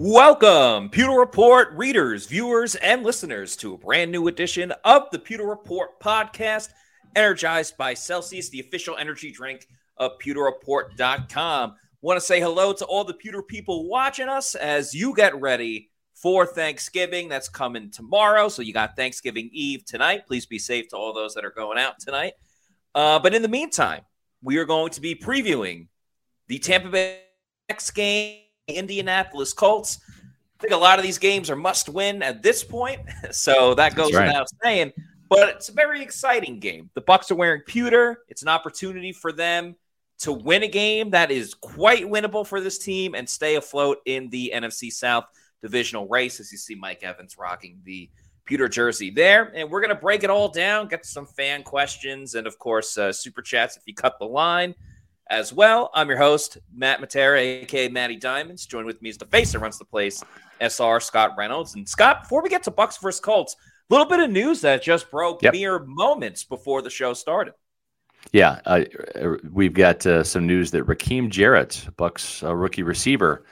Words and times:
Welcome, 0.00 0.88
Pewter 0.88 1.18
Report 1.18 1.72
readers, 1.74 2.24
viewers, 2.24 2.74
and 2.76 3.02
listeners 3.02 3.56
to 3.56 3.74
a 3.74 3.78
brand 3.78 4.10
new 4.10 4.28
edition 4.28 4.72
of 4.84 5.10
the 5.12 5.18
Pewter 5.18 5.44
Report 5.44 6.00
podcast, 6.00 6.70
energized 7.14 7.76
by 7.76 7.92
Celsius, 7.92 8.48
the 8.48 8.60
official 8.60 8.96
energy 8.96 9.30
drink 9.30 9.66
of 9.98 10.12
pewterreport.com. 10.24 11.74
Want 12.00 12.16
to 12.16 12.24
say 12.24 12.40
hello 12.40 12.72
to 12.72 12.86
all 12.86 13.04
the 13.04 13.12
Pewter 13.12 13.42
people 13.42 13.86
watching 13.88 14.30
us 14.30 14.54
as 14.54 14.94
you 14.94 15.14
get 15.14 15.38
ready 15.38 15.90
for 16.20 16.46
Thanksgiving. 16.46 17.28
That's 17.28 17.48
coming 17.48 17.90
tomorrow. 17.90 18.48
So 18.48 18.62
you 18.62 18.72
got 18.72 18.96
Thanksgiving 18.96 19.50
Eve 19.52 19.84
tonight. 19.84 20.26
Please 20.26 20.46
be 20.46 20.58
safe 20.58 20.88
to 20.88 20.96
all 20.96 21.12
those 21.12 21.34
that 21.34 21.44
are 21.44 21.50
going 21.50 21.78
out 21.78 21.98
tonight. 22.00 22.34
Uh, 22.94 23.18
but 23.18 23.34
in 23.34 23.42
the 23.42 23.48
meantime, 23.48 24.02
we 24.42 24.56
are 24.58 24.64
going 24.64 24.90
to 24.90 25.00
be 25.00 25.14
previewing 25.14 25.88
the 26.48 26.58
Tampa 26.58 26.88
Bay 26.88 27.20
X 27.68 27.90
game 27.90 28.40
Indianapolis 28.66 29.52
Colts. 29.52 30.00
I 30.58 30.62
think 30.62 30.72
a 30.72 30.76
lot 30.76 30.98
of 30.98 31.04
these 31.04 31.18
games 31.18 31.50
are 31.50 31.56
must 31.56 31.88
win 31.88 32.22
at 32.22 32.42
this 32.42 32.64
point, 32.64 33.00
so 33.30 33.74
that 33.74 33.94
goes 33.94 34.12
right. 34.12 34.26
without 34.26 34.48
saying. 34.62 34.92
But 35.28 35.50
it's 35.50 35.68
a 35.68 35.72
very 35.72 36.02
exciting 36.02 36.58
game. 36.58 36.90
The 36.94 37.02
Bucs 37.02 37.30
are 37.30 37.34
wearing 37.34 37.62
pewter. 37.66 38.22
It's 38.28 38.42
an 38.42 38.48
opportunity 38.48 39.12
for 39.12 39.30
them 39.30 39.76
to 40.20 40.32
win 40.32 40.62
a 40.64 40.68
game 40.68 41.10
that 41.10 41.30
is 41.30 41.54
quite 41.54 42.04
winnable 42.04 42.46
for 42.46 42.60
this 42.60 42.78
team 42.78 43.14
and 43.14 43.28
stay 43.28 43.54
afloat 43.54 43.98
in 44.04 44.30
the 44.30 44.52
NFC 44.54 44.90
South 44.90 45.26
divisional 45.62 46.08
race. 46.08 46.40
As 46.40 46.52
you 46.52 46.58
see, 46.58 46.74
Mike 46.74 47.02
Evans 47.02 47.36
rocking 47.38 47.80
the 47.84 48.10
pewter 48.44 48.68
jersey 48.68 49.10
there, 49.10 49.52
and 49.54 49.70
we're 49.70 49.80
gonna 49.80 49.94
break 49.94 50.24
it 50.24 50.30
all 50.30 50.48
down, 50.48 50.88
get 50.88 51.04
some 51.04 51.26
fan 51.26 51.62
questions, 51.62 52.34
and 52.34 52.46
of 52.46 52.58
course, 52.58 52.96
uh, 52.96 53.12
super 53.12 53.42
chats 53.42 53.76
if 53.76 53.82
you 53.86 53.94
cut 53.94 54.18
the 54.18 54.24
line 54.24 54.74
as 55.30 55.52
well. 55.52 55.90
I'm 55.94 56.08
your 56.08 56.18
host, 56.18 56.58
Matt 56.74 57.00
Matera, 57.00 57.62
aka 57.62 57.88
Matty 57.88 58.16
Diamonds. 58.16 58.66
Joined 58.66 58.86
with 58.86 59.02
me 59.02 59.10
is 59.10 59.18
the 59.18 59.26
face 59.26 59.52
that 59.52 59.58
runs 59.58 59.78
the 59.78 59.84
place, 59.84 60.24
SR 60.60 61.00
Scott 61.00 61.32
Reynolds. 61.36 61.74
And 61.74 61.88
Scott, 61.88 62.22
before 62.22 62.42
we 62.42 62.48
get 62.48 62.62
to 62.64 62.70
Bucs 62.70 63.00
versus 63.00 63.20
Colts, 63.20 63.56
a 63.90 63.94
little 63.94 64.08
bit 64.08 64.20
of 64.20 64.30
news 64.30 64.60
that 64.62 64.82
just 64.82 65.10
broke 65.10 65.42
yep. 65.42 65.52
mere 65.52 65.78
moments 65.80 66.44
before 66.44 66.82
the 66.82 66.90
show 66.90 67.14
started. 67.14 67.54
Yeah, 68.32 68.60
uh, 68.66 68.84
we've 69.50 69.72
got 69.72 70.04
uh, 70.04 70.22
some 70.22 70.46
news 70.46 70.70
that 70.72 70.84
Rakim 70.84 71.30
Jarrett, 71.30 71.86
Bucs 71.96 72.46
uh, 72.46 72.54
rookie 72.54 72.82
receiver, 72.82 73.44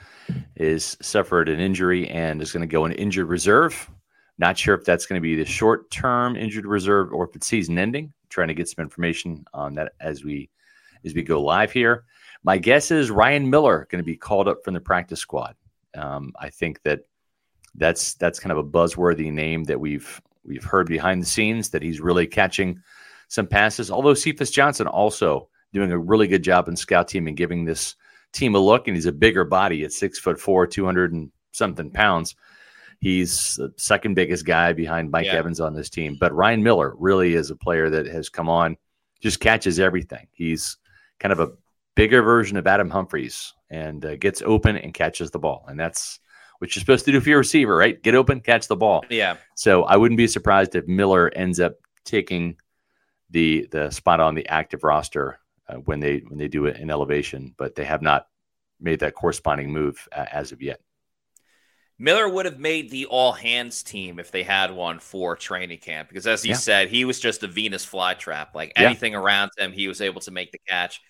is 0.55 0.97
suffered 1.01 1.49
an 1.49 1.59
injury 1.59 2.09
and 2.09 2.41
is 2.41 2.51
going 2.51 2.61
to 2.61 2.67
go 2.67 2.85
in 2.85 2.91
injured 2.93 3.27
reserve. 3.27 3.89
Not 4.37 4.57
sure 4.57 4.75
if 4.75 4.85
that's 4.85 5.05
going 5.05 5.19
to 5.19 5.23
be 5.23 5.35
the 5.35 5.45
short 5.45 5.89
term 5.89 6.35
injured 6.35 6.65
reserve 6.65 7.11
or 7.11 7.27
if 7.27 7.35
it's 7.35 7.47
season 7.47 7.77
ending. 7.77 8.13
trying 8.29 8.49
to 8.49 8.53
get 8.53 8.69
some 8.69 8.83
information 8.83 9.45
on 9.53 9.73
that 9.75 9.93
as 9.99 10.23
we 10.23 10.49
as 11.05 11.13
we 11.13 11.23
go 11.23 11.41
live 11.41 11.71
here. 11.71 12.03
My 12.43 12.57
guess 12.57 12.91
is 12.91 13.09
Ryan 13.09 13.49
Miller 13.49 13.87
going 13.89 14.01
to 14.01 14.05
be 14.05 14.15
called 14.15 14.47
up 14.47 14.63
from 14.63 14.73
the 14.73 14.79
practice 14.79 15.19
squad. 15.19 15.55
Um, 15.95 16.33
I 16.39 16.49
think 16.49 16.81
that 16.83 17.01
that's 17.75 18.13
that's 18.15 18.39
kind 18.39 18.51
of 18.51 18.57
a 18.57 18.63
buzzworthy 18.63 19.31
name 19.31 19.63
that 19.65 19.79
we've 19.79 20.21
we've 20.43 20.63
heard 20.63 20.87
behind 20.87 21.21
the 21.21 21.25
scenes 21.27 21.69
that 21.69 21.81
he's 21.81 21.99
really 21.99 22.27
catching 22.27 22.81
some 23.27 23.47
passes. 23.47 23.91
Although 23.91 24.13
Cephus 24.13 24.51
Johnson 24.51 24.87
also 24.87 25.49
doing 25.73 25.91
a 25.91 25.97
really 25.97 26.27
good 26.27 26.43
job 26.43 26.67
in 26.67 26.75
scout 26.75 27.07
team 27.07 27.27
and 27.27 27.35
giving 27.35 27.65
this 27.65 27.95
team 28.33 28.55
a 28.55 28.59
look, 28.59 28.87
and 28.87 28.95
he's 28.95 29.05
a 29.05 29.11
bigger 29.11 29.43
body 29.43 29.83
at 29.83 29.91
six 29.91 30.19
foot 30.19 30.39
four, 30.39 30.67
two 30.67 30.85
hundred 30.85 31.13
and 31.13 31.31
something 31.51 31.91
pounds. 31.91 32.35
He's 32.99 33.55
the 33.55 33.73
second 33.77 34.15
biggest 34.15 34.45
guy 34.45 34.73
behind 34.73 35.11
Mike 35.11 35.27
yeah. 35.27 35.35
Evans 35.35 35.59
on 35.59 35.73
this 35.73 35.89
team. 35.89 36.17
But 36.19 36.33
Ryan 36.33 36.63
Miller 36.63 36.95
really 36.97 37.35
is 37.35 37.51
a 37.51 37.55
player 37.55 37.89
that 37.91 38.07
has 38.07 38.29
come 38.29 38.49
on, 38.49 38.75
just 39.21 39.39
catches 39.39 39.79
everything. 39.79 40.27
He's 40.31 40.77
kind 41.19 41.31
of 41.31 41.39
a 41.39 41.51
bigger 41.95 42.21
version 42.21 42.57
of 42.57 42.65
Adam 42.65 42.89
Humphries 42.89 43.53
and 43.69 44.03
uh, 44.03 44.15
gets 44.15 44.41
open 44.41 44.77
and 44.77 44.93
catches 44.93 45.29
the 45.31 45.39
ball. 45.39 45.65
And 45.67 45.79
that's 45.79 46.19
what 46.59 46.75
you're 46.75 46.81
supposed 46.81 47.05
to 47.05 47.11
do 47.11 47.21
for 47.21 47.29
your 47.29 47.37
receiver, 47.39 47.75
right? 47.75 48.01
Get 48.01 48.15
open, 48.15 48.39
catch 48.39 48.67
the 48.67 48.75
ball. 48.75 49.05
Yeah. 49.09 49.37
So 49.55 49.83
I 49.83 49.97
wouldn't 49.97 50.17
be 50.17 50.27
surprised 50.27 50.75
if 50.75 50.87
Miller 50.87 51.31
ends 51.35 51.59
up 51.59 51.75
taking 52.03 52.57
the 53.29 53.67
the 53.71 53.91
spot 53.91 54.19
on 54.19 54.35
the 54.35 54.47
active 54.47 54.83
roster 54.83 55.39
uh, 55.69 55.75
when 55.75 55.99
they 55.99 56.19
when 56.27 56.37
they 56.37 56.47
do 56.47 56.65
it 56.65 56.77
in 56.77 56.89
elevation, 56.89 57.53
but 57.57 57.75
they 57.75 57.85
have 57.85 58.01
not 58.01 58.27
made 58.79 58.99
that 58.99 59.15
corresponding 59.15 59.71
move 59.71 60.07
uh, 60.15 60.25
as 60.31 60.51
of 60.51 60.61
yet. 60.61 60.79
Miller 61.99 62.29
would 62.29 62.45
have 62.45 62.59
made 62.59 62.91
the 62.91 63.07
all 63.07 63.31
hands 63.31 63.81
team 63.81 64.19
if 64.19 64.29
they 64.29 64.43
had 64.43 64.71
one 64.71 64.99
for 64.99 65.35
training 65.35 65.79
camp 65.79 66.09
because, 66.09 66.27
as 66.27 66.45
you 66.45 66.51
yeah. 66.51 66.57
said, 66.57 66.89
he 66.89 67.05
was 67.05 67.19
just 67.19 67.41
a 67.41 67.47
Venus 67.47 67.85
flytrap. 67.85 68.53
Like 68.53 68.73
yeah. 68.75 68.83
anything 68.83 69.15
around 69.15 69.51
him, 69.57 69.71
he 69.71 69.87
was 69.87 69.99
able 69.99 70.21
to 70.21 70.31
make 70.31 70.51
the 70.51 70.59
catch. 70.67 71.01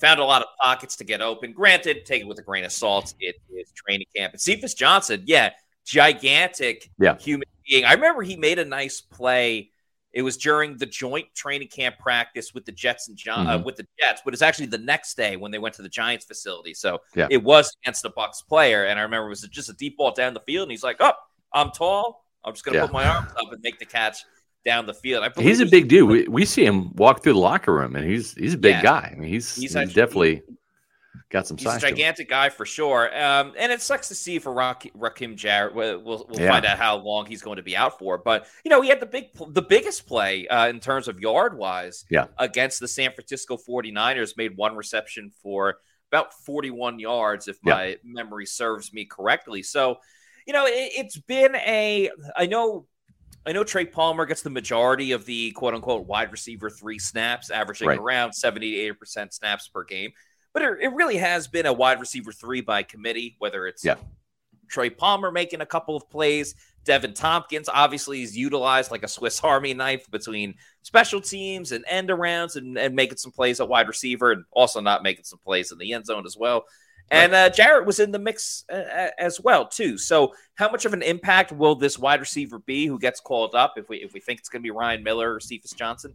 Found 0.00 0.18
a 0.18 0.24
lot 0.24 0.42
of 0.42 0.48
pockets 0.60 0.96
to 0.96 1.04
get 1.04 1.20
open. 1.20 1.52
Granted, 1.52 2.06
take 2.06 2.22
it 2.22 2.26
with 2.26 2.38
a 2.38 2.42
grain 2.42 2.64
of 2.64 2.72
salt. 2.72 3.14
It 3.20 3.36
is 3.54 3.70
training 3.72 4.06
camp. 4.16 4.32
And 4.32 4.40
Cephus 4.40 4.74
Johnson, 4.74 5.22
yeah, 5.26 5.50
gigantic 5.84 6.90
yeah. 6.98 7.16
human 7.18 7.46
being. 7.68 7.84
I 7.84 7.92
remember 7.92 8.22
he 8.22 8.36
made 8.36 8.58
a 8.58 8.64
nice 8.64 9.00
play 9.00 9.70
it 10.12 10.22
was 10.22 10.36
during 10.36 10.76
the 10.76 10.86
joint 10.86 11.26
training 11.34 11.68
camp 11.68 11.98
practice 11.98 12.52
with 12.52 12.64
the 12.64 12.72
Jets 12.72 13.08
and 13.08 13.16
John 13.16 13.46
uh, 13.46 13.50
mm-hmm. 13.52 13.62
uh, 13.62 13.64
with 13.64 13.76
the 13.76 13.86
Jets, 13.98 14.22
but 14.24 14.34
it's 14.34 14.42
actually 14.42 14.66
the 14.66 14.78
next 14.78 15.16
day 15.16 15.36
when 15.36 15.50
they 15.50 15.58
went 15.58 15.74
to 15.76 15.82
the 15.82 15.88
Giants 15.88 16.24
facility. 16.24 16.74
So 16.74 17.00
yeah. 17.14 17.28
it 17.30 17.42
was 17.42 17.74
against 17.82 18.02
the 18.02 18.10
Bucs 18.10 18.46
player, 18.46 18.84
and 18.84 18.98
I 18.98 19.02
remember 19.02 19.26
it 19.26 19.30
was 19.30 19.42
just 19.42 19.70
a 19.70 19.74
deep 19.74 19.96
ball 19.96 20.12
down 20.12 20.34
the 20.34 20.40
field, 20.40 20.64
and 20.64 20.70
he's 20.70 20.84
like, 20.84 20.96
"Oh, 21.00 21.12
I'm 21.52 21.70
tall. 21.70 22.24
I'm 22.44 22.52
just 22.52 22.64
gonna 22.64 22.78
yeah. 22.78 22.86
put 22.86 22.92
my 22.92 23.06
arms 23.06 23.30
up 23.30 23.52
and 23.52 23.62
make 23.62 23.78
the 23.78 23.86
catch 23.86 24.24
down 24.64 24.86
the 24.86 24.94
field." 24.94 25.24
he's 25.38 25.60
a 25.60 25.66
big 25.66 25.88
dude. 25.88 26.08
We, 26.08 26.28
we 26.28 26.44
see 26.44 26.64
him 26.64 26.94
walk 26.94 27.22
through 27.22 27.34
the 27.34 27.38
locker 27.38 27.72
room, 27.72 27.96
and 27.96 28.04
he's 28.04 28.34
he's 28.34 28.54
a 28.54 28.58
big 28.58 28.76
yeah. 28.76 28.82
guy. 28.82 29.12
I 29.12 29.18
mean, 29.18 29.30
he's 29.30 29.54
he's, 29.54 29.62
he's 29.62 29.76
actually, 29.76 29.94
definitely 29.94 30.42
got 31.30 31.46
some 31.46 31.56
He's 31.56 31.74
a 31.74 31.78
gigantic 31.78 32.28
guy 32.28 32.48
for 32.48 32.64
sure. 32.64 33.06
Um, 33.16 33.52
and 33.58 33.72
it 33.72 33.80
sucks 33.80 34.08
to 34.08 34.14
see 34.14 34.38
for 34.38 34.52
Rock, 34.52 34.84
Rakim 34.96 35.36
Jarrett. 35.36 35.74
We'll, 35.74 36.00
we'll, 36.00 36.26
we'll 36.28 36.40
yeah. 36.40 36.50
find 36.50 36.64
out 36.64 36.78
how 36.78 36.96
long 36.96 37.26
he's 37.26 37.42
going 37.42 37.56
to 37.56 37.62
be 37.62 37.76
out 37.76 37.98
for. 37.98 38.18
But, 38.18 38.46
you 38.64 38.70
know, 38.70 38.80
he 38.80 38.88
had 38.88 39.00
the 39.00 39.06
big, 39.06 39.30
the 39.48 39.62
biggest 39.62 40.06
play 40.06 40.46
uh, 40.48 40.68
in 40.68 40.80
terms 40.80 41.08
of 41.08 41.20
yard 41.20 41.56
wise 41.56 42.04
yeah. 42.10 42.26
against 42.38 42.80
the 42.80 42.88
San 42.88 43.12
Francisco 43.12 43.56
49ers, 43.56 44.36
made 44.36 44.56
one 44.56 44.76
reception 44.76 45.30
for 45.42 45.76
about 46.10 46.34
41 46.44 46.98
yards, 46.98 47.48
if 47.48 47.56
yeah. 47.64 47.74
my 47.74 47.96
memory 48.04 48.46
serves 48.46 48.92
me 48.92 49.04
correctly. 49.04 49.62
So, 49.62 49.96
you 50.46 50.52
know, 50.52 50.66
it, 50.66 50.92
it's 50.94 51.18
been 51.18 51.54
a, 51.56 52.10
I 52.36 52.46
know 52.46 52.86
I 53.44 53.52
know 53.52 53.64
Trey 53.64 53.86
Palmer 53.86 54.24
gets 54.24 54.42
the 54.42 54.50
majority 54.50 55.12
of 55.12 55.24
the 55.24 55.50
quote 55.52 55.74
unquote 55.74 56.06
wide 56.06 56.30
receiver 56.30 56.70
three 56.70 56.98
snaps, 56.98 57.50
averaging 57.50 57.88
right. 57.88 57.98
around 57.98 58.32
70 58.32 58.88
to 58.88 58.94
80% 58.94 59.32
snaps 59.32 59.68
per 59.68 59.84
game. 59.84 60.12
But 60.54 60.62
it, 60.62 60.92
really 60.92 61.16
has 61.16 61.48
been 61.48 61.66
a 61.66 61.72
wide 61.72 61.98
receiver 61.98 62.30
three 62.30 62.60
by 62.60 62.82
committee, 62.82 63.36
whether 63.38 63.66
it's 63.66 63.84
yeah. 63.84 63.94
Trey 64.68 64.90
Palmer 64.90 65.30
making 65.30 65.60
a 65.60 65.66
couple 65.66 65.96
of 65.96 66.08
plays. 66.10 66.54
Deven 66.84 67.14
Thompkins 67.14 67.68
obviously 67.72 68.22
is 68.22 68.36
utilized 68.36 68.90
like 68.90 69.02
a 69.02 69.08
Swiss 69.08 69.40
Army 69.40 69.72
knife 69.72 70.10
between 70.10 70.54
special 70.82 71.20
teams 71.20 71.72
and 71.72 71.84
end 71.88 72.08
arounds 72.08 72.56
and, 72.56 72.76
and 72.76 72.94
making 72.94 73.18
some 73.18 73.30
plays 73.30 73.60
at 73.60 73.68
wide 73.68 73.88
receiver 73.88 74.32
and 74.32 74.44
also 74.50 74.80
not 74.80 75.02
making 75.02 75.24
some 75.24 75.38
plays 75.38 75.70
in 75.70 75.78
the 75.78 75.92
end 75.92 76.06
zone 76.06 76.26
as 76.26 76.36
well. 76.36 76.64
And 77.10 77.34
uh, 77.34 77.50
Jarrett 77.50 77.84
was 77.84 78.00
in 78.00 78.10
the 78.10 78.18
mix 78.18 78.64
uh, 78.72 79.08
as 79.18 79.38
well 79.38 79.66
too. 79.66 79.98
So, 79.98 80.34
how 80.54 80.70
much 80.70 80.86
of 80.86 80.94
an 80.94 81.02
impact 81.02 81.52
will 81.52 81.74
this 81.74 81.98
wide 81.98 82.20
receiver 82.20 82.58
be 82.58 82.86
who 82.86 82.98
gets 82.98 83.20
called 83.20 83.54
up? 83.54 83.74
If 83.76 83.88
we 83.90 83.98
if 83.98 84.14
we 84.14 84.20
think 84.20 84.40
it's 84.40 84.48
going 84.48 84.62
to 84.62 84.66
be 84.66 84.70
Ryan 84.70 85.02
Miller 85.02 85.34
or 85.34 85.40
Cephus 85.40 85.72
Johnson, 85.72 86.14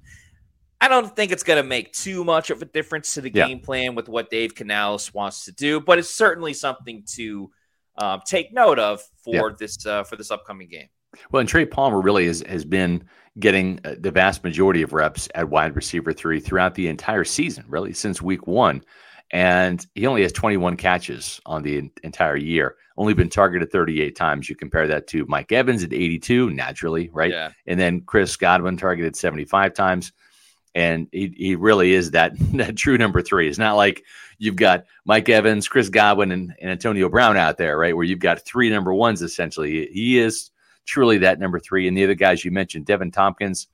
I 0.79 0.87
don't 0.87 1.15
think 1.15 1.31
it's 1.31 1.43
going 1.43 1.61
to 1.61 1.67
make 1.67 1.91
too 1.93 2.23
much 2.23 2.49
of 2.49 2.61
a 2.61 2.65
difference 2.65 3.15
to 3.15 3.21
the 3.21 3.31
yeah. 3.33 3.47
game 3.47 3.59
plan 3.59 3.95
with 3.95 4.07
what 4.07 4.29
Dave 4.29 4.53
Canales 4.53 5.13
wants 5.13 5.45
to 5.45 5.51
do, 5.51 5.79
but 5.79 5.97
it's 5.97 6.13
certainly 6.13 6.53
something 6.53 7.03
to 7.15 7.51
um, 7.97 8.21
take 8.25 8.53
note 8.53 8.77
of 8.77 9.01
for 9.23 9.49
yeah. 9.49 9.55
this 9.57 9.85
uh, 9.85 10.03
for 10.03 10.15
this 10.15 10.29
upcoming 10.29 10.69
game. 10.69 10.87
Well, 11.31 11.39
and 11.39 11.49
Trey 11.49 11.65
Palmer 11.65 12.01
really 12.01 12.27
has, 12.27 12.43
has 12.47 12.65
been 12.65 13.03
getting 13.39 13.79
uh, 13.85 13.95
the 13.99 14.11
vast 14.11 14.43
majority 14.43 14.81
of 14.81 14.93
reps 14.93 15.27
at 15.35 15.49
wide 15.49 15.75
receiver 15.75 16.13
three 16.13 16.39
throughout 16.39 16.75
the 16.75 16.87
entire 16.87 17.23
season, 17.23 17.65
really 17.67 17.93
since 17.93 18.21
week 18.21 18.45
one. 18.47 18.83
And 19.31 19.85
he 19.93 20.07
only 20.07 20.21
has 20.21 20.31
21 20.31 20.77
catches 20.77 21.41
on 21.45 21.61
the 21.61 21.91
entire 22.03 22.37
year, 22.37 22.75
only 22.97 23.13
been 23.13 23.29
targeted 23.29 23.71
38 23.71 24.15
times. 24.15 24.49
You 24.49 24.55
compare 24.55 24.87
that 24.87 25.07
to 25.07 25.25
Mike 25.27 25.51
Evans 25.51 25.83
at 25.83 25.91
82, 25.91 26.51
naturally, 26.51 27.09
right? 27.11 27.31
Yeah. 27.31 27.51
And 27.65 27.77
then 27.77 28.01
Chris 28.01 28.35
Godwin 28.37 28.77
targeted 28.77 29.17
75 29.17 29.73
times. 29.73 30.13
And 30.77 31.07
he, 31.11 31.33
he 31.35 31.55
really 31.55 31.93
is 31.93 32.11
that, 32.11 32.33
that 32.53 32.77
true 32.77 32.99
number 32.99 33.23
three. 33.23 33.49
It's 33.49 33.57
not 33.57 33.75
like 33.75 34.03
you've 34.37 34.55
got 34.55 34.85
Mike 35.05 35.27
Evans, 35.27 35.67
Chris 35.67 35.89
Godwin, 35.89 36.31
and, 36.31 36.53
and 36.61 36.69
Antonio 36.69 37.09
Brown 37.09 37.35
out 37.35 37.57
there, 37.57 37.79
right? 37.79 37.95
Where 37.95 38.05
you've 38.05 38.19
got 38.19 38.45
three 38.45 38.69
number 38.69 38.93
ones 38.93 39.23
essentially. 39.23 39.89
He 39.91 40.19
is 40.19 40.51
truly 40.85 41.17
that 41.17 41.39
number 41.39 41.59
three. 41.59 41.87
And 41.87 41.97
the 41.97 42.03
other 42.03 42.13
guys 42.13 42.45
you 42.45 42.51
mentioned, 42.51 42.85
Deven 42.85 43.11
Thompkins, 43.11 43.67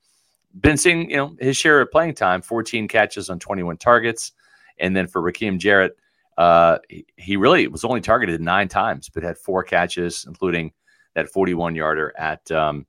been 0.62 0.78
seeing 0.78 1.10
you 1.10 1.18
know 1.18 1.36
his 1.40 1.58
share 1.58 1.82
of 1.82 1.92
playing 1.92 2.14
time, 2.14 2.42
14 2.42 2.88
catches 2.88 3.30
on 3.30 3.40
21 3.40 3.78
targets, 3.78 4.34
and 4.78 4.96
then 4.96 5.08
for 5.08 5.22
Rakim 5.22 5.58
Jarrett, 5.58 5.98
uh, 6.38 6.78
he, 6.88 7.06
he 7.18 7.38
really 7.38 7.68
was 7.68 7.84
only 7.84 8.02
targeted 8.02 8.40
nine 8.40 8.68
times, 8.68 9.10
but 9.10 9.24
had 9.24 9.38
four 9.38 9.64
catches, 9.64 10.26
including 10.28 10.72
that 11.16 11.30
41 11.30 11.76
yarder 11.76 12.14
at 12.18 12.50
um, 12.52 12.86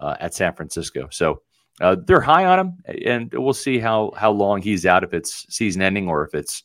uh, 0.00 0.16
at 0.18 0.34
San 0.34 0.54
Francisco. 0.54 1.08
So 1.10 1.42
uh, 1.80 1.96
they're 2.04 2.20
high 2.20 2.46
on 2.46 2.58
him, 2.58 2.78
and 3.04 3.32
we'll 3.32 3.52
see 3.52 3.78
how 3.78 4.12
how 4.16 4.30
long 4.30 4.62
he's 4.62 4.86
out 4.86 5.04
if 5.04 5.12
it's 5.12 5.46
season 5.54 5.82
ending 5.82 6.08
or 6.08 6.24
if 6.24 6.34
it's 6.34 6.62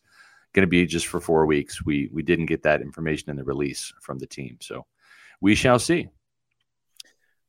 going 0.54 0.62
to 0.66 0.68
be 0.68 0.86
just 0.86 1.08
for 1.08 1.20
four 1.20 1.46
weeks. 1.46 1.86
We 1.86 2.10
we 2.14 2.22
didn't 2.22 2.48
get 2.48 2.64
that 2.64 2.82
information 2.82 3.30
in 3.30 3.36
the 3.36 3.44
release 3.44 3.94
from 4.02 4.20
the 4.20 4.28
team, 4.28 4.58
so 4.62 4.86
we 5.42 5.56
shall 5.56 5.80
see. 5.80 6.10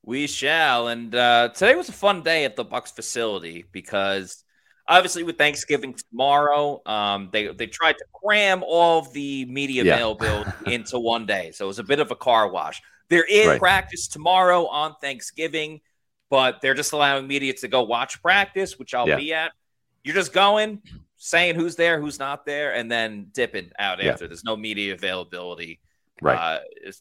We 0.03 0.27
shall. 0.27 0.89
And 0.89 1.15
uh, 1.15 1.51
today 1.55 1.75
was 1.75 1.89
a 1.89 1.93
fun 1.93 2.23
day 2.23 2.45
at 2.45 2.57
the 2.57 2.65
Bucs 2.65 2.95
facility 2.95 3.67
because 3.71 4.43
obviously 4.89 5.23
with 5.23 5.37
Thanksgiving 5.37 5.95
tomorrow, 5.95 6.81
um, 6.87 7.29
they 7.33 7.49
they 7.49 7.67
tried 7.67 7.93
to 7.99 8.05
cram 8.12 8.62
all 8.67 9.01
of 9.01 9.12
the 9.12 9.45
media 9.47 9.85
yeah. 9.85 9.95
availability 9.95 10.51
into 10.67 10.99
one 10.99 11.27
day. 11.27 11.53
So 11.53 11.67
it 11.67 11.69
was 11.69 11.79
a 11.79 11.85
bit 11.85 12.01
of 12.01 12.11
a 12.11 12.17
car 12.17 12.51
wash. 12.51 12.81
There 13.09 13.25
is 13.25 13.47
right. 13.47 13.59
practice 13.59 14.09
tomorrow 14.09 14.67
on 14.67 14.95
Thanksgiving, 15.01 15.81
but 16.31 16.61
they're 16.62 16.75
just 16.75 16.93
allowing 16.93 17.27
media 17.27 17.53
to 17.53 17.69
go 17.69 17.82
watch 17.82 18.23
practice, 18.23 18.79
which 18.79 18.94
I'll 18.94 19.09
yeah. 19.09 19.17
be 19.17 19.35
at. 19.35 19.53
You're 20.05 20.15
just 20.15 20.32
going, 20.32 20.81
saying 21.17 21.56
who's 21.56 21.77
there, 21.77 22.00
who's 22.00 22.19
not 22.19 22.47
there, 22.47 22.75
and 22.75 22.91
then 22.91 23.27
dipping 23.32 23.71
out 23.79 24.03
yeah. 24.03 24.12
after. 24.12 24.27
There's 24.27 24.44
no 24.44 24.56
media 24.56 24.94
availability, 24.94 25.81
right? 26.23 26.61
Uh, 26.61 26.61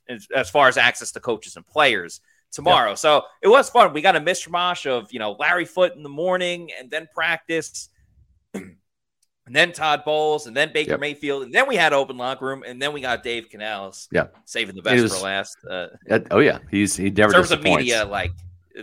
as, 0.10 0.28
as 0.36 0.50
far 0.50 0.68
as 0.68 0.78
access 0.78 1.12
to 1.14 1.20
coaches 1.20 1.56
and 1.56 1.66
players 1.66 2.20
tomorrow. 2.52 2.96
So 2.96 3.24
it 3.42 3.48
was 3.48 3.70
fun. 3.70 3.94
We 3.94 4.02
got 4.02 4.16
a 4.16 4.20
mishmash 4.20 4.86
of, 4.88 5.14
you 5.14 5.20
know, 5.20 5.34
Larry 5.34 5.66
Foote 5.66 5.96
in 5.96 6.04
the 6.04 6.10
morning 6.10 6.72
and 6.78 6.90
then 6.90 7.08
practice. 7.14 7.90
and 8.54 9.56
then 9.56 9.72
Todd 9.72 10.04
Bowles, 10.06 10.46
and 10.46 10.56
then 10.56 10.72
Baker 10.74 10.92
yep. 10.92 11.00
Mayfield, 11.00 11.44
and 11.44 11.54
then 11.54 11.68
we 11.68 11.75
had 11.75 11.92
open 11.92 12.18
locker 12.18 12.46
room, 12.46 12.64
and 12.66 12.80
then 12.80 12.94
we 12.94 13.02
got 13.02 13.24
Dave 13.24 13.50
Canales. 13.50 14.08
Yeah, 14.12 14.28
saving 14.46 14.75
the 14.75 14.84
best 14.84 15.02
was, 15.02 15.18
for 15.18 15.24
last. 15.24 15.58
Uh, 15.68 15.88
oh 16.30 16.38
yeah, 16.38 16.60
he's 16.70 16.96
he 16.96 17.10
never. 17.10 17.32
In 17.32 17.36
terms 17.36 17.52
of 17.52 17.64
media, 17.64 18.06
like 18.06 18.32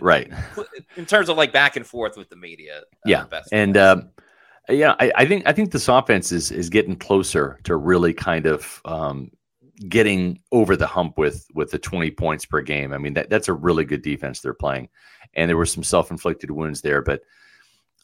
right. 0.01 0.31
In 0.97 1.05
terms 1.05 1.29
of 1.29 1.37
like 1.37 1.51
back 1.51 1.75
and 1.75 1.85
forth 1.85 2.17
with 2.17 2.29
the 2.29 2.35
media. 2.35 2.79
Uh, 2.79 2.83
yeah, 3.05 3.25
and 3.51 3.77
um, 3.77 4.09
yeah, 4.69 4.95
I, 4.99 5.11
I, 5.15 5.25
think 5.25 5.47
I 5.47 5.53
think 5.53 5.71
this 5.71 5.87
offense 5.87 6.31
is 6.31 6.51
is 6.51 6.69
getting 6.69 6.95
closer 6.95 7.59
to 7.63 7.75
really 7.75 8.13
kind 8.13 8.45
of 8.45 8.81
um, 8.85 9.31
getting 9.87 10.39
over 10.51 10.75
the 10.75 10.87
hump 10.87 11.17
with 11.17 11.47
with 11.53 11.71
the 11.71 11.79
20 11.79 12.11
points 12.11 12.45
per 12.45 12.61
game. 12.61 12.93
I 12.93 12.97
mean, 12.97 13.13
that, 13.13 13.29
that's 13.29 13.47
a 13.47 13.53
really 13.53 13.85
good 13.85 14.01
defense 14.01 14.39
they're 14.39 14.53
playing. 14.53 14.89
And 15.33 15.49
there 15.49 15.57
were 15.57 15.65
some 15.65 15.83
self-inflicted 15.83 16.49
wounds 16.51 16.81
there, 16.81 17.01
but 17.01 17.21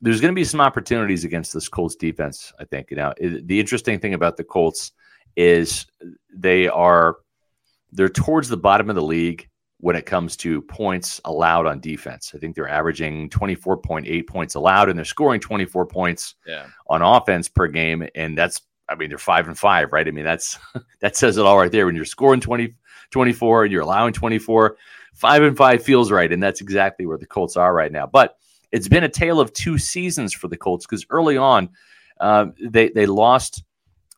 there's 0.02 0.22
going 0.22 0.34
to 0.34 0.36
be 0.36 0.44
some 0.44 0.62
opportunities 0.62 1.24
against 1.24 1.54
this 1.54 1.70
Colts 1.70 1.96
defense, 1.96 2.54
I 2.60 2.66
think. 2.66 2.92
You 2.92 2.98
know, 2.98 3.14
the 3.20 3.60
interesting 3.60 4.00
thing 4.00 4.14
about 4.14 4.38
the 4.38 4.44
Colts 4.44 4.92
is 5.36 5.86
they 6.34 6.68
are 6.68 7.18
they're 7.92 8.10
towards 8.10 8.50
the 8.50 8.58
bottom 8.58 8.90
of 8.90 8.96
the 8.96 9.02
league 9.02 9.50
when 9.84 9.98
it 9.98 10.06
comes 10.06 10.38
to 10.38 10.62
points 10.62 11.20
allowed 11.26 11.66
on 11.66 11.78
defense. 11.82 12.32
I 12.34 12.38
think 12.38 12.56
they're 12.56 12.70
averaging 12.70 13.30
24.8 13.30 14.28
points 14.28 14.56
allowed 14.56 14.88
and 14.88 14.98
they're 14.98 15.04
scoring 15.04 15.42
24 15.42 15.86
points 15.88 16.36
yeah. 16.48 16.68
on 16.88 17.02
offense 17.02 17.50
per 17.50 17.68
game 17.68 18.08
and 18.16 18.38
that's 18.38 18.62
I 18.88 18.96
mean, 18.96 19.10
they're 19.10 19.18
five 19.18 19.50
and 19.50 19.60
five, 19.60 19.92
right? 19.92 20.08
I 20.08 20.12
mean, 20.12 20.24
that's 20.24 20.58
that 21.02 21.18
says 21.18 21.38
it 21.38 21.46
all 21.46 21.58
right 21.58 21.70
there. 21.70 21.86
When 21.86 21.98
you're 21.98 22.06
scoring 22.06 22.40
20, 22.40 22.74
24 23.12 23.64
and 23.64 23.74
you're 23.74 23.82
allowing 23.82 24.14
24, 24.14 24.78
five 25.14 25.44
and 25.44 25.58
five 25.58 25.84
feels 25.84 26.12
right. 26.12 26.32
And 26.32 26.42
that's 26.42 26.62
exactly 26.62 27.06
where 27.06 27.18
the 27.18 27.26
Colts 27.26 27.58
are 27.58 27.74
right 27.74 27.92
now. 27.92 28.08
But 28.08 28.38
it's 28.72 28.88
been 28.88 29.04
a 29.04 29.10
tale 29.10 29.42
of 29.42 29.52
two 29.52 29.78
seasons 29.78 30.32
for 30.32 30.48
the 30.48 30.56
Colts 30.56 30.86
because 30.86 31.06
early 31.10 31.36
on, 31.36 31.68
uh, 32.22 32.48
they, 32.62 32.88
they 32.88 33.06
lost 33.06 33.64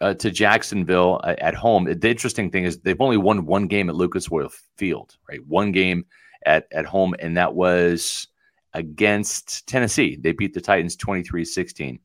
uh, 0.06 0.14
to 0.14 0.30
Jacksonville 0.30 1.20
uh, 1.24 1.34
at 1.40 1.56
home. 1.56 1.86
The 1.86 2.10
interesting 2.10 2.52
thing 2.52 2.64
is 2.64 2.78
they've 2.78 3.02
only 3.02 3.18
won 3.18 3.48
one 3.48 3.66
game 3.66 3.90
at 3.90 3.96
Lucas 3.96 4.32
Oil 4.32 4.52
Field, 4.78 5.18
right? 5.28 5.44
One 5.48 5.72
game 5.72 6.06
at, 6.46 6.68
at 6.72 6.86
home, 6.86 7.16
and 7.18 7.36
that 7.38 7.56
was 7.56 8.28
against 8.74 9.66
Tennessee. 9.68 10.16
They 10.16 10.32
beat 10.32 10.54
the 10.54 10.62
Titans 10.62 10.96
23 10.96 11.44
16. 11.44 12.00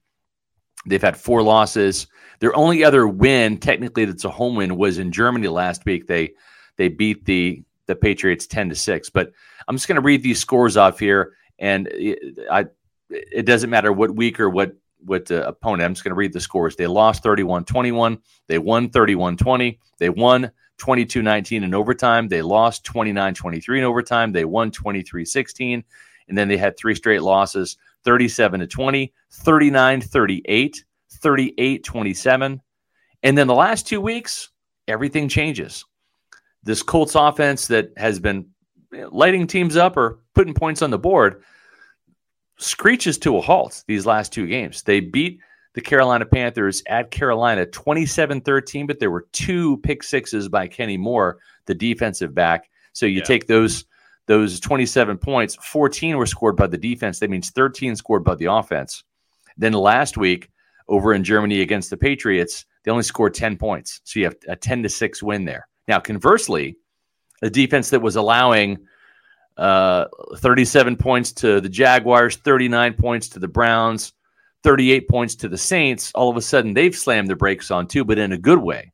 They've 0.87 1.03
had 1.03 1.15
four 1.15 1.43
losses. 1.43 2.07
Their 2.39 2.57
only 2.57 2.83
other 2.83 3.07
win, 3.07 3.59
technically, 3.59 4.07
that's 4.07 4.25
a 4.25 4.31
home 4.31 4.57
win, 4.57 4.79
was 4.79 4.99
in 4.99 5.13
Germany 5.13 5.49
last 5.49 5.85
week. 5.85 6.07
They 6.07 6.33
they 6.79 6.89
beat 6.89 7.27
the 7.27 7.63
the 7.85 7.95
Patriots 7.95 8.47
ten 8.47 8.71
to 8.71 8.75
six. 8.75 9.11
But 9.11 9.31
I'm 9.69 9.77
just 9.77 9.89
going 9.89 9.97
to 9.97 10.01
read 10.01 10.23
these 10.23 10.41
scores 10.41 10.79
off 10.79 10.99
here, 10.99 11.35
and 11.59 11.87
it, 11.93 12.39
I 12.51 12.65
it 13.11 13.45
doesn't 13.45 13.69
matter 13.69 13.93
what 13.93 14.17
week 14.17 14.41
or 14.41 14.49
what 14.49 14.73
what 15.05 15.27
the 15.27 15.47
opponent. 15.47 15.83
I'm 15.83 15.95
just 15.95 16.05
going 16.05 16.13
to 16.13 16.17
read 16.17 16.33
the 16.33 16.41
scores. 16.41 16.77
They 16.77 16.87
lost 16.87 17.23
31-21. 17.25 18.19
They 18.47 18.59
won 18.59 18.91
31-20. 18.91 19.79
They 19.99 20.11
won 20.11 20.51
22-19 20.79 21.63
in 21.63 21.75
overtime. 21.75 22.29
They 22.29 22.43
lost 22.43 22.85
29-23 22.85 23.79
in 23.79 23.85
overtime. 23.85 24.33
They 24.33 24.45
won 24.45 24.71
23-16. 24.71 25.85
And 26.29 26.39
then 26.39 26.49
they 26.49 26.57
had 26.57 26.77
three 26.77 26.95
straight 26.95 27.23
losses 27.23 27.77
37 28.05 28.61
to 28.61 28.67
20, 28.67 29.13
39 29.31 30.01
38, 30.01 30.85
38 31.11 31.85
27. 31.85 32.61
And 33.23 33.39
then 33.39 33.47
the 33.47 33.55
last 33.55 33.87
two 33.87 34.01
weeks, 34.01 34.51
everything 34.89 35.29
changes. 35.29 35.85
This 36.63 36.83
Colts 36.83 37.15
offense 37.15 37.67
that 37.69 37.91
has 37.97 38.19
been 38.19 38.47
lighting 39.11 39.47
teams 39.47 39.77
up 39.77 39.97
or 39.97 40.21
putting 40.35 40.55
points 40.55 40.83
on 40.83 40.91
the 40.91 40.99
board 40.99 41.43
screeches 42.61 43.19
to 43.19 43.37
a 43.37 43.41
halt 43.41 43.83
these 43.89 44.07
last 44.07 44.33
two 44.33 44.47
games. 44.47 44.83
They 44.83 45.01
beat 45.01 45.41
the 45.75 45.81
Carolina 45.81 46.27
Panthers 46.27 46.83
at 46.87 47.11
Carolina 47.11 47.67
27 47.67 48.41
13, 48.41 48.87
but 48.87 49.01
there 49.01 49.11
were 49.11 49.27
two 49.33 49.79
pick 49.79 50.03
sixes 50.03 50.49
by 50.49 50.69
Kenny 50.69 50.97
Moore, 50.97 51.39
the 51.67 51.75
defensive 51.75 52.35
back. 52.35 52.71
So 52.93 53.07
you 53.07 53.19
yeah. 53.19 53.25
take 53.25 53.47
those 53.47 53.85
those 54.27 54.61
27 54.61 55.19
points, 55.19 55.57
14 55.57 56.17
were 56.17 56.27
scored 56.27 56.57
by 56.57 56.69
the 56.69 56.79
defense. 56.79 57.19
That 57.19 57.31
means 57.31 57.51
13 57.51 57.97
scored 57.97 58.23
by 58.23 58.37
the 58.37 58.45
offense. 58.45 59.03
Then 59.57 59.73
last 59.73 60.17
week 60.17 60.51
over 60.87 61.13
in 61.15 61.25
Germany 61.25 61.63
against 61.63 61.91
the 61.91 61.97
Patriots, 61.97 62.65
they 62.85 62.91
only 62.91 63.03
scored 63.03 63.35
10 63.35 63.57
points. 63.57 64.01
So 64.05 64.21
you 64.21 64.27
have 64.27 64.37
a 64.49 64.55
10 64.55 64.85
to 64.85 64.89
6 64.89 65.23
win 65.23 65.45
there. 65.47 65.67
Now, 65.89 65.99
conversely, 65.99 66.77
the 67.41 67.51
defense 67.51 67.91
that 67.91 68.03
was 68.03 68.17
allowing 68.17 68.79
uh, 69.57 70.07
37 70.37 70.97
points 70.97 71.33
to 71.33 71.61
the 71.61 71.69
Jaguars, 71.69 72.37
39 72.37 72.95
points 72.95 73.29
to 73.31 73.39
the 73.39 73.49
Browns, 73.49 74.13
38 74.63 75.09
points 75.09 75.35
to 75.37 75.49
the 75.49 75.59
Saints, 75.59 76.13
all 76.15 76.31
of 76.31 76.37
a 76.37 76.43
sudden 76.43 76.75
they've 76.75 76.95
slammed 76.95 77.29
the 77.29 77.37
brakes 77.37 77.71
on 77.71 77.87
too, 77.87 78.05
but 78.05 78.19
in 78.19 78.33
a 78.33 78.39
good 78.39 78.59
way. 78.59 78.93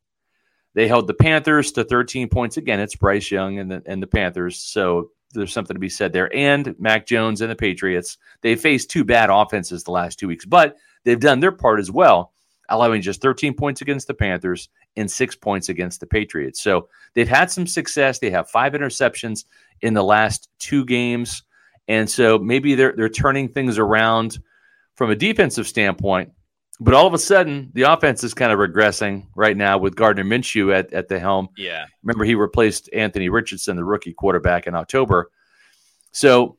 They 0.75 0.89
held 0.89 1.07
the 1.07 1.15
Panthers 1.15 1.73
to 1.73 1.85
13 1.85 2.29
points. 2.29 2.59
Again, 2.59 2.81
it's 2.81 2.97
Bryce 2.97 3.31
Young 3.31 3.59
and 3.59 3.71
the, 3.71 3.83
and 3.87 4.03
the 4.03 4.07
Panthers. 4.07 4.59
So 4.59 5.11
there's 5.33 5.53
something 5.53 5.75
to 5.75 5.81
be 5.81 5.89
said 5.89 6.13
there. 6.13 6.35
And 6.35 6.75
Mac 6.79 7.07
Jones 7.07 7.41
and 7.41 7.51
the 7.51 7.57
Patriots, 7.57 8.19
they 8.43 8.57
faced 8.57 8.91
two 8.91 9.05
bad 9.05 9.31
offenses 9.31 9.85
the 9.85 9.91
last 9.91 10.19
two 10.19 10.29
weeks, 10.29 10.45
but 10.45 10.77
they've 11.05 11.19
done 11.19 11.41
their 11.41 11.53
part 11.53 11.81
as 11.81 11.91
well, 11.91 12.33
allowing 12.69 13.03
just 13.03 13.23
13 13.23 13.55
points 13.55 13.81
against 13.81 14.07
the 14.07 14.15
Panthers 14.15 14.69
and 14.97 15.11
six 15.11 15.35
points 15.35 15.69
against 15.69 16.01
the 16.01 16.07
Patriots. 16.07 16.61
So 16.61 16.89
they've 17.15 17.29
had 17.29 17.51
some 17.51 17.67
success. 17.67 18.19
They 18.19 18.31
have 18.31 18.51
five 18.51 18.73
interceptions 18.73 19.45
in 19.81 19.95
the 19.95 20.03
last 20.03 20.49
two 20.59 20.85
games. 20.85 21.43
And 21.89 22.09
so 22.11 22.39
maybe 22.39 22.75
they're 22.75 22.93
they're 22.97 23.09
turning 23.09 23.49
things 23.49 23.79
around 23.79 24.39
from 24.95 25.11
a 25.11 25.17
defensive 25.17 25.67
standpoint. 25.67 26.33
but 26.81 26.95
all 26.95 27.07
of 27.07 27.15
a 27.15 27.19
sudden, 27.19 27.71
the 27.75 27.83
offense 27.83 28.25
is 28.25 28.35
kind 28.35 28.53
of 28.53 28.59
regressing 28.59 29.27
right 29.35 29.57
now 29.57 29.79
with 29.79 29.95
Gardner 29.95 30.25
Minshew 30.25 30.75
at, 30.75 30.93
at 30.93 31.09
the 31.09 31.19
helm. 31.19 31.49
Yeah. 31.57 31.87
Remember, 32.03 32.25
he 32.25 32.35
replaced 32.35 32.91
Anthony 32.93 33.29
Richardson, 33.29 33.77
the 33.77 33.85
rookie 33.85 34.13
quarterback, 34.13 34.67
in 34.67 34.75
October. 34.75 35.31
So, 36.13 36.59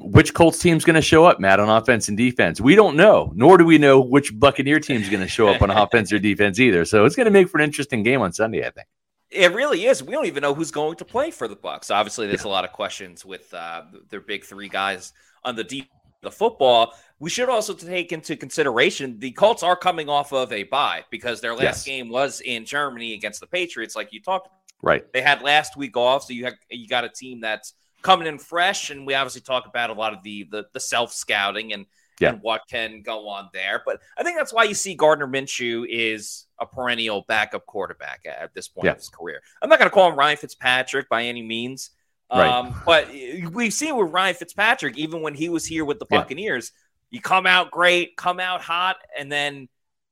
which 0.00 0.34
Colts 0.34 0.58
team's 0.58 0.84
going 0.84 0.94
to 0.94 1.02
show 1.02 1.24
up, 1.24 1.38
Matt, 1.40 1.60
on 1.60 1.68
offense 1.68 2.08
and 2.08 2.16
defense? 2.16 2.60
We 2.60 2.74
don't 2.74 2.96
know, 2.96 3.32
nor 3.34 3.58
do 3.58 3.64
we 3.64 3.78
know 3.78 4.00
which 4.00 4.38
Buccaneer 4.38 4.80
team's 4.80 5.08
going 5.08 5.22
to 5.22 5.28
show 5.28 5.48
up 5.48 5.62
on 5.62 5.70
offense 5.70 6.12
or 6.12 6.18
defense 6.18 6.58
either. 6.58 6.84
So, 6.84 7.04
it's 7.04 7.16
going 7.16 7.26
to 7.26 7.30
make 7.30 7.48
for 7.48 7.58
an 7.58 7.64
interesting 7.64 8.02
game 8.02 8.22
on 8.22 8.32
Sunday, 8.32 8.66
I 8.66 8.70
think. 8.70 8.86
It 9.30 9.52
really 9.52 9.86
is. 9.86 10.02
We 10.02 10.12
don't 10.12 10.26
even 10.26 10.40
know 10.40 10.54
who's 10.54 10.72
going 10.72 10.96
to 10.96 11.04
play 11.04 11.30
for 11.30 11.46
the 11.46 11.54
Bucs. 11.54 11.94
Obviously, 11.94 12.26
there's 12.26 12.44
yeah. 12.44 12.50
a 12.50 12.52
lot 12.52 12.64
of 12.64 12.72
questions 12.72 13.24
with 13.24 13.52
uh, 13.54 13.82
their 14.08 14.20
big 14.20 14.44
three 14.44 14.68
guys 14.68 15.12
on 15.44 15.54
the 15.54 15.64
deep 15.64 15.88
the 16.22 16.30
football. 16.30 16.94
We 17.18 17.30
should 17.30 17.48
also 17.48 17.74
take 17.74 18.12
into 18.12 18.36
consideration 18.36 19.18
the 19.18 19.30
Colts 19.32 19.62
are 19.62 19.76
coming 19.76 20.08
off 20.08 20.32
of 20.32 20.52
a 20.52 20.64
bye 20.64 21.04
because 21.10 21.40
their 21.40 21.54
last 21.54 21.62
yes. 21.62 21.84
game 21.84 22.08
was 22.08 22.40
in 22.40 22.64
Germany 22.64 23.14
against 23.14 23.40
the 23.40 23.46
Patriots, 23.46 23.96
like 23.96 24.12
you 24.12 24.20
talked. 24.20 24.48
Right. 24.82 25.10
They 25.12 25.20
had 25.20 25.42
last 25.42 25.76
week 25.76 25.96
off, 25.96 26.24
so 26.24 26.32
you 26.32 26.44
have 26.44 26.54
you 26.70 26.88
got 26.88 27.04
a 27.04 27.08
team 27.08 27.40
that's 27.40 27.74
coming 28.02 28.26
in 28.26 28.38
fresh, 28.38 28.90
and 28.90 29.06
we 29.06 29.14
obviously 29.14 29.40
talk 29.40 29.66
about 29.66 29.90
a 29.90 29.94
lot 29.94 30.12
of 30.12 30.22
the 30.22 30.48
the, 30.50 30.66
the 30.72 30.80
self 30.80 31.12
scouting 31.12 31.72
and 31.72 31.86
yeah. 32.20 32.30
and 32.30 32.42
what 32.42 32.62
can 32.70 33.02
go 33.02 33.28
on 33.28 33.48
there. 33.52 33.82
But 33.84 34.00
I 34.16 34.22
think 34.22 34.36
that's 34.36 34.52
why 34.52 34.64
you 34.64 34.74
see 34.74 34.94
Gardner 34.94 35.26
Minshew 35.26 35.86
is 35.88 36.46
a 36.60 36.66
perennial 36.66 37.24
backup 37.26 37.66
quarterback 37.66 38.20
at 38.26 38.54
this 38.54 38.68
point 38.68 38.84
yeah. 38.84 38.92
of 38.92 38.98
his 38.98 39.08
career. 39.08 39.42
I'm 39.62 39.68
not 39.68 39.78
going 39.78 39.90
to 39.90 39.94
call 39.94 40.10
him 40.10 40.18
Ryan 40.18 40.36
Fitzpatrick 40.36 41.08
by 41.08 41.24
any 41.24 41.42
means. 41.42 41.90
Right. 42.32 42.48
Um, 42.48 42.80
but 42.86 43.08
we've 43.52 43.72
seen 43.72 43.96
with 43.96 44.12
Ryan 44.12 44.36
Fitzpatrick, 44.36 44.96
even 44.96 45.20
when 45.20 45.34
he 45.34 45.48
was 45.48 45.66
here 45.66 45.84
with 45.84 45.98
the 45.98 46.06
Buccaneers, 46.06 46.70
yeah. 47.10 47.16
you 47.16 47.20
come 47.20 47.44
out 47.44 47.72
great, 47.72 48.16
come 48.16 48.38
out 48.38 48.60
hot, 48.60 48.98
and 49.18 49.32
then 49.32 49.68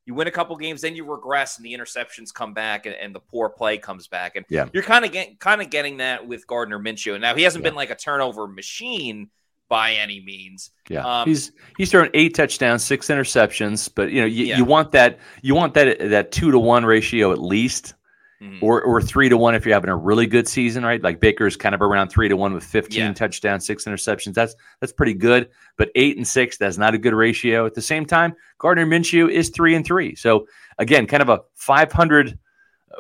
you 0.08 0.14
win 0.14 0.26
a 0.26 0.30
couple 0.30 0.56
games, 0.56 0.80
then 0.80 0.96
you 0.96 1.04
regress, 1.04 1.58
and 1.58 1.66
the 1.66 1.74
interceptions 1.74 2.32
come 2.32 2.54
back, 2.54 2.86
and, 2.86 2.94
and 2.94 3.14
the 3.14 3.20
poor 3.20 3.50
play 3.50 3.76
comes 3.76 4.06
back, 4.06 4.36
and 4.36 4.46
yeah. 4.48 4.66
you're 4.72 4.82
kind 4.82 5.04
of 5.04 5.12
getting 5.12 5.36
kind 5.36 5.60
of 5.60 5.68
getting 5.68 5.98
that 5.98 6.26
with 6.26 6.46
Gardner 6.46 6.78
Minshew. 6.78 7.20
Now 7.20 7.34
he 7.34 7.42
hasn't 7.42 7.62
yeah. 7.62 7.70
been 7.70 7.76
like 7.76 7.90
a 7.90 7.94
turnover 7.94 8.46
machine 8.48 9.28
by 9.68 9.92
any 9.92 10.20
means. 10.20 10.70
Yeah, 10.88 11.20
um, 11.20 11.28
he's 11.28 11.52
he's 11.76 11.90
thrown 11.90 12.08
eight 12.14 12.34
touchdowns, 12.34 12.82
six 12.82 13.08
interceptions, 13.08 13.90
but 13.94 14.10
you 14.10 14.22
know 14.22 14.26
you, 14.26 14.46
yeah. 14.46 14.56
you 14.56 14.64
want 14.64 14.92
that 14.92 15.18
you 15.42 15.54
want 15.54 15.74
that 15.74 15.98
that 15.98 16.32
two 16.32 16.50
to 16.52 16.58
one 16.58 16.86
ratio 16.86 17.30
at 17.30 17.38
least. 17.38 17.92
Mm-hmm. 18.40 18.64
Or, 18.64 18.80
or 18.82 19.02
three 19.02 19.28
to 19.28 19.36
one 19.36 19.56
if 19.56 19.66
you're 19.66 19.74
having 19.74 19.90
a 19.90 19.96
really 19.96 20.28
good 20.28 20.46
season, 20.46 20.84
right? 20.84 21.02
Like 21.02 21.18
Baker's 21.18 21.56
kind 21.56 21.74
of 21.74 21.82
around 21.82 22.10
three 22.10 22.28
to 22.28 22.36
one 22.36 22.54
with 22.54 22.62
15 22.62 22.96
yeah. 22.96 23.12
touchdowns, 23.12 23.66
six 23.66 23.84
interceptions. 23.84 24.34
That's 24.34 24.54
that's 24.78 24.92
pretty 24.92 25.14
good. 25.14 25.48
But 25.76 25.90
eight 25.96 26.16
and 26.16 26.26
six, 26.26 26.56
that's 26.56 26.78
not 26.78 26.94
a 26.94 26.98
good 26.98 27.14
ratio. 27.14 27.66
At 27.66 27.74
the 27.74 27.82
same 27.82 28.06
time, 28.06 28.36
Gardner 28.58 28.86
Minshew 28.86 29.28
is 29.28 29.48
three 29.48 29.74
and 29.74 29.84
three. 29.84 30.14
So 30.14 30.46
again, 30.78 31.08
kind 31.08 31.20
of 31.20 31.28
a 31.28 31.40
500 31.56 32.38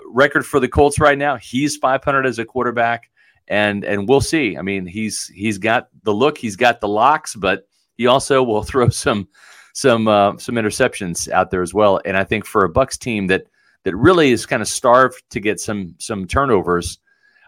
record 0.06 0.44
for 0.44 0.60
the 0.60 0.68
Colts 0.68 0.98
right 0.98 1.18
now. 1.18 1.36
He's 1.36 1.76
500 1.76 2.26
as 2.26 2.38
a 2.38 2.44
quarterback, 2.44 3.10
and 3.46 3.84
and 3.84 4.08
we'll 4.08 4.20
see. 4.20 4.56
I 4.56 4.62
mean, 4.62 4.86
he's 4.86 5.28
he's 5.28 5.58
got 5.58 5.88
the 6.02 6.12
look, 6.12 6.38
he's 6.38 6.56
got 6.56 6.80
the 6.80 6.88
locks, 6.88 7.34
but 7.34 7.66
he 7.94 8.06
also 8.06 8.42
will 8.42 8.62
throw 8.64 8.88
some 8.88 9.28
some 9.74 10.08
uh, 10.08 10.36
some 10.38 10.56
interceptions 10.56 11.30
out 11.30 11.50
there 11.50 11.62
as 11.62 11.72
well. 11.72 12.00
And 12.04 12.16
I 12.16 12.24
think 12.24 12.44
for 12.44 12.64
a 12.64 12.72
Bucs 12.72 12.98
team 12.98 13.28
that 13.28 13.44
that 13.88 13.96
really 13.96 14.32
is 14.32 14.44
kind 14.44 14.60
of 14.60 14.68
starved 14.68 15.22
to 15.30 15.40
get 15.40 15.58
some 15.58 15.94
some 15.98 16.26
turnovers, 16.26 16.98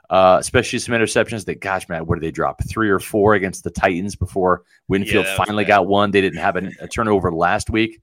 uh, 0.09 0.39
especially 0.41 0.79
some 0.79 0.95
interceptions. 0.95 1.45
That 1.45 1.61
gosh, 1.61 1.87
man, 1.87 2.07
what 2.07 2.15
did 2.15 2.23
they 2.27 2.31
drop? 2.31 2.63
Three 2.67 2.89
or 2.89 2.99
four 2.99 3.35
against 3.35 3.63
the 3.63 3.71
Titans 3.71 4.17
before 4.17 4.63
Winfield 4.89 5.27
yeah, 5.27 5.37
finally 5.37 5.67
got 5.67 5.87
one. 5.87 6.13
They 6.13 6.23
didn't 6.23 6.39
have 6.39 6.57
a, 6.57 6.71
a 6.81 6.89
turnover 6.89 7.31
last 7.31 7.69
week 7.69 8.01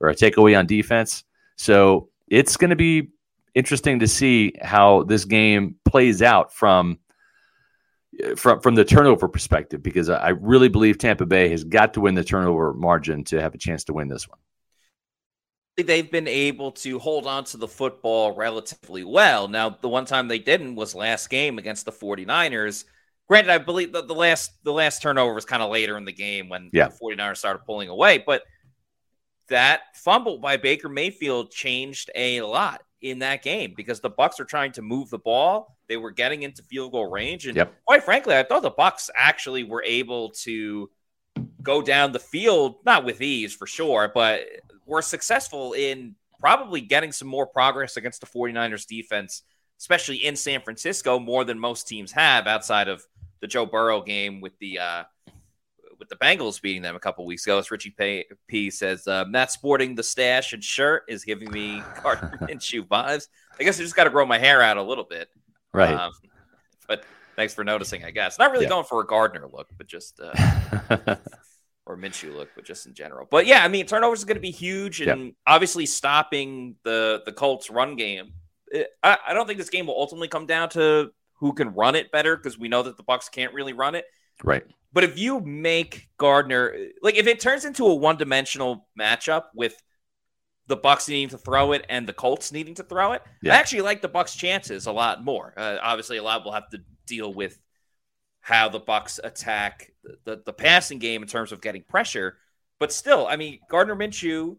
or 0.00 0.08
a 0.08 0.14
takeaway 0.14 0.56
on 0.56 0.66
defense. 0.66 1.24
So 1.56 2.10
it's 2.28 2.56
going 2.56 2.70
to 2.70 2.76
be 2.76 3.08
interesting 3.56 3.98
to 3.98 4.06
see 4.06 4.52
how 4.62 5.02
this 5.02 5.24
game 5.24 5.74
plays 5.84 6.22
out 6.22 6.54
from 6.54 6.96
from 8.36 8.60
from 8.60 8.76
the 8.76 8.84
turnover 8.84 9.26
perspective 9.26 9.82
because 9.82 10.08
I 10.08 10.28
really 10.28 10.68
believe 10.68 10.98
Tampa 10.98 11.26
Bay 11.26 11.48
has 11.48 11.64
got 11.64 11.92
to 11.94 12.00
win 12.02 12.14
the 12.14 12.22
turnover 12.22 12.72
margin 12.72 13.24
to 13.24 13.40
have 13.40 13.52
a 13.52 13.58
chance 13.58 13.82
to 13.84 13.92
win 13.92 14.06
this 14.06 14.28
one 14.28 14.38
they've 15.82 16.10
been 16.10 16.28
able 16.28 16.72
to 16.72 16.98
hold 16.98 17.26
on 17.26 17.44
to 17.44 17.56
the 17.56 17.68
football 17.68 18.34
relatively 18.34 19.04
well. 19.04 19.48
Now, 19.48 19.70
the 19.70 19.88
one 19.88 20.04
time 20.04 20.28
they 20.28 20.38
didn't 20.38 20.76
was 20.76 20.94
last 20.94 21.30
game 21.30 21.58
against 21.58 21.84
the 21.84 21.92
49ers. 21.92 22.84
Granted, 23.28 23.50
I 23.50 23.58
believe 23.58 23.92
that 23.92 24.08
the 24.08 24.14
last 24.14 24.52
the 24.64 24.72
last 24.72 25.02
turnover 25.02 25.34
was 25.34 25.44
kind 25.44 25.62
of 25.62 25.70
later 25.70 25.96
in 25.96 26.04
the 26.04 26.12
game 26.12 26.48
when 26.48 26.70
yeah. 26.72 26.88
the 26.88 26.98
49ers 27.02 27.36
started 27.36 27.64
pulling 27.64 27.88
away, 27.88 28.22
but 28.24 28.42
that 29.48 29.82
fumble 29.94 30.38
by 30.38 30.56
Baker 30.56 30.88
Mayfield 30.88 31.50
changed 31.50 32.10
a 32.14 32.40
lot 32.40 32.82
in 33.02 33.20
that 33.20 33.42
game 33.42 33.74
because 33.76 34.00
the 34.00 34.10
Bucs 34.10 34.40
are 34.40 34.44
trying 34.44 34.72
to 34.72 34.82
move 34.82 35.10
the 35.10 35.18
ball. 35.18 35.76
They 35.88 35.96
were 35.96 36.10
getting 36.10 36.42
into 36.42 36.62
field 36.62 36.92
goal 36.92 37.10
range, 37.10 37.46
and 37.46 37.56
yep. 37.56 37.74
quite 37.86 38.02
frankly, 38.02 38.36
I 38.36 38.42
thought 38.42 38.62
the 38.62 38.70
Bucs 38.70 39.10
actually 39.16 39.64
were 39.64 39.82
able 39.84 40.30
to 40.42 40.90
go 41.62 41.82
down 41.82 42.12
the 42.12 42.18
field, 42.18 42.76
not 42.84 43.04
with 43.04 43.20
ease 43.20 43.54
for 43.54 43.66
sure, 43.66 44.10
but 44.12 44.42
were 44.86 45.02
successful 45.02 45.72
in 45.72 46.14
probably 46.40 46.80
getting 46.80 47.12
some 47.12 47.28
more 47.28 47.46
progress 47.46 47.96
against 47.96 48.20
the 48.20 48.26
49ers 48.26 48.86
defense, 48.86 49.42
especially 49.78 50.16
in 50.16 50.36
San 50.36 50.60
Francisco, 50.62 51.18
more 51.18 51.44
than 51.44 51.58
most 51.58 51.86
teams 51.86 52.12
have 52.12 52.46
outside 52.46 52.88
of 52.88 53.04
the 53.40 53.46
Joe 53.46 53.66
Burrow 53.66 54.02
game 54.02 54.40
with 54.40 54.58
the 54.58 54.78
uh, 54.78 55.04
with 55.98 56.08
the 56.08 56.16
Bengals 56.16 56.60
beating 56.60 56.82
them 56.82 56.96
a 56.96 57.00
couple 57.00 57.24
weeks 57.26 57.46
ago. 57.46 57.58
As 57.58 57.70
Richie 57.70 57.90
P, 57.90 58.24
P 58.48 58.70
says, 58.70 59.06
uh, 59.06 59.24
Matt 59.28 59.52
sporting 59.52 59.94
the 59.94 60.02
stash 60.02 60.52
and 60.52 60.64
shirt 60.64 61.04
is 61.08 61.24
giving 61.24 61.50
me 61.50 61.82
Gardner 62.02 62.38
Minshew 62.42 62.86
vibes. 62.86 63.28
I 63.58 63.64
guess 63.64 63.78
I 63.78 63.82
just 63.82 63.96
got 63.96 64.04
to 64.04 64.10
grow 64.10 64.24
my 64.26 64.38
hair 64.38 64.62
out 64.62 64.78
a 64.78 64.82
little 64.82 65.04
bit, 65.04 65.28
right? 65.72 65.94
Um, 65.94 66.12
but 66.88 67.04
thanks 67.36 67.54
for 67.54 67.64
noticing. 67.64 68.04
I 68.04 68.10
guess 68.10 68.38
not 68.38 68.50
really 68.50 68.64
yeah. 68.64 68.70
going 68.70 68.86
for 68.86 69.02
a 69.02 69.06
Gardner 69.06 69.46
look, 69.46 69.68
but 69.76 69.86
just. 69.86 70.20
Uh, 70.20 71.16
or 71.90 71.96
Minshew 71.96 72.34
look, 72.34 72.50
but 72.54 72.64
just 72.64 72.86
in 72.86 72.94
general. 72.94 73.26
But 73.28 73.46
yeah, 73.46 73.64
I 73.64 73.68
mean, 73.68 73.86
turnovers 73.86 74.20
is 74.20 74.24
going 74.24 74.36
to 74.36 74.40
be 74.40 74.52
huge, 74.52 75.00
and 75.00 75.26
yep. 75.26 75.34
obviously 75.46 75.86
stopping 75.86 76.76
the 76.84 77.22
the 77.24 77.32
Colts 77.32 77.70
run 77.70 77.96
game. 77.96 78.32
It, 78.70 78.88
I, 79.02 79.18
I 79.28 79.34
don't 79.34 79.46
think 79.46 79.58
this 79.58 79.70
game 79.70 79.86
will 79.86 79.98
ultimately 79.98 80.28
come 80.28 80.46
down 80.46 80.68
to 80.70 81.10
who 81.34 81.52
can 81.52 81.74
run 81.74 81.96
it 81.96 82.12
better 82.12 82.36
because 82.36 82.58
we 82.58 82.68
know 82.68 82.82
that 82.84 82.96
the 82.96 83.02
Bucs 83.02 83.30
can't 83.30 83.52
really 83.52 83.72
run 83.72 83.94
it. 83.94 84.04
Right. 84.44 84.64
But 84.92 85.04
if 85.04 85.18
you 85.18 85.40
make 85.40 86.08
Gardner 86.18 86.76
like 87.02 87.16
if 87.16 87.26
it 87.26 87.40
turns 87.40 87.64
into 87.64 87.86
a 87.86 87.94
one 87.94 88.16
dimensional 88.16 88.86
matchup 88.98 89.44
with 89.54 89.80
the 90.66 90.76
Bucs 90.76 91.08
needing 91.08 91.30
to 91.30 91.38
throw 91.38 91.72
it 91.72 91.84
and 91.88 92.06
the 92.06 92.12
Colts 92.12 92.52
needing 92.52 92.74
to 92.76 92.84
throw 92.84 93.12
it, 93.12 93.22
yeah. 93.42 93.54
I 93.54 93.56
actually 93.56 93.82
like 93.82 94.02
the 94.02 94.08
Bucs' 94.08 94.36
chances 94.36 94.86
a 94.86 94.92
lot 94.92 95.24
more. 95.24 95.52
Uh, 95.56 95.78
obviously, 95.82 96.18
a 96.18 96.22
lot 96.22 96.44
will 96.44 96.52
have 96.52 96.68
to 96.70 96.78
deal 97.06 97.32
with 97.34 97.58
how 98.40 98.68
the 98.68 98.80
Bucs 98.80 99.18
attack 99.22 99.92
the, 100.24 100.42
the, 100.44 100.52
passing 100.52 100.98
game 100.98 101.22
in 101.22 101.28
terms 101.28 101.52
of 101.52 101.60
getting 101.60 101.82
pressure. 101.82 102.36
But 102.78 102.92
still, 102.92 103.26
I 103.26 103.36
mean, 103.36 103.60
Gardner 103.68 103.94
Minshew, 103.94 104.56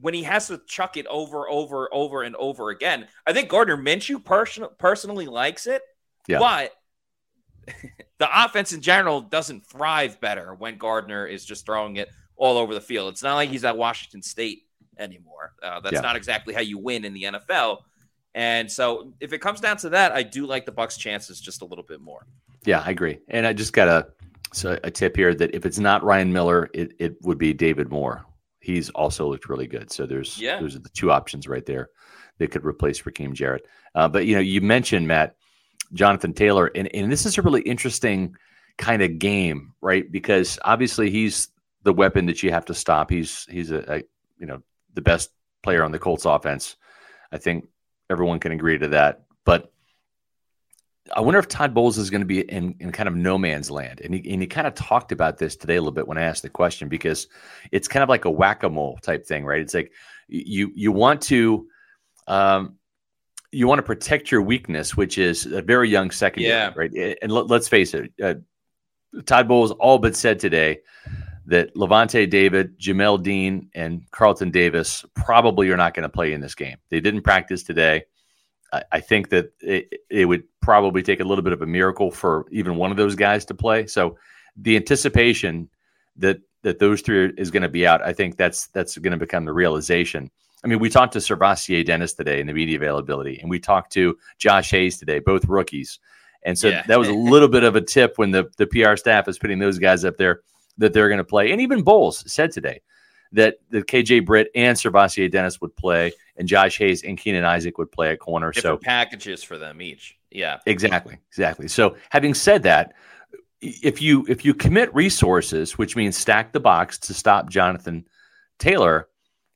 when 0.00 0.14
he 0.14 0.22
has 0.22 0.48
to 0.48 0.60
chuck 0.66 0.96
it 0.96 1.06
over, 1.06 1.48
over, 1.48 1.92
over, 1.92 2.22
and 2.22 2.34
over 2.36 2.70
again, 2.70 3.06
I 3.26 3.32
think 3.32 3.50
Gardner 3.50 3.76
Minshew 3.76 4.24
person- 4.24 4.68
personally 4.78 5.26
likes 5.26 5.66
it. 5.66 5.82
Yeah. 6.26 6.38
But 6.38 6.72
the 8.18 8.44
offense 8.44 8.72
in 8.72 8.80
general 8.80 9.20
doesn't 9.20 9.66
thrive 9.66 10.20
better 10.20 10.54
when 10.54 10.78
Gardner 10.78 11.26
is 11.26 11.44
just 11.44 11.66
throwing 11.66 11.96
it 11.96 12.08
all 12.36 12.56
over 12.56 12.72
the 12.72 12.80
field. 12.80 13.12
It's 13.12 13.22
not 13.22 13.34
like 13.34 13.50
he's 13.50 13.64
at 13.64 13.76
Washington 13.76 14.22
State 14.22 14.62
anymore. 14.98 15.52
Uh, 15.62 15.80
that's 15.80 15.94
yeah. 15.94 16.00
not 16.00 16.16
exactly 16.16 16.54
how 16.54 16.60
you 16.60 16.78
win 16.78 17.04
in 17.04 17.12
the 17.12 17.24
NFL. 17.24 17.78
And 18.38 18.70
so, 18.70 19.12
if 19.18 19.32
it 19.32 19.40
comes 19.40 19.60
down 19.60 19.78
to 19.78 19.88
that, 19.88 20.12
I 20.12 20.22
do 20.22 20.46
like 20.46 20.64
the 20.64 20.70
Bucs' 20.70 20.96
chances 20.96 21.40
just 21.40 21.60
a 21.60 21.64
little 21.64 21.82
bit 21.82 22.00
more. 22.00 22.24
Yeah, 22.64 22.84
I 22.86 22.90
agree. 22.90 23.18
And 23.26 23.44
I 23.44 23.52
just 23.52 23.72
got 23.72 23.88
a 23.88 24.06
so 24.52 24.78
a 24.84 24.92
tip 24.92 25.16
here 25.16 25.34
that 25.34 25.56
if 25.56 25.66
it's 25.66 25.80
not 25.80 26.04
Ryan 26.04 26.32
Miller, 26.32 26.70
it, 26.72 26.92
it 27.00 27.16
would 27.22 27.36
be 27.36 27.52
David 27.52 27.90
Moore. 27.90 28.24
He's 28.60 28.90
also 28.90 29.28
looked 29.28 29.48
really 29.48 29.66
good. 29.66 29.90
So 29.90 30.06
there's 30.06 30.40
yeah. 30.40 30.60
those 30.60 30.76
are 30.76 30.78
the 30.78 30.88
two 30.90 31.10
options 31.10 31.48
right 31.48 31.66
there 31.66 31.90
that 32.38 32.52
could 32.52 32.64
replace 32.64 33.04
Raheem 33.04 33.34
Jarrett. 33.34 33.66
Uh, 33.96 34.06
but 34.06 34.24
you 34.24 34.36
know, 34.36 34.40
you 34.40 34.60
mentioned 34.60 35.08
Matt 35.08 35.34
Jonathan 35.92 36.32
Taylor, 36.32 36.70
and, 36.76 36.88
and 36.94 37.10
this 37.10 37.26
is 37.26 37.38
a 37.38 37.42
really 37.42 37.62
interesting 37.62 38.36
kind 38.76 39.02
of 39.02 39.18
game, 39.18 39.74
right? 39.80 40.10
Because 40.12 40.60
obviously 40.64 41.10
he's 41.10 41.48
the 41.82 41.92
weapon 41.92 42.26
that 42.26 42.44
you 42.44 42.52
have 42.52 42.66
to 42.66 42.74
stop. 42.74 43.10
He's 43.10 43.46
he's 43.50 43.72
a, 43.72 43.96
a 43.96 43.96
you 44.38 44.46
know 44.46 44.62
the 44.94 45.02
best 45.02 45.30
player 45.64 45.82
on 45.82 45.90
the 45.90 45.98
Colts 45.98 46.24
offense. 46.24 46.76
I 47.32 47.38
think 47.38 47.64
everyone 48.10 48.40
can 48.40 48.52
agree 48.52 48.78
to 48.78 48.88
that. 48.88 49.22
But 49.44 49.72
I 51.14 51.20
wonder 51.20 51.38
if 51.38 51.48
Todd 51.48 51.74
Bowles 51.74 51.98
is 51.98 52.10
going 52.10 52.20
to 52.20 52.26
be 52.26 52.40
in, 52.40 52.74
in 52.80 52.92
kind 52.92 53.08
of 53.08 53.14
no 53.16 53.38
man's 53.38 53.70
land. 53.70 54.00
And 54.02 54.14
he, 54.14 54.32
and 54.32 54.42
he 54.42 54.46
kind 54.46 54.66
of 54.66 54.74
talked 54.74 55.12
about 55.12 55.38
this 55.38 55.56
today 55.56 55.76
a 55.76 55.80
little 55.80 55.92
bit 55.92 56.06
when 56.06 56.18
I 56.18 56.22
asked 56.22 56.42
the 56.42 56.50
question 56.50 56.88
because 56.88 57.28
it's 57.72 57.88
kind 57.88 58.02
of 58.02 58.08
like 58.08 58.24
a 58.24 58.30
whack 58.30 58.62
a 58.62 58.68
mole 58.68 58.98
type 59.02 59.26
thing, 59.26 59.44
right? 59.44 59.60
It's 59.60 59.74
like 59.74 59.92
you 60.28 60.70
you 60.74 60.92
want 60.92 61.22
to 61.22 61.66
um, 62.26 62.76
you 63.50 63.66
want 63.66 63.78
to 63.78 63.82
protect 63.82 64.30
your 64.30 64.42
weakness, 64.42 64.96
which 64.96 65.16
is 65.16 65.46
a 65.46 65.62
very 65.62 65.88
young 65.88 66.10
secondary, 66.10 66.52
yeah. 66.52 66.72
right? 66.76 67.18
And 67.22 67.32
let, 67.32 67.50
us 67.50 67.68
face 67.68 67.94
it, 67.94 68.12
uh, 68.22 68.34
Todd 69.24 69.48
Bowles 69.48 69.70
all 69.72 69.98
but 69.98 70.14
said 70.14 70.38
today 70.38 70.80
that 71.48 71.74
Lavonte 71.74 72.28
David, 72.28 72.78
Jamel 72.78 73.22
Dean, 73.22 73.70
and 73.74 74.02
Carlton 74.10 74.50
Davis 74.50 75.04
probably 75.14 75.70
are 75.70 75.78
not 75.78 75.94
going 75.94 76.02
to 76.02 76.08
play 76.10 76.34
in 76.34 76.42
this 76.42 76.54
game. 76.54 76.76
They 76.90 77.00
didn't 77.00 77.22
practice 77.22 77.62
today. 77.62 78.04
I, 78.70 78.82
I 78.92 79.00
think 79.00 79.30
that 79.30 79.52
it, 79.60 79.94
it 80.10 80.26
would 80.26 80.44
probably 80.60 81.02
take 81.02 81.20
a 81.20 81.24
little 81.24 81.42
bit 81.42 81.54
of 81.54 81.62
a 81.62 81.66
miracle 81.66 82.10
for 82.10 82.44
even 82.50 82.76
one 82.76 82.90
of 82.90 82.98
those 82.98 83.14
guys 83.14 83.46
to 83.46 83.54
play. 83.54 83.86
So 83.86 84.18
the 84.56 84.76
anticipation 84.76 85.70
that 86.16 86.40
that 86.62 86.80
those 86.80 87.00
three 87.00 87.32
is 87.38 87.50
going 87.50 87.62
to 87.62 87.68
be 87.68 87.86
out, 87.86 88.02
I 88.02 88.12
think 88.12 88.36
that's 88.36 88.66
that's 88.68 88.98
going 88.98 89.12
to 89.12 89.16
become 89.18 89.46
the 89.46 89.52
realization. 89.52 90.30
I 90.62 90.66
mean, 90.66 90.80
we 90.80 90.90
talked 90.90 91.14
to 91.14 91.20
SirVocea 91.20 91.86
Dennis 91.86 92.12
today 92.12 92.40
in 92.40 92.46
the 92.46 92.52
media 92.52 92.76
availability, 92.76 93.38
and 93.40 93.48
we 93.48 93.58
talked 93.58 93.92
to 93.92 94.18
Josh 94.36 94.70
Hayes 94.72 94.98
today, 94.98 95.18
both 95.20 95.46
rookies. 95.46 95.98
And 96.42 96.58
so 96.58 96.68
yeah. 96.68 96.82
that 96.88 96.98
was 96.98 97.08
a 97.08 97.14
little 97.14 97.48
bit 97.48 97.62
of 97.62 97.74
a 97.74 97.80
tip 97.80 98.14
when 98.16 98.32
the, 98.32 98.50
the 98.58 98.66
PR 98.66 98.96
staff 98.96 99.28
is 99.28 99.38
putting 99.38 99.58
those 99.58 99.78
guys 99.78 100.04
up 100.04 100.16
there 100.18 100.42
that 100.78 100.92
they're 100.92 101.08
going 101.08 101.18
to 101.18 101.24
play. 101.24 101.52
And 101.52 101.60
even 101.60 101.82
Bowles 101.82 102.30
said 102.32 102.52
today 102.52 102.80
that 103.32 103.58
the 103.70 103.82
KJ 103.82 104.24
Britt 104.24 104.50
and 104.54 104.76
SirVocea 104.76 105.30
Dennis 105.30 105.60
would 105.60 105.76
play, 105.76 106.12
and 106.36 106.48
Josh 106.48 106.78
Hayes 106.78 107.02
and 107.02 107.18
Keenan 107.18 107.44
Isaac 107.44 107.78
would 107.78 107.92
play 107.92 108.10
at 108.10 108.20
corner. 108.20 108.52
Different 108.52 108.80
so 108.80 108.84
packages 108.84 109.42
for 109.42 109.58
them 109.58 109.82
each. 109.82 110.16
Yeah, 110.30 110.58
exactly, 110.66 111.18
exactly. 111.28 111.68
So 111.68 111.96
having 112.10 112.34
said 112.34 112.62
that, 112.62 112.94
if 113.60 114.00
you 114.00 114.24
if 114.28 114.44
you 114.44 114.54
commit 114.54 114.94
resources, 114.94 115.76
which 115.76 115.96
means 115.96 116.16
stack 116.16 116.52
the 116.52 116.60
box 116.60 116.98
to 116.98 117.14
stop 117.14 117.50
Jonathan 117.50 118.06
Taylor, 118.58 119.08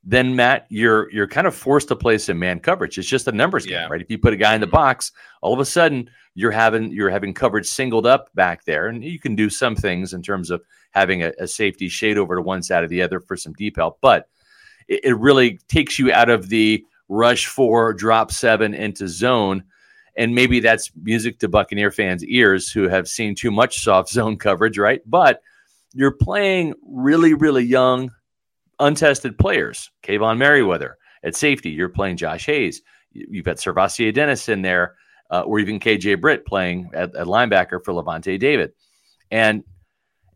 then 0.03 0.35
Matt, 0.35 0.65
you're 0.69 1.11
you're 1.11 1.27
kind 1.27 1.47
of 1.47 1.55
forced 1.55 1.87
to 1.87 1.95
play 1.95 2.17
some 2.17 2.39
man 2.39 2.59
coverage. 2.59 2.97
It's 2.97 3.07
just 3.07 3.27
a 3.27 3.31
numbers 3.31 3.65
yeah. 3.65 3.83
game, 3.83 3.91
right? 3.91 4.01
If 4.01 4.09
you 4.09 4.17
put 4.17 4.33
a 4.33 4.37
guy 4.37 4.53
in 4.55 4.61
the 4.61 4.67
mm-hmm. 4.67 4.75
box, 4.75 5.11
all 5.41 5.53
of 5.53 5.59
a 5.59 5.65
sudden 5.65 6.09
you're 6.35 6.51
having 6.51 6.91
you're 6.91 7.09
having 7.09 7.33
coverage 7.33 7.67
singled 7.67 8.05
up 8.05 8.29
back 8.35 8.65
there, 8.65 8.87
and 8.87 9.03
you 9.03 9.19
can 9.19 9.35
do 9.35 9.49
some 9.49 9.75
things 9.75 10.13
in 10.13 10.21
terms 10.21 10.49
of 10.49 10.61
having 10.91 11.23
a, 11.23 11.31
a 11.39 11.47
safety 11.47 11.89
shade 11.89 12.17
over 12.17 12.35
to 12.35 12.41
one 12.41 12.61
side 12.61 12.83
or 12.83 12.87
the 12.87 13.01
other 13.01 13.19
for 13.19 13.35
some 13.35 13.53
deep 13.53 13.77
help, 13.77 13.97
but 14.01 14.27
it, 14.87 15.01
it 15.03 15.17
really 15.17 15.59
takes 15.67 15.97
you 15.97 16.11
out 16.11 16.29
of 16.29 16.49
the 16.49 16.85
rush 17.09 17.47
four, 17.47 17.93
drop 17.93 18.31
seven 18.31 18.73
into 18.73 19.07
zone. 19.07 19.63
And 20.15 20.35
maybe 20.35 20.59
that's 20.59 20.91
music 21.01 21.39
to 21.39 21.49
Buccaneer 21.49 21.89
fans' 21.89 22.23
ears 22.25 22.71
who 22.71 22.87
have 22.87 23.07
seen 23.07 23.33
too 23.33 23.51
much 23.51 23.83
soft 23.83 24.09
zone 24.11 24.37
coverage, 24.37 24.77
right? 24.77 25.01
But 25.05 25.41
you're 25.93 26.11
playing 26.11 26.73
really, 26.85 27.33
really 27.33 27.63
young 27.63 28.11
untested 28.79 29.37
players. 29.37 29.91
Kaevon 30.03 30.37
Merriweather 30.37 30.97
at 31.23 31.35
safety. 31.35 31.69
You're 31.69 31.89
playing 31.89 32.17
Josh 32.17 32.45
Hayes. 32.45 32.81
You've 33.11 33.45
got 33.45 33.57
SirVocea 33.57 34.13
Dennis 34.13 34.49
in 34.49 34.61
there, 34.61 34.95
uh, 35.29 35.41
or 35.41 35.59
even 35.59 35.79
KJ 35.79 36.19
Britt 36.19 36.45
playing 36.45 36.89
at, 36.93 37.15
at 37.15 37.27
linebacker 37.27 37.83
for 37.83 37.93
Lavonte 37.93 38.39
David. 38.39 38.73
And 39.31 39.63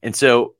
and 0.03 0.15
so 0.15 0.55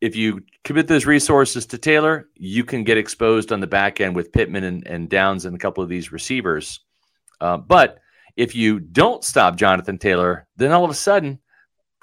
if 0.00 0.16
you 0.16 0.42
commit 0.64 0.86
those 0.86 1.06
resources 1.06 1.64
to 1.66 1.78
Taylor, 1.78 2.28
you 2.34 2.64
can 2.64 2.84
get 2.84 2.98
exposed 2.98 3.52
on 3.52 3.60
the 3.60 3.66
back 3.66 4.00
end 4.00 4.14
with 4.14 4.32
Pittman 4.32 4.64
and, 4.64 4.86
and 4.86 5.08
Downs 5.08 5.44
and 5.44 5.56
a 5.56 5.58
couple 5.58 5.82
of 5.82 5.88
these 5.88 6.12
receivers. 6.12 6.80
Uh, 7.40 7.56
but 7.56 8.00
if 8.36 8.54
you 8.54 8.80
don't 8.80 9.24
stop 9.24 9.56
Jonathan 9.56 9.96
Taylor, 9.96 10.46
then 10.56 10.72
all 10.72 10.84
of 10.84 10.90
a 10.90 10.94
sudden, 10.94 11.38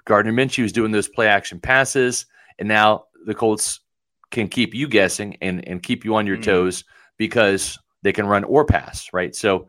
Gardner 0.06 0.34
Minshew 0.34 0.64
is 0.64 0.72
doing 0.72 0.92
those 0.92 1.08
play 1.08 1.28
action 1.28 1.60
passes, 1.60 2.26
and 2.58 2.68
now 2.68 3.06
the 3.26 3.36
Colts 3.36 3.81
can 4.32 4.48
keep 4.48 4.74
you 4.74 4.88
guessing 4.88 5.38
and, 5.42 5.68
and 5.68 5.84
keep 5.84 6.04
you 6.06 6.16
on 6.16 6.26
your 6.26 6.38
mm. 6.38 6.44
toes 6.44 6.84
because 7.18 7.78
they 8.02 8.14
can 8.14 8.26
run 8.26 8.44
or 8.46 8.66
pass, 8.66 9.10
right? 9.14 9.36
So 9.36 9.68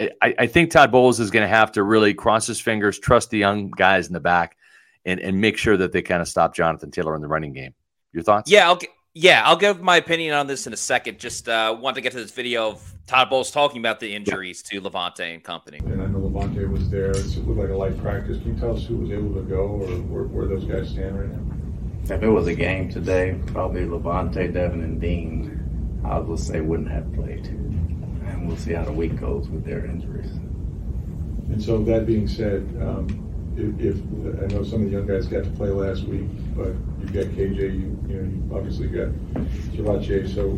I, 0.00 0.34
I 0.38 0.46
think 0.46 0.70
Todd 0.70 0.92
Bowles 0.92 1.18
is 1.18 1.30
going 1.30 1.42
to 1.42 1.48
have 1.48 1.72
to 1.72 1.82
really 1.82 2.14
cross 2.14 2.46
his 2.46 2.60
fingers, 2.60 2.98
trust 2.98 3.30
the 3.30 3.38
young 3.38 3.70
guys 3.70 4.06
in 4.06 4.12
the 4.12 4.20
back, 4.20 4.56
and, 5.04 5.18
and 5.20 5.40
make 5.40 5.56
sure 5.56 5.76
that 5.76 5.92
they 5.92 6.02
kind 6.02 6.20
of 6.20 6.28
stop 6.28 6.54
Jonathan 6.54 6.90
Taylor 6.90 7.14
in 7.16 7.22
the 7.22 7.28
running 7.28 7.52
game. 7.52 7.74
Your 8.12 8.22
thoughts? 8.22 8.50
Yeah, 8.50 8.68
I'll, 8.68 8.78
yeah, 9.14 9.42
I'll 9.44 9.56
give 9.56 9.80
my 9.80 9.96
opinion 9.96 10.34
on 10.34 10.46
this 10.46 10.66
in 10.66 10.72
a 10.72 10.76
second. 10.76 11.18
Just 11.18 11.48
uh, 11.48 11.76
want 11.80 11.94
to 11.94 12.02
get 12.02 12.12
to 12.12 12.18
this 12.18 12.32
video 12.32 12.70
of 12.70 12.94
Todd 13.06 13.30
Bowles 13.30 13.50
talking 13.50 13.80
about 13.80 13.98
the 13.98 14.14
injuries 14.14 14.62
yeah. 14.70 14.80
to 14.80 14.90
Lavonte 14.90 15.20
and 15.20 15.42
company. 15.42 15.78
And 15.78 16.02
I 16.02 16.06
know 16.06 16.18
Lavonte 16.18 16.70
was 16.70 16.90
there. 16.90 17.12
It 17.12 17.36
looked 17.38 17.58
like 17.58 17.70
a 17.70 17.76
light 17.76 17.98
practice. 18.02 18.38
Can 18.42 18.54
you 18.54 18.60
tell 18.60 18.76
us 18.76 18.84
who 18.84 18.98
was 18.98 19.10
able 19.10 19.32
to 19.34 19.42
go 19.42 19.62
or 19.62 19.86
where, 20.02 20.24
where 20.24 20.46
those 20.46 20.64
guys 20.64 20.90
stand 20.90 21.18
right 21.18 21.30
now? 21.30 21.55
If 22.08 22.22
it 22.22 22.28
was 22.28 22.46
a 22.46 22.54
game 22.54 22.88
today, 22.88 23.36
probably 23.46 23.82
Lavonte, 23.82 24.52
Devin, 24.52 24.80
and 24.80 25.00
Dean, 25.00 26.00
I 26.04 26.20
would 26.20 26.38
say 26.38 26.60
wouldn't 26.60 26.90
have 26.90 27.12
played. 27.14 27.46
And 27.46 28.46
we'll 28.46 28.56
see 28.56 28.74
how 28.74 28.84
the 28.84 28.92
week 28.92 29.18
goes 29.18 29.48
with 29.48 29.64
their 29.64 29.84
injuries. 29.84 30.30
And 31.50 31.62
so 31.62 31.82
that 31.82 32.06
being 32.06 32.28
said, 32.28 32.62
um, 32.80 33.08
if, 33.56 33.96
if, 33.96 33.96
I 34.42 34.54
know 34.54 34.62
some 34.62 34.82
of 34.82 34.90
the 34.90 34.96
young 34.96 35.06
guys 35.06 35.26
got 35.26 35.44
to 35.44 35.50
play 35.50 35.68
last 35.68 36.04
week, 36.04 36.28
but 36.54 36.68
you've 37.00 37.12
got 37.12 37.24
KJ, 37.24 37.58
you, 37.58 37.98
you 38.08 38.14
know, 38.14 38.22
you 38.22 38.50
obviously 38.54 38.86
got 38.86 39.08
SirVocea, 39.72 40.32
so 40.32 40.52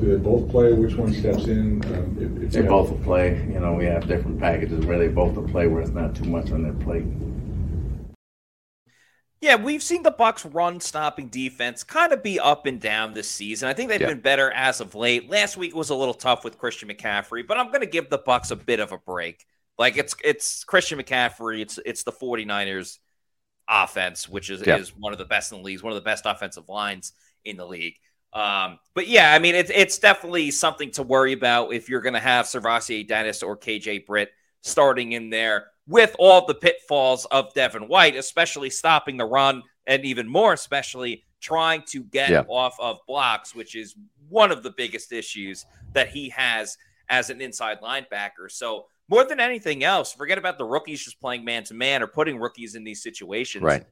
do 0.00 0.16
they 0.16 0.16
both 0.16 0.50
play? 0.50 0.72
Which 0.72 0.94
one 0.94 1.12
steps 1.12 1.44
in? 1.44 1.84
Um, 1.94 2.16
if, 2.18 2.44
if 2.44 2.52
they 2.52 2.62
both 2.62 2.90
will 2.90 2.98
play. 2.98 3.46
You 3.52 3.60
know, 3.60 3.74
we 3.74 3.84
have 3.84 4.08
different 4.08 4.40
packages 4.40 4.86
where 4.86 4.98
they 4.98 5.08
both 5.08 5.34
will 5.34 5.48
play 5.48 5.66
where 5.66 5.82
it's 5.82 5.90
not 5.90 6.14
too 6.14 6.24
much 6.24 6.50
on 6.50 6.62
their 6.62 6.72
plate. 6.72 7.04
Yeah, 9.40 9.56
we've 9.56 9.82
seen 9.82 10.02
the 10.02 10.12
Bucs 10.12 10.52
run 10.52 10.80
stopping 10.80 11.28
defense 11.28 11.82
kind 11.82 12.12
of 12.12 12.22
be 12.22 12.38
up 12.38 12.66
and 12.66 12.78
down 12.78 13.14
this 13.14 13.30
season. 13.30 13.68
I 13.70 13.72
think 13.72 13.88
they've 13.88 14.00
yeah. 14.00 14.08
been 14.08 14.20
better 14.20 14.50
as 14.52 14.82
of 14.82 14.94
late. 14.94 15.30
Last 15.30 15.56
week 15.56 15.74
was 15.74 15.88
a 15.88 15.94
little 15.94 16.14
tough 16.14 16.44
with 16.44 16.58
Christian 16.58 16.90
McCaffrey, 16.90 17.46
but 17.46 17.56
I'm 17.56 17.68
going 17.68 17.80
to 17.80 17.86
give 17.86 18.10
the 18.10 18.18
Bucs 18.18 18.50
a 18.50 18.56
bit 18.56 18.80
of 18.80 18.92
a 18.92 18.98
break. 18.98 19.46
Like 19.78 19.96
it's 19.96 20.14
it's 20.22 20.62
Christian 20.64 20.98
McCaffrey, 20.98 21.62
it's 21.62 21.78
it's 21.86 22.02
the 22.02 22.12
49ers 22.12 22.98
offense, 23.66 24.28
which 24.28 24.50
is, 24.50 24.62
yeah. 24.66 24.76
is 24.76 24.94
one 24.94 25.12
of 25.12 25.18
the 25.18 25.24
best 25.24 25.52
in 25.52 25.58
the 25.58 25.64
league, 25.64 25.80
one 25.80 25.92
of 25.92 25.96
the 25.96 26.02
best 26.02 26.26
offensive 26.26 26.68
lines 26.68 27.12
in 27.46 27.56
the 27.56 27.66
league. 27.66 27.94
Um, 28.34 28.78
but 28.94 29.08
yeah, 29.08 29.32
I 29.32 29.38
mean 29.38 29.54
it's 29.54 29.70
it's 29.74 29.98
definitely 29.98 30.50
something 30.50 30.90
to 30.92 31.02
worry 31.02 31.32
about 31.32 31.72
if 31.72 31.88
you're 31.88 32.02
going 32.02 32.12
to 32.12 32.20
have 32.20 32.44
SirVocea 32.44 33.08
Dennis 33.08 33.42
or 33.42 33.56
KJ 33.56 34.04
Britt 34.04 34.30
starting 34.60 35.12
in 35.12 35.30
there 35.30 35.68
with 35.86 36.14
all 36.18 36.46
the 36.46 36.54
pitfalls 36.54 37.24
of 37.26 37.52
Devin 37.54 37.88
White, 37.88 38.16
especially 38.16 38.70
stopping 38.70 39.16
the 39.16 39.24
run 39.24 39.62
and 39.86 40.04
even 40.04 40.28
more, 40.28 40.52
especially 40.52 41.24
trying 41.40 41.82
to 41.88 42.04
get 42.04 42.30
yeah. 42.30 42.44
off 42.48 42.76
of 42.78 42.98
blocks, 43.06 43.54
which 43.54 43.74
is 43.74 43.96
one 44.28 44.52
of 44.52 44.62
the 44.62 44.70
biggest 44.70 45.12
issues 45.12 45.66
that 45.92 46.08
he 46.08 46.28
has 46.28 46.76
as 47.08 47.30
an 47.30 47.40
inside 47.40 47.80
linebacker. 47.80 48.50
So, 48.50 48.86
more 49.08 49.24
than 49.24 49.40
anything 49.40 49.82
else, 49.82 50.12
forget 50.12 50.38
about 50.38 50.56
the 50.56 50.64
rookies 50.64 51.02
just 51.02 51.20
playing 51.20 51.44
man 51.44 51.64
to 51.64 51.74
man 51.74 52.00
or 52.00 52.06
putting 52.06 52.38
rookies 52.38 52.76
in 52.76 52.84
these 52.84 53.02
situations. 53.02 53.64
Right. 53.64 53.84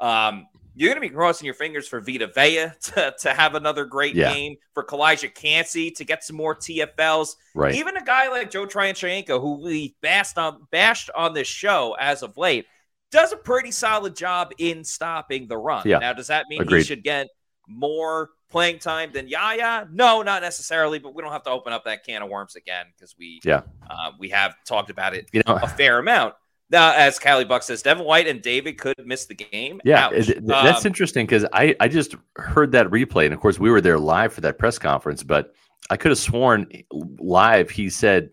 Um, 0.00 0.48
you're 0.76 0.90
going 0.90 1.02
to 1.02 1.08
be 1.08 1.14
crossing 1.14 1.46
your 1.46 1.54
fingers 1.54 1.88
for 1.88 2.00
Vita 2.00 2.26
Vea 2.26 2.66
to, 2.82 3.14
to 3.20 3.32
have 3.32 3.54
another 3.54 3.86
great 3.86 4.14
yeah. 4.14 4.32
game, 4.32 4.56
for 4.74 4.84
Calijah 4.84 5.34
Kancey 5.34 5.90
to 5.92 6.04
get 6.04 6.22
some 6.22 6.36
more 6.36 6.54
TFLs. 6.54 7.36
Right. 7.54 7.74
Even 7.74 7.96
a 7.96 8.04
guy 8.04 8.28
like 8.28 8.50
Joe 8.50 8.66
Tryon-Shoyinka, 8.66 9.40
who 9.40 9.62
we 9.64 9.96
bashed 10.02 10.36
on, 10.36 10.66
bashed 10.70 11.08
on 11.16 11.32
this 11.32 11.48
show 11.48 11.96
as 11.98 12.22
of 12.22 12.36
late, 12.36 12.66
does 13.10 13.32
a 13.32 13.36
pretty 13.36 13.70
solid 13.70 14.14
job 14.14 14.52
in 14.58 14.84
stopping 14.84 15.48
the 15.48 15.56
run. 15.56 15.82
Yeah. 15.86 15.98
Now, 15.98 16.12
does 16.12 16.26
that 16.26 16.44
mean 16.50 16.60
Agreed. 16.60 16.78
he 16.78 16.84
should 16.84 17.02
get 17.02 17.28
more 17.66 18.30
playing 18.50 18.78
time 18.78 19.12
than 19.12 19.28
Yaya? 19.28 19.88
No, 19.90 20.20
not 20.20 20.42
necessarily, 20.42 20.98
but 20.98 21.14
we 21.14 21.22
don't 21.22 21.32
have 21.32 21.44
to 21.44 21.50
open 21.50 21.72
up 21.72 21.84
that 21.84 22.04
can 22.04 22.22
of 22.22 22.28
worms 22.28 22.56
again 22.56 22.86
because 22.94 23.16
we 23.18 23.40
yeah 23.44 23.62
uh, 23.88 24.12
we 24.18 24.28
have 24.28 24.54
talked 24.64 24.90
about 24.90 25.14
it 25.14 25.28
you 25.32 25.42
know, 25.46 25.54
a 25.54 25.68
fair 25.68 25.98
amount. 25.98 26.34
Now, 26.68 26.92
as 26.92 27.18
Callie 27.18 27.44
Buck 27.44 27.62
says, 27.62 27.82
Devin 27.82 28.04
White 28.04 28.26
and 28.26 28.42
David 28.42 28.78
could 28.78 28.94
miss 29.04 29.26
the 29.26 29.34
game. 29.34 29.80
Yeah, 29.84 30.10
it, 30.10 30.44
that's 30.44 30.84
um, 30.84 30.88
interesting 30.88 31.24
because 31.24 31.46
I, 31.52 31.76
I 31.78 31.86
just 31.86 32.16
heard 32.36 32.72
that 32.72 32.88
replay. 32.88 33.24
And 33.24 33.34
of 33.34 33.40
course, 33.40 33.58
we 33.58 33.70
were 33.70 33.80
there 33.80 33.98
live 33.98 34.32
for 34.32 34.40
that 34.40 34.58
press 34.58 34.78
conference, 34.78 35.22
but 35.22 35.54
I 35.90 35.96
could 35.96 36.10
have 36.10 36.18
sworn 36.18 36.66
live 36.90 37.70
he 37.70 37.88
said 37.88 38.30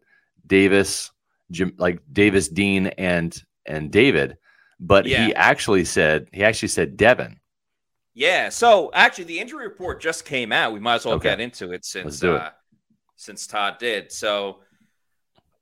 Davis, 0.48 1.12
Jim, 1.52 1.74
like 1.78 2.00
Davis, 2.12 2.48
Dean, 2.48 2.88
and 2.88 3.36
and 3.66 3.92
David, 3.92 4.38
but 4.80 5.06
yeah. 5.06 5.28
he 5.28 5.36
actually 5.36 5.86
said 5.86 6.28
he 6.34 6.44
actually 6.44 6.70
said 6.70 6.98
Devin. 6.98 7.40
Yeah. 8.16 8.50
So 8.50 8.90
actually, 8.94 9.26
the 9.26 9.40
injury 9.40 9.68
report 9.68 10.02
just 10.02 10.26
came 10.26 10.52
out. 10.52 10.74
We 10.74 10.80
might 10.80 10.96
as 10.96 11.06
well 11.06 11.16
okay. 11.16 11.30
get 11.30 11.40
into 11.40 11.72
it 11.72 11.86
since 11.86 12.24
uh, 12.24 12.50
since 13.16 13.46
Todd 13.46 13.78
did. 13.80 14.12
So 14.12 14.60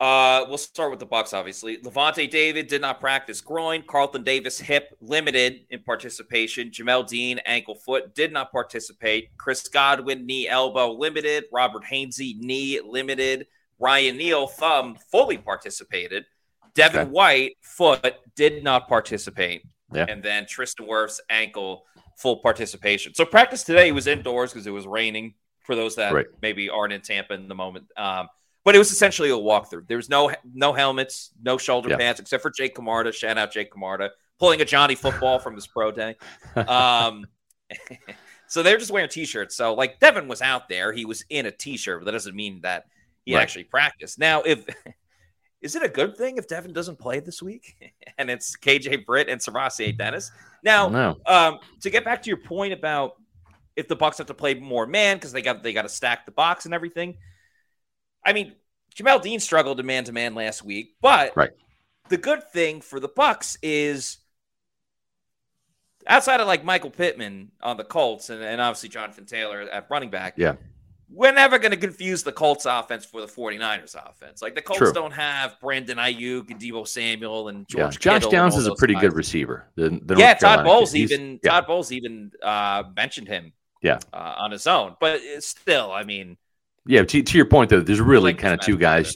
uh, 0.02 0.46
we'll 0.50 0.58
start 0.58 0.90
with 0.90 1.00
the 1.00 1.06
Bucs, 1.06 1.32
obviously. 1.32 1.78
Lavonte 1.78 2.28
David 2.28 2.66
did 2.66 2.82
not 2.82 3.00
practice 3.00 3.40
groin. 3.40 3.84
Carlton 3.86 4.24
Davis 4.24 4.60
hip 4.60 4.98
limited 5.00 5.60
in 5.70 5.84
participation. 5.84 6.72
Jamel 6.72 7.08
Dean 7.08 7.38
ankle 7.46 7.76
foot 7.76 8.16
did 8.16 8.34
not 8.34 8.52
participate. 8.52 9.30
Chris 9.38 9.68
Godwin 9.68 10.26
knee 10.26 10.48
elbow 10.48 10.92
limited. 10.92 11.44
Robert 11.54 11.84
Hainsey 11.84 12.40
knee 12.40 12.82
limited. 12.84 13.46
Ryan 13.78 14.18
Neal 14.18 14.48
thumb 14.48 14.98
fully 15.12 15.38
participated. 15.38 16.26
Devin 16.74 17.02
okay. 17.02 17.10
White 17.12 17.58
foot 17.62 18.16
did 18.36 18.64
not 18.64 18.88
participate. 18.88 19.62
Yeah. 19.94 20.08
And 20.10 20.24
then 20.24 20.48
Tristan 20.48 20.88
Wirfs 20.88 21.20
ankle 21.30 21.86
full 22.18 22.38
participation. 22.38 23.14
So 23.14 23.24
practice 23.24 23.64
today 23.64 23.92
was 23.92 24.08
indoors 24.08 24.52
because 24.52 24.66
it 24.66 24.72
was 24.72 24.88
raining. 24.88 25.36
For 25.64 25.76
those 25.76 25.96
that 25.98 26.12
right. 26.12 26.26
maybe 26.42 26.72
aren't 26.72 26.92
in 26.92 27.02
Tampa 27.02 27.36
in 27.36 27.48
the 27.48 27.54
moment. 27.54 27.86
Um, 27.96 28.30
but 28.64 28.76
it 28.76 28.78
was 28.78 28.92
essentially 28.92 29.30
a 29.30 29.34
walkthrough. 29.34 29.88
There 29.88 29.98
was 29.98 30.10
no 30.10 30.32
no 30.54 30.74
helmets, 30.74 31.32
no 31.42 31.58
shoulder 31.58 31.90
yeah. 31.90 31.98
pads, 31.98 32.20
except 32.20 32.44
for 32.44 32.52
Jake 32.52 32.76
Camarda. 32.76 33.12
Shout 33.12 33.38
out 33.38 33.52
Jake 33.52 33.72
Camarda 33.72 34.12
pulling 34.40 34.60
a 34.60 34.66
Johnny 34.66 34.96
football 34.96 35.40
from 35.40 35.56
his 35.56 35.68
pro 35.68 35.92
day. 35.92 36.16
Um, 36.56 37.26
so 38.48 38.62
they're 38.62 38.78
just 38.78 38.92
wearing 38.92 39.08
t-shirts. 39.08 39.56
So 39.56 39.74
like 39.74 40.00
Devin 40.00 40.28
was 40.28 40.42
out 40.42 40.68
there, 40.68 40.92
he 40.92 41.06
was 41.06 41.24
in 41.30 41.46
a 41.46 41.52
t-shirt, 41.52 42.02
but 42.02 42.06
that 42.06 42.12
doesn't 42.12 42.36
mean 42.36 42.60
that 42.62 42.86
he 43.24 43.36
Right. 43.36 43.42
actually 43.42 43.64
practiced. 43.66 44.20
Now, 44.20 44.42
if 44.42 44.66
is 45.62 45.76
it 45.76 45.84
a 45.84 45.88
good 45.88 46.18
thing 46.18 46.38
if 46.38 46.48
Devin 46.48 46.74
doesn't 46.74 47.00
play 47.00 47.20
this 47.22 47.42
week 47.42 47.94
and 48.18 48.30
it's 48.30 48.58
KJ 48.58 49.06
Britt 49.06 49.30
and 49.30 49.40
SirVocea 49.40 49.98
Dennis? 49.98 50.32
Now, 50.64 51.16
um, 51.26 51.60
to 51.82 51.90
get 51.90 52.04
back 52.04 52.22
to 52.24 52.30
your 52.30 52.38
point 52.38 52.74
about 52.74 53.14
if 53.76 53.88
the 53.88 53.96
Bucs 53.96 54.18
have 54.18 54.28
to 54.28 54.34
play 54.34 54.54
more 54.56 54.86
man 54.86 55.18
because 55.18 55.32
they 55.32 55.42
got 55.42 55.64
they 55.64 55.72
got 55.72 55.84
to 55.84 55.90
stack 55.90 56.26
the 56.26 56.32
box 56.32 56.66
and 56.66 56.74
everything. 56.74 57.18
I 58.26 58.34
mean, 58.34 58.54
Jamel 58.96 59.22
Dean 59.22 59.40
struggled 59.40 59.80
in 59.80 59.86
man 59.86 60.04
to 60.06 60.12
man 60.12 60.36
last 60.36 60.64
week, 60.64 60.96
but 61.02 61.36
Right. 61.36 61.52
the 62.10 62.18
good 62.18 62.44
thing 62.52 62.82
for 62.82 63.00
the 63.00 63.10
Bucs 63.10 63.58
is 63.62 64.18
outside 66.08 66.40
of 66.40 66.48
like 66.48 66.64
Michael 66.64 66.90
Pittman 66.90 67.52
on 67.62 67.78
the 67.78 67.84
Colts 67.84 68.30
and, 68.30 68.44
and 68.44 68.60
obviously 68.60 68.90
Jonathan 68.90 69.26
Taylor 69.26 69.62
at 69.62 69.88
running 69.90 70.10
back. 70.10 70.34
Yeah. 70.38 70.56
We're 71.14 71.34
never 71.34 71.60
going 71.60 71.72
to 71.72 71.78
confuse 71.78 72.24
the 72.24 72.32
Colts 72.32 72.66
offense 72.66 73.04
for 73.06 73.20
the 73.20 73.28
49ers 73.28 73.96
offense. 73.96 74.42
Like 74.42 74.56
the 74.56 74.62
Colts 74.62 74.80
True. 74.80 74.94
don't 74.94 75.12
have 75.12 75.60
Brandon 75.60 75.98
Aiyuk 75.98 76.50
and 76.50 76.60
Deebo 76.60 76.88
Samuel 76.88 77.50
and 77.50 77.66
Yeah. 77.70 77.82
George 77.84 78.00
Josh 78.00 78.14
Kittle 78.20 78.32
Downs 78.32 78.56
is 78.56 78.66
a 78.66 78.76
pretty 78.76 78.94
guys. 78.94 79.02
good 79.02 79.14
receiver. 79.16 79.68
The, 79.76 80.00
the 80.04 80.16
yeah, 80.16 80.28
North 80.28 80.40
Todd 80.40 80.40
Carolina 80.60 80.64
Bowles. 80.70 80.96
Even 80.96 81.40
yeah. 81.44 81.52
Todd 81.52 81.68
Bowles 81.68 81.92
even 81.92 82.32
uh, 82.42 82.84
mentioned 82.96 83.28
him. 83.28 83.52
Yeah. 83.84 83.98
uh, 84.14 84.36
on 84.38 84.52
his 84.52 84.68
own, 84.68 84.96
but 85.00 85.22
still, 85.40 85.92
I 85.92 86.04
mean, 86.04 86.38
Yeah, 86.86 87.04
to, 87.04 87.24
to 87.24 87.38
your 87.38 87.46
point 87.46 87.70
though, 87.70 87.82
there's 87.82 88.02
really 88.02 88.32
like 88.32 88.40
kind 88.40 88.54
of 88.54 88.60
two 88.60 88.78
guys 88.78 89.16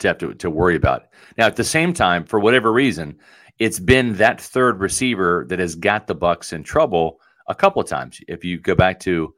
to 0.00 0.08
have 0.08 0.18
to, 0.18 0.34
to 0.34 0.50
worry 0.50 0.76
about. 0.76 1.04
Now, 1.38 1.46
at 1.46 1.56
the 1.56 1.64
same 1.64 1.92
time, 1.92 2.24
for 2.24 2.40
whatever 2.40 2.72
reason, 2.72 3.18
it's 3.58 3.78
been 3.78 4.14
that 4.14 4.40
third 4.40 4.80
receiver 4.80 5.46
that 5.48 5.58
has 5.58 5.74
got 5.74 6.06
the 6.06 6.16
Bucs 6.16 6.52
in 6.52 6.64
trouble 6.64 7.20
a 7.48 7.54
couple 7.54 7.80
of 7.80 7.88
times. 7.88 8.20
If 8.26 8.44
you 8.44 8.58
go 8.58 8.74
back 8.74 8.98
to 9.00 9.34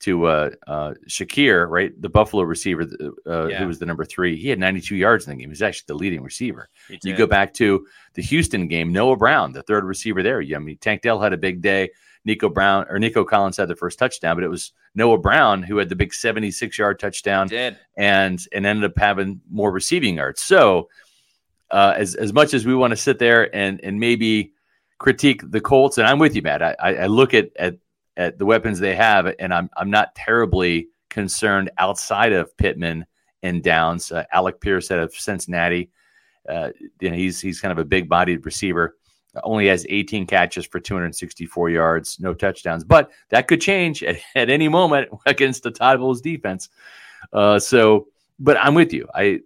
to 0.00 0.26
uh, 0.26 0.50
uh, 0.66 0.94
Shakir, 1.08 1.68
right, 1.68 1.92
the 2.00 2.08
Buffalo 2.08 2.42
receiver 2.44 2.86
uh, 3.26 3.48
Yeah. 3.48 3.58
who 3.58 3.66
was 3.66 3.78
the 3.78 3.86
number 3.86 4.04
three, 4.04 4.36
he 4.36 4.48
had 4.48 4.58
92 4.58 4.94
yards 4.96 5.26
in 5.26 5.30
the 5.30 5.36
game. 5.36 5.48
He 5.48 5.50
was 5.50 5.62
actually 5.62 5.86
the 5.88 5.94
leading 5.94 6.22
receiver. 6.22 6.68
You 7.02 7.16
go 7.16 7.26
back 7.26 7.52
to 7.54 7.86
the 8.14 8.22
Houston 8.22 8.68
game, 8.68 8.92
Noah 8.92 9.16
Brown, 9.16 9.52
the 9.52 9.62
third 9.62 9.84
receiver 9.84 10.22
there. 10.22 10.40
I 10.40 10.58
mean, 10.58 10.78
Tank 10.78 11.02
Dell 11.02 11.20
had 11.20 11.32
a 11.32 11.36
big 11.36 11.60
day. 11.60 11.90
Nico 12.24 12.48
Brown 12.48 12.84
or 12.90 12.98
Nico 12.98 13.24
Collins 13.24 13.56
had 13.56 13.68
the 13.68 13.76
first 13.76 13.98
touchdown, 13.98 14.36
but 14.36 14.44
it 14.44 14.48
was 14.48 14.72
Noah 14.94 15.18
Brown 15.18 15.62
who 15.62 15.78
had 15.78 15.88
the 15.88 15.96
big 15.96 16.12
76 16.12 16.76
yard 16.76 16.98
touchdown 16.98 17.48
and 17.96 18.38
and 18.52 18.66
ended 18.66 18.90
up 18.90 18.98
having 18.98 19.40
more 19.50 19.70
receiving 19.72 20.16
yards. 20.16 20.42
So 20.42 20.88
uh, 21.70 21.94
as 21.96 22.14
as 22.16 22.32
much 22.32 22.54
as 22.54 22.66
we 22.66 22.74
want 22.74 22.90
to 22.90 22.96
sit 22.96 23.18
there 23.18 23.54
and 23.54 23.80
and 23.82 23.98
maybe 23.98 24.52
critique 24.98 25.42
the 25.50 25.60
Colts, 25.60 25.96
and 25.96 26.06
I'm 26.06 26.18
with 26.18 26.34
you, 26.34 26.42
Matt. 26.42 26.60
I, 26.62 26.74
I 26.80 26.94
I 26.94 27.06
look 27.06 27.34
at 27.34 27.50
at 27.56 27.76
at 28.18 28.36
the 28.36 28.44
weapons 28.44 28.78
they 28.78 28.94
have, 28.94 29.32
and 29.38 29.54
I'm 29.54 29.70
I'm 29.76 29.90
not 29.90 30.14
terribly 30.14 30.88
concerned 31.08 31.70
outside 31.78 32.32
of 32.32 32.54
Pittman 32.58 33.06
and 33.42 33.62
Downs. 33.62 34.12
Uh, 34.12 34.24
Alec 34.32 34.60
Pierce 34.60 34.90
out 34.90 34.98
of 34.98 35.14
Cincinnati, 35.14 35.90
uh, 36.48 36.70
you 37.00 37.10
know, 37.10 37.16
he's 37.16 37.40
he's 37.40 37.60
kind 37.60 37.72
of 37.72 37.78
a 37.78 37.84
big 37.84 38.08
bodied 38.08 38.44
receiver. 38.44 38.96
Only 39.44 39.68
has 39.68 39.86
18 39.88 40.26
catches 40.26 40.66
for 40.66 40.80
264 40.80 41.70
yards, 41.70 42.18
no 42.18 42.34
touchdowns, 42.34 42.82
but 42.82 43.10
that 43.28 43.46
could 43.46 43.60
change 43.60 44.02
at, 44.02 44.16
at 44.34 44.50
any 44.50 44.68
moment 44.68 45.08
against 45.26 45.62
the 45.62 45.70
Todd 45.70 46.00
Bowles 46.00 46.20
defense. 46.20 46.68
Uh, 47.32 47.58
so, 47.58 48.08
but 48.40 48.56
I'm 48.58 48.74
with 48.74 48.92
you. 48.92 49.08
I, 49.14 49.40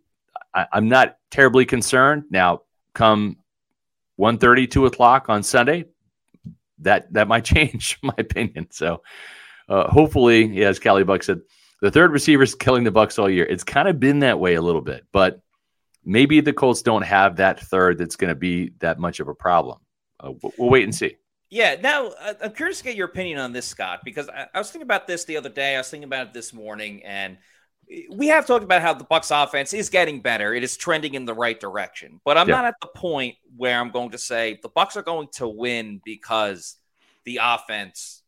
I 0.54 0.66
I'm 0.72 0.88
not 0.88 1.18
terribly 1.30 1.66
concerned. 1.66 2.24
Now, 2.30 2.62
come 2.94 3.36
1.30, 4.18 4.70
2 4.70 4.86
o'clock 4.86 5.28
on 5.28 5.42
Sunday, 5.42 5.84
that 6.82 7.12
that 7.12 7.28
might 7.28 7.44
change 7.56 7.98
my 8.02 8.14
opinion. 8.18 8.68
So, 8.70 9.02
uh, 9.68 9.88
hopefully, 9.88 10.46
yeah, 10.46 10.68
as 10.68 10.78
Callie 10.78 11.04
Buck 11.04 11.22
said, 11.22 11.40
the 11.80 11.90
third 11.90 12.12
receiver 12.12 12.42
is 12.42 12.54
killing 12.54 12.84
the 12.84 12.92
Bucs 12.92 13.18
all 13.18 13.28
year. 13.28 13.44
It's 13.44 13.64
kind 13.64 13.88
of 13.88 13.98
been 13.98 14.20
that 14.20 14.38
way 14.38 14.54
a 14.54 14.62
little 14.62 14.80
bit, 14.80 15.04
but 15.12 15.40
maybe 16.04 16.40
the 16.40 16.52
Colts 16.52 16.82
don't 16.82 17.02
have 17.02 17.36
that 17.36 17.60
third 17.60 17.98
that's 17.98 18.16
going 18.16 18.28
to 18.28 18.34
be 18.34 18.70
that 18.78 18.98
much 18.98 19.20
of 19.20 19.28
a 19.28 19.34
problem. 19.34 19.78
Uh, 20.20 20.32
we'll, 20.42 20.52
we'll 20.58 20.70
wait 20.70 20.84
and 20.84 20.94
see. 20.94 21.16
Yeah. 21.50 21.76
Now, 21.80 22.08
uh, 22.08 22.34
I'm 22.42 22.52
curious 22.52 22.78
to 22.78 22.84
get 22.84 22.96
your 22.96 23.08
opinion 23.08 23.38
on 23.38 23.52
this, 23.52 23.66
Scott, 23.66 24.00
because 24.04 24.28
I, 24.28 24.46
I 24.54 24.58
was 24.58 24.70
thinking 24.70 24.86
about 24.86 25.06
this 25.06 25.24
the 25.24 25.36
other 25.36 25.48
day. 25.48 25.74
I 25.74 25.78
was 25.78 25.90
thinking 25.90 26.08
about 26.08 26.28
it 26.28 26.32
this 26.32 26.52
morning, 26.52 27.02
and 27.04 27.36
we 28.10 28.28
have 28.28 28.46
talked 28.46 28.64
about 28.64 28.82
how 28.82 28.94
the 28.94 29.04
Bucs 29.04 29.30
offense 29.30 29.72
is 29.72 29.88
getting 29.88 30.20
better. 30.20 30.54
It 30.54 30.62
is 30.62 30.76
trending 30.76 31.14
in 31.14 31.24
the 31.24 31.34
right 31.34 31.58
direction, 31.58 32.20
but 32.24 32.38
I'm 32.38 32.48
Yeah. 32.48 32.56
not 32.56 32.64
at 32.66 32.74
the 32.80 32.88
point 32.88 33.36
where 33.56 33.78
I'm 33.78 33.90
going 33.90 34.10
to 34.10 34.18
say 34.18 34.58
the 34.62 34.68
Bucs 34.70 34.96
are 34.96 35.02
going 35.02 35.28
to 35.34 35.48
win 35.48 36.00
because 36.04 36.76
the 37.24 37.40
offense 37.42 38.22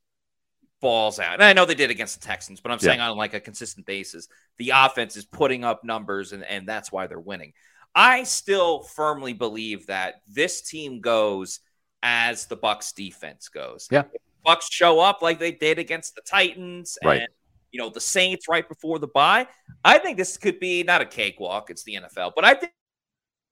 balls 0.81 1.19
out. 1.19 1.35
And 1.35 1.43
I 1.45 1.53
know 1.55 1.65
they 1.65 1.75
did 1.75 1.91
against 1.91 2.21
the 2.21 2.27
Texans, 2.27 2.61
but 2.61 2.71
I'm 2.73 2.79
Yeah. 2.81 2.89
saying 2.91 3.01
on 3.01 3.17
like 3.17 3.35
a 3.35 3.41
consistent 3.41 3.87
basis, 3.87 4.29
the 4.59 4.71
offense 4.71 5.17
is 5.17 5.25
putting 5.25 5.65
up 5.65 5.83
numbers, 5.83 6.33
and, 6.33 6.45
and 6.45 6.69
that's 6.69 6.93
why 6.93 7.07
they're 7.07 7.19
winning. 7.19 7.53
I 7.95 8.25
still 8.25 8.83
firmly 8.83 9.33
believe 9.33 9.87
that 9.87 10.17
this 10.27 10.61
team 10.63 11.01
goes 11.01 11.61
as 12.03 12.47
the 12.47 12.57
Bucs 12.57 12.95
defense 12.95 13.49
goes. 13.49 13.89
Yeah. 13.91 14.05
Bucs 14.47 14.71
show 14.71 15.01
up 15.01 15.23
like 15.23 15.39
they 15.39 15.53
did 15.53 15.79
against 15.79 16.15
the 16.17 16.21
Titans 16.21 16.99
Right. 17.03 17.23
and 17.23 17.29
you 17.75 17.81
know 17.81 17.91
the 17.91 18.01
Saints 18.01 18.47
right 18.49 18.67
before 18.69 19.01
the 19.01 19.09
bye. 19.09 19.49
I 19.85 19.99
think 19.99 20.17
this 20.17 20.37
could 20.37 20.61
be 20.61 20.85
not 20.85 21.03
a 21.03 21.05
cakewalk, 21.05 21.71
it's 21.71 21.83
the 21.83 21.97
NFL, 21.97 22.31
but 22.37 22.45
I 22.45 22.55
think 22.55 22.73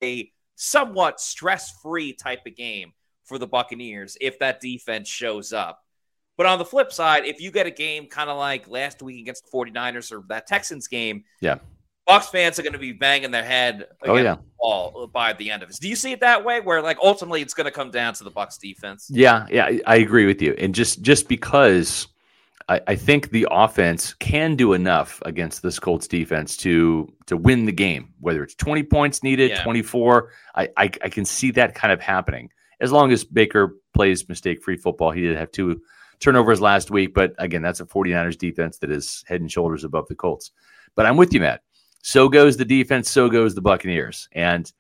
a 0.02 0.30
somewhat 0.54 1.20
stress-free 1.20 2.12
type 2.14 2.46
of 2.46 2.54
game 2.54 2.92
for 3.24 3.37
the 3.37 3.48
Buccaneers 3.48 4.16
if 4.20 4.38
that 4.38 4.61
defense 4.61 5.08
shows 5.08 5.52
up. 5.52 5.80
But 6.37 6.46
on 6.46 6.58
the 6.61 6.64
flip 6.64 6.92
side, 6.92 7.24
if 7.26 7.40
you 7.40 7.50
get 7.50 7.66
a 7.66 7.70
game 7.70 8.06
kind 8.06 8.30
of 8.30 8.38
like 8.38 8.68
last 8.68 9.02
week 9.02 9.20
against 9.20 9.44
the 9.44 9.56
49ers 9.56 10.12
or 10.12 10.22
that 10.28 10.46
Texans 10.46 10.87
game, 10.87 11.24
Yeah. 11.40 11.58
Bucs 12.08 12.30
fans 12.30 12.58
are 12.58 12.62
going 12.62 12.72
to 12.72 12.80
be 12.80 12.92
banging 12.92 13.30
their 13.32 13.44
head 13.44 13.87
Oh, 14.02 14.16
yeah. 14.16 14.35
the 14.37 14.40
wall 14.61 15.06
by 15.12 15.32
the 15.32 15.50
end 15.50 15.62
of 15.64 15.70
it. 15.70 15.76
Do 15.80 15.88
you 15.88 15.94
see 15.96 16.12
it 16.12 16.20
that 16.20 16.44
way 16.44 16.61
where 16.61 16.80
like 16.80 16.98
ultimately 17.02 17.42
it's 17.42 17.54
going 17.54 17.64
to 17.66 17.70
come 17.70 17.90
down 17.90 18.14
to 18.14 18.24
the 18.24 18.30
Bucs 18.30 18.58
defense? 18.58 19.08
Yeah, 19.11 19.46
yeah, 19.50 19.66
I, 19.66 19.80
I 19.87 19.96
agree 19.96 20.26
with 20.26 20.40
you. 20.42 20.54
And 20.58 20.74
just 20.74 21.02
just 21.02 21.28
because 21.28 22.08
I, 22.68 22.81
I 22.87 22.94
think 22.96 23.31
the 23.31 23.46
offense 23.51 24.14
can 24.14 24.57
do 24.57 24.72
enough 24.72 25.20
against 25.25 25.62
this 25.62 25.79
Colts 25.79 26.07
defense 26.07 26.57
to 26.59 27.12
to 27.27 27.37
win 27.37 27.64
the 27.66 27.72
game, 27.72 28.14
whether 28.20 28.42
it's 28.42 28.55
20 28.55 28.83
points 28.85 29.22
needed, 29.22 29.51
Yeah. 29.51 29.62
24. 29.64 30.31
I, 30.55 30.68
I 30.77 30.85
I 30.85 31.09
can 31.09 31.25
see 31.25 31.51
that 31.53 31.75
kind 31.75 31.92
of 31.92 32.01
happening 32.01 32.51
as 32.81 32.92
long 32.92 33.12
as 33.12 33.25
Baker 33.25 33.77
plays 33.94 34.29
mistake 34.29 34.62
free 34.62 34.77
football. 34.77 35.11
He 35.11 35.22
did 35.22 35.37
have 35.37 35.51
two 35.53 35.81
turnovers 36.20 36.61
last 36.61 36.90
week, 36.90 37.14
but 37.14 37.35
again, 37.38 37.62
that's 37.62 37.81
a 37.81 37.85
49ers 37.87 38.38
defense 38.38 38.79
that 38.79 38.90
is 38.90 39.25
head 39.27 39.40
and 39.40 39.51
shoulders 39.51 39.85
above 39.85 40.07
the 40.09 40.14
Colts. 40.14 40.53
But 40.94 41.07
I'm 41.07 41.16
with 41.16 41.33
you, 41.35 41.40
Matt. 41.40 41.62
So 42.03 42.29
goes 42.29 42.57
the 42.57 42.64
defense, 42.64 43.11
so 43.11 43.29
goes 43.29 43.55
the 43.55 43.61
Buccaneers. 43.61 44.29
And 44.33 44.70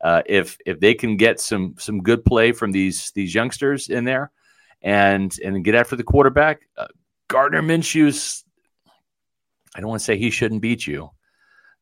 uh, 0.00 0.22
if 0.26 0.58
if 0.66 0.80
they 0.80 0.94
can 0.94 1.16
get 1.16 1.40
some 1.40 1.74
some 1.78 2.02
good 2.02 2.24
play 2.24 2.52
from 2.52 2.72
these 2.72 3.10
these 3.12 3.34
youngsters 3.34 3.88
in 3.88 4.04
there, 4.04 4.30
and 4.82 5.32
and 5.44 5.64
get 5.64 5.74
after 5.76 5.94
the 5.96 6.02
quarterback, 6.02 6.62
uh, 6.76 6.86
Gardner 7.32 7.62
Minshew's. 7.62 8.44
I 9.74 9.80
don't 9.80 9.88
want 9.88 10.00
to 10.00 10.04
say 10.04 10.18
he 10.18 10.30
shouldn't 10.30 10.60
beat 10.60 10.86
you. 10.86 11.10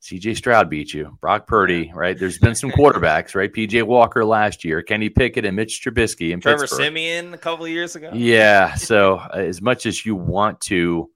C.J. 0.03 0.35
Stroud 0.35 0.71
beat 0.71 0.95
you. 0.95 1.19
Brock 1.21 1.47
Purdy, 1.47 1.93
right? 1.95 2.19
There's 2.19 2.39
been 2.39 2.55
some 2.55 2.71
quarterbacks, 2.71 3.35
right? 3.35 3.53
P.J. 3.53 3.83
Walker 3.83 4.25
last 4.25 4.65
year, 4.65 4.81
Kenny 4.81 5.11
Pickett, 5.11 5.45
and 5.45 5.55
Mitch 5.55 5.83
Trubisky 5.85 6.33
and 6.33 6.41
Trevor 6.41 6.63
Pittsburgh. 6.63 6.79
Siemian 6.79 7.35
a 7.35 7.39
couple 7.39 7.67
of 7.67 7.71
years 7.71 7.97
ago. 7.97 8.11
Yeah. 8.15 8.75
So 8.77 9.17
uh, 9.17 9.31
as 9.35 9.61
much 9.61 9.85
as 9.85 10.07
you 10.07 10.17
want 10.17 10.61
to 10.63 11.11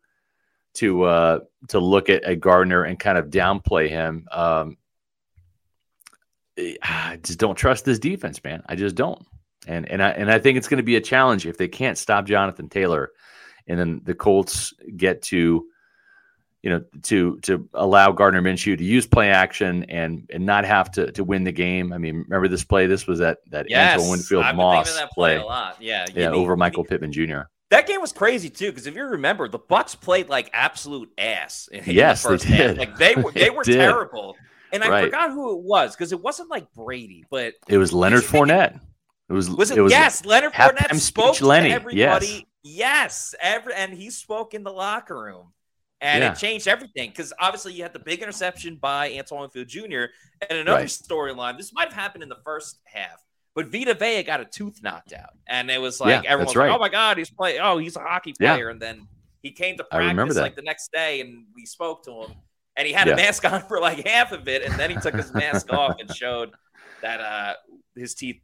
to 0.75 1.05
uh 1.05 1.38
to 1.68 1.79
look 1.79 2.11
at, 2.11 2.25
at 2.25 2.40
Gardner 2.40 2.83
and 2.83 2.99
kind 2.99 3.16
of 3.16 3.27
downplay 3.27 3.88
him, 3.88 4.27
um 4.33 4.77
I 6.83 7.18
just 7.23 7.38
don't 7.38 7.57
trust 7.57 7.85
this 7.85 7.99
defense, 7.99 8.42
man. 8.44 8.62
I 8.66 8.75
just 8.77 8.97
don't. 8.97 9.25
And 9.66 9.88
and 9.88 10.03
I 10.03 10.11
and 10.11 10.31
I 10.31 10.38
think 10.38 10.59
it's 10.59 10.68
going 10.68 10.79
to 10.79 10.85
be 10.85 10.97
a 10.97 11.01
challenge 11.01 11.47
if 11.47 11.57
they 11.57 11.68
can't 11.68 11.97
stop 11.97 12.27
Jonathan 12.27 12.68
Taylor, 12.68 13.12
and 13.66 13.79
then 13.79 14.00
the 14.05 14.14
Colts 14.14 14.72
get 14.96 15.22
to, 15.22 15.64
you 16.62 16.70
know, 16.70 16.85
to 17.03 17.38
to 17.42 17.68
allow 17.74 18.12
Gardner 18.12 18.40
Minshew 18.42 18.77
to 18.77 18.85
use 18.85 19.07
play 19.07 19.31
action 19.31 19.85
and 19.85 20.29
and 20.33 20.44
not 20.46 20.64
have 20.64 20.90
to 20.92 21.11
to 21.12 21.24
win 21.24 21.44
the 21.44 21.53
game. 21.53 21.92
I 21.92 21.98
mean, 21.98 22.24
remember 22.29 22.48
this 22.48 22.64
play? 22.64 22.87
This 22.87 23.07
was 23.07 23.18
that 23.20 23.38
that 23.50 23.66
Yes, 23.68 23.94
Antoine 23.98 24.11
Winfield 24.11 24.44
I've 24.44 24.57
Moss 24.57 24.90
of 24.90 24.96
that 24.96 25.11
play, 25.12 25.37
play, 25.37 25.42
a 25.42 25.46
lot. 25.46 25.77
Yeah, 25.81 26.07
yeah, 26.14 26.31
need- 26.31 26.37
over 26.37 26.57
Michael 26.57 26.83
need- 26.85 26.88
Pittman 26.90 27.12
Jr. 27.12 27.40
That 27.70 27.87
game 27.88 28.00
was 28.00 28.12
crazy 28.12 28.50
too, 28.50 28.70
because 28.70 28.87
if 28.87 28.94
you 28.94 29.05
remember, 29.05 29.48
the 29.48 29.59
Bucs 29.59 29.98
played 29.98 30.29
like 30.29 30.48
absolute 30.53 31.11
ass. 31.18 31.68
In 31.72 31.83
Yes, 31.87 32.22
the 32.22 32.29
they 32.29 32.35
first 32.35 32.44
half. 32.44 32.59
did. 32.59 32.79
Like 32.79 32.96
they 32.96 33.14
were, 33.16 33.33
they 33.33 33.40
They 33.44 33.50
were 33.50 33.64
terrible. 33.64 34.37
And 34.72 34.85
I 34.85 34.88
Right. 34.88 35.05
forgot 35.05 35.31
who 35.33 35.59
it 35.59 35.62
was 35.64 35.94
because 35.96 36.12
it 36.12 36.20
wasn't 36.20 36.50
like 36.50 36.66
Brady, 36.74 37.24
but 37.31 37.55
It 37.68 37.79
was 37.79 37.92
Leonard 37.92 38.22
you 38.22 38.29
it- 38.29 38.33
Fournette. 38.33 38.81
It 39.29 39.33
was. 39.33 39.48
was 39.50 39.70
it? 39.70 39.81
was 39.81 39.90
yes, 39.92 40.24
Leonard 40.24 40.53
halftime 40.53 40.77
Fournette 40.77 40.88
speech 40.90 41.03
spoke 41.03 41.40
Lenny, 41.40 41.70
to 41.70 41.74
everybody. 41.74 42.27
Yes, 42.27 42.42
every 43.40 43.74
and 43.74 43.92
he 43.92 44.11
spoke 44.11 44.55
in 44.55 44.62
the 44.62 44.72
locker 44.72 45.20
room, 45.20 45.53
and 46.00 46.22
Yeah. 46.22 46.33
it 46.33 46.37
changed 46.37 46.68
everything 46.68 47.11
because 47.11 47.33
obviously 47.38 47.72
you 47.74 47.83
had 47.83 47.92
the 47.92 47.98
big 47.98 48.22
interception 48.22 48.77
by 48.77 49.12
Antoine 49.16 49.50
Field 49.50 49.68
Jr. 49.68 50.05
and 50.48 50.59
another 50.59 50.81
Right. 50.83 50.88
storyline. 50.88 51.57
This 51.57 51.72
might 51.72 51.88
have 51.88 51.94
happened 51.94 52.22
in 52.22 52.29
the 52.29 52.40
first 52.44 52.81
half, 52.85 53.22
But 53.55 53.68
Vita 53.70 53.94
Vea 53.94 54.22
got 54.24 54.40
a 54.40 54.44
tooth 54.44 54.83
knocked 54.83 55.12
out, 55.12 55.31
and 55.46 55.70
it 55.70 55.81
was 55.81 56.00
like 56.00 56.24
Yeah, 56.24 56.31
everyone 56.31 56.46
was 56.48 56.57
like, 56.57 56.70
"Oh 56.72 56.79
my 56.79 56.88
god, 56.88 57.18
he's 57.18 57.31
playing! 57.31 57.61
Oh, 57.61 57.79
he's 57.79 57.96
a 57.96 58.00
hockey 58.00 58.35
Yeah. 58.40 58.55
player!" 58.55 58.68
And 58.70 58.81
then 58.83 59.07
he 59.42 59.53
came 59.53 59.77
to 59.77 59.85
practice 59.85 60.37
like 60.37 60.57
the 60.57 60.62
next 60.62 60.90
day, 60.92 61.20
and 61.20 61.46
we 61.55 61.66
spoke 61.66 62.05
to 62.05 62.11
him, 62.12 62.31
and 62.77 62.87
he 62.87 62.92
had 62.92 63.07
Yeah. 63.07 63.12
a 63.14 63.16
mask 63.16 63.44
on 63.53 63.62
for 63.68 63.81
like 63.81 64.07
half 64.07 64.33
of 64.33 64.48
it, 64.48 64.62
and 64.62 64.79
then 64.79 64.90
he 64.90 64.96
took 64.96 65.14
his 65.14 65.33
mask 65.33 65.70
off 65.70 66.00
and 66.00 66.11
showed 66.11 66.50
that 67.03 67.20
uh 67.20 67.55
his 67.94 68.14
teeth 68.14 68.40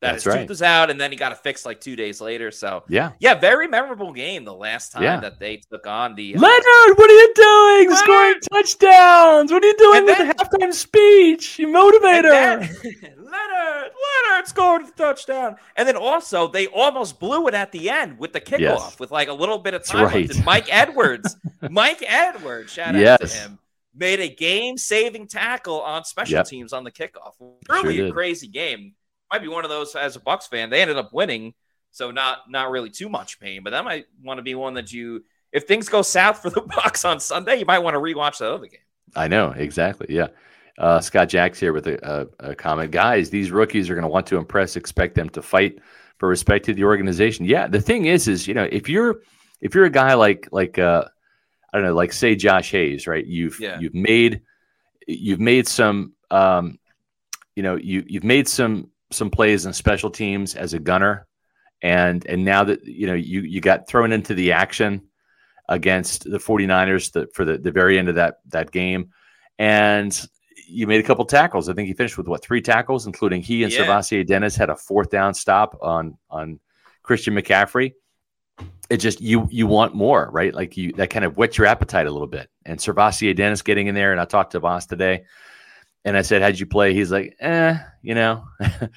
that 0.00 0.12
That's 0.12 0.24
his 0.24 0.32
right. 0.32 0.40
tooth 0.42 0.48
was 0.48 0.62
out, 0.62 0.90
and 0.90 1.00
then 1.00 1.10
he 1.10 1.16
got 1.16 1.32
it 1.32 1.38
fixed 1.38 1.66
like 1.66 1.80
two 1.80 1.96
days 1.96 2.20
later. 2.20 2.50
So 2.52 2.84
Yeah. 2.88 3.12
yeah, 3.18 3.34
very 3.34 3.66
memorable 3.66 4.12
game 4.12 4.44
the 4.44 4.54
last 4.54 4.92
time 4.92 5.02
Yeah. 5.02 5.18
that 5.20 5.40
they 5.40 5.56
took 5.70 5.86
on 5.88 6.14
the 6.14 6.36
uh, 6.36 6.40
Leonard, 6.40 6.98
what 6.98 7.10
are 7.10 7.14
you 7.14 7.32
doing? 7.34 7.90
Leonard! 7.90 7.98
Scoring 7.98 8.34
touchdowns. 8.52 9.52
What 9.52 9.64
are 9.64 9.66
you 9.66 9.76
doing 9.76 9.96
And 9.98 10.06
with 10.06 10.18
then- 10.18 10.28
the 10.28 10.34
halftime 10.34 10.72
speech? 10.72 11.58
You 11.58 11.66
motivator. 11.68 12.30
Then- 12.30 12.76
Leonard, 13.18 13.90
Leonard 14.28 14.46
scored 14.46 14.86
the 14.86 14.92
touchdown. 14.96 15.56
And 15.76 15.88
then 15.88 15.96
also 15.96 16.46
they 16.48 16.68
almost 16.68 17.18
blew 17.18 17.48
it 17.48 17.54
at 17.54 17.72
the 17.72 17.90
end 17.90 18.18
with 18.18 18.32
the 18.32 18.40
kickoff 18.40 18.60
Yes. 18.60 18.98
with 19.00 19.10
like 19.10 19.28
a 19.28 19.32
little 19.34 19.58
bit 19.58 19.74
of 19.74 19.84
time 19.84 20.04
right. 20.06 20.30
And 20.30 20.44
Mike 20.44 20.68
Edwards, 20.72 21.36
Mike 21.70 22.04
Edwards, 22.06 22.72
shout 22.72 22.94
out 22.94 23.00
Yes. 23.00 23.18
to 23.32 23.38
him, 23.38 23.58
made 23.94 24.20
a 24.20 24.28
game-saving 24.28 25.26
tackle 25.26 25.80
on 25.82 26.04
special 26.04 26.36
Yep. 26.36 26.46
teams 26.46 26.72
on 26.72 26.84
the 26.84 26.92
kickoff. 26.92 27.32
Really 27.68 27.96
Sure 27.96 28.06
a 28.06 28.12
crazy 28.12 28.46
game. 28.46 28.94
Might 29.30 29.42
be 29.42 29.48
one 29.48 29.64
of 29.64 29.70
those 29.70 29.94
as 29.94 30.16
a 30.16 30.20
Bucs 30.20 30.48
fan. 30.48 30.70
They 30.70 30.80
ended 30.80 30.96
up 30.96 31.12
winning, 31.12 31.54
so 31.90 32.10
not 32.10 32.50
not 32.50 32.70
really 32.70 32.90
too 32.90 33.08
much 33.08 33.40
pain. 33.40 33.62
But 33.62 33.70
that 33.70 33.84
might 33.84 34.06
want 34.22 34.38
to 34.38 34.42
be 34.42 34.54
one 34.54 34.74
that 34.74 34.92
you, 34.92 35.24
if 35.52 35.64
things 35.64 35.88
go 35.88 36.02
south 36.02 36.40
for 36.40 36.50
the 36.50 36.60
Bucs 36.62 37.08
on 37.08 37.20
Sunday, 37.20 37.56
you 37.56 37.66
might 37.66 37.80
want 37.80 37.94
to 37.94 38.00
rewatch 38.00 38.38
that 38.38 38.52
other 38.52 38.66
game. 38.66 38.80
I 39.14 39.28
know 39.28 39.50
exactly. 39.50 40.06
Yeah. 40.08 40.28
Uh, 40.78 41.00
Scott 41.00 41.28
Jacks 41.28 41.58
here 41.58 41.72
with 41.72 41.88
a, 41.88 42.28
a, 42.40 42.50
a 42.50 42.54
comment. 42.54 42.92
Guys, 42.92 43.30
these 43.30 43.50
rookies 43.50 43.90
are 43.90 43.94
going 43.94 44.02
to 44.04 44.08
want 44.08 44.26
to 44.28 44.36
impress. 44.36 44.76
Expect 44.76 45.14
them 45.16 45.28
to 45.30 45.42
fight 45.42 45.78
for 46.18 46.28
respect 46.28 46.64
to 46.66 46.74
the 46.74 46.84
organization. 46.84 47.44
Yeah. 47.46 47.66
The 47.66 47.80
thing 47.80 48.04
is, 48.06 48.28
is 48.28 48.46
you 48.46 48.54
know, 48.54 48.68
if 48.70 48.88
you're 48.88 49.20
if 49.60 49.74
you're 49.74 49.86
a 49.86 49.90
guy 49.90 50.14
like 50.14 50.48
like 50.52 50.78
uh, 50.78 51.04
I 51.72 51.78
don't 51.78 51.86
know, 51.86 51.94
like 51.94 52.12
say 52.12 52.34
Josh 52.36 52.70
Hayes, 52.70 53.06
right? 53.06 53.26
You've 53.26 53.58
Yeah. 53.60 53.78
you've 53.80 53.94
made 53.94 54.42
you've 55.06 55.40
made 55.40 55.66
some 55.66 56.12
um, 56.30 56.78
you 57.56 57.62
know 57.62 57.74
you 57.76 58.04
you've 58.06 58.24
made 58.24 58.46
some 58.46 58.90
some 59.10 59.30
plays 59.30 59.66
in 59.66 59.72
special 59.72 60.10
teams 60.10 60.54
as 60.54 60.74
a 60.74 60.78
gunner, 60.78 61.26
and 61.82 62.26
and 62.26 62.44
now 62.44 62.64
that 62.64 62.84
you 62.84 63.06
know 63.06 63.14
you 63.14 63.42
you 63.42 63.60
got 63.60 63.88
thrown 63.88 64.12
into 64.12 64.34
the 64.34 64.52
action 64.52 65.02
against 65.68 66.24
the 66.24 66.38
49ers 66.38 67.12
the, 67.12 67.28
for 67.34 67.44
the, 67.44 67.58
the 67.58 67.70
very 67.70 67.98
end 67.98 68.08
of 68.08 68.14
that 68.16 68.38
that 68.48 68.70
game. 68.70 69.10
And 69.58 70.18
you 70.66 70.86
made 70.86 71.00
a 71.00 71.02
couple 71.06 71.24
tackles. 71.24 71.68
I 71.68 71.74
think 71.74 71.88
he 71.88 71.94
finished 71.94 72.18
with 72.18 72.28
what 72.28 72.42
three 72.42 72.60
tackles 72.60 73.06
including 73.06 73.42
he 73.42 73.62
and 73.64 73.72
Yeah. 73.72 74.22
Dennis 74.26 74.56
had 74.56 74.70
a 74.70 74.76
fourth 74.76 75.10
down 75.10 75.34
stop 75.34 75.78
on 75.82 76.16
on 76.30 76.60
christian 77.02 77.34
mccaffrey. 77.34 77.92
It 78.90 78.98
just 78.98 79.20
you 79.20 79.48
you 79.50 79.66
want 79.66 79.94
more 79.94 80.30
right? 80.32 80.54
Like 80.54 80.76
you 80.76 80.92
that 80.92 81.10
kind 81.10 81.24
of 81.24 81.36
whets 81.36 81.58
your 81.58 81.66
appetite 81.66 82.06
a 82.06 82.10
little 82.10 82.26
bit. 82.26 82.50
And 82.64 82.78
SirVocea 82.78 83.34
Dennis 83.34 83.62
getting 83.62 83.86
in 83.86 83.94
there 83.94 84.12
and 84.12 84.20
i 84.20 84.24
talked 84.24 84.52
to 84.52 84.60
Voss 84.60 84.86
today 84.86 85.24
and 86.04 86.16
i 86.16 86.22
said 86.22 86.42
how'd 86.42 86.58
you 86.58 86.66
play 86.66 86.94
he's 86.94 87.10
like 87.10 87.36
eh 87.40 87.76
you 88.02 88.14
know 88.14 88.44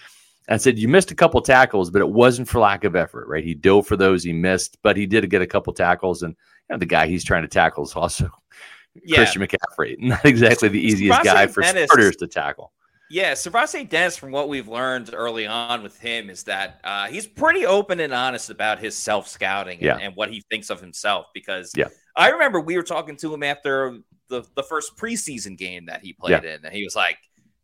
I 0.49 0.57
said 0.57 0.77
you 0.77 0.89
missed 0.89 1.11
a 1.11 1.15
couple 1.15 1.39
tackles, 1.41 1.89
but 1.91 2.01
it 2.01 2.09
wasn't 2.09 2.49
for 2.49 2.59
lack 2.59 2.83
of 2.83 2.93
effort, 2.93 3.27
right? 3.29 3.43
He 3.43 3.53
dove 3.53 3.87
for 3.87 3.95
those, 3.95 4.21
he 4.21 4.33
missed, 4.33 4.77
but 4.81 4.97
he 4.97 5.05
did 5.05 5.29
get 5.29 5.41
a 5.41 5.47
couple 5.47 5.71
tackles, 5.71 6.23
and 6.23 6.35
you 6.69 6.73
know, 6.73 6.77
the 6.79 6.85
guy 6.85 7.07
he's 7.07 7.23
trying 7.23 7.43
to 7.43 7.47
tackle 7.47 7.85
is 7.85 7.93
also 7.93 8.29
Yeah. 9.05 9.17
Christian 9.17 9.41
McCaffrey. 9.43 9.95
Not 9.99 10.25
exactly 10.25 10.67
the 10.67 10.79
easiest 10.81 11.23
guy 11.23 11.47
for 11.47 11.61
Dennis- 11.61 11.85
starters 11.89 12.17
to 12.17 12.27
tackle. 12.27 12.73
Yeah, 13.09 13.31
SirVocea 13.33 13.87
Dennis, 13.87 14.17
from 14.17 14.31
what 14.31 14.49
we've 14.49 14.67
learned 14.67 15.11
early 15.13 15.45
on 15.47 15.83
with 15.83 15.97
him, 15.99 16.29
is 16.29 16.43
that 16.43 16.81
uh, 16.83 17.07
he's 17.07 17.27
pretty 17.27 17.65
open 17.65 17.99
and 18.01 18.13
honest 18.13 18.49
about 18.49 18.79
his 18.79 18.95
self 18.97 19.27
scouting 19.29 19.75
and, 19.77 19.85
Yeah. 19.85 19.97
and 19.97 20.15
what 20.17 20.31
he 20.31 20.41
thinks 20.49 20.69
of 20.69 20.81
himself. 20.81 21.27
Because 21.33 21.71
Yeah. 21.77 21.89
I 22.15 22.29
remember 22.29 22.59
we 22.59 22.75
were 22.75 22.83
talking 22.83 23.15
to 23.17 23.33
him 23.33 23.43
after 23.43 23.99
the, 24.31 24.43
the 24.55 24.63
first 24.63 24.97
preseason 24.97 25.57
game 25.57 25.85
that 25.85 26.01
he 26.01 26.13
played 26.13 26.43
in, 26.43 26.65
and 26.65 26.73
he 26.73 26.83
was 26.83 26.95
like, 26.95 27.17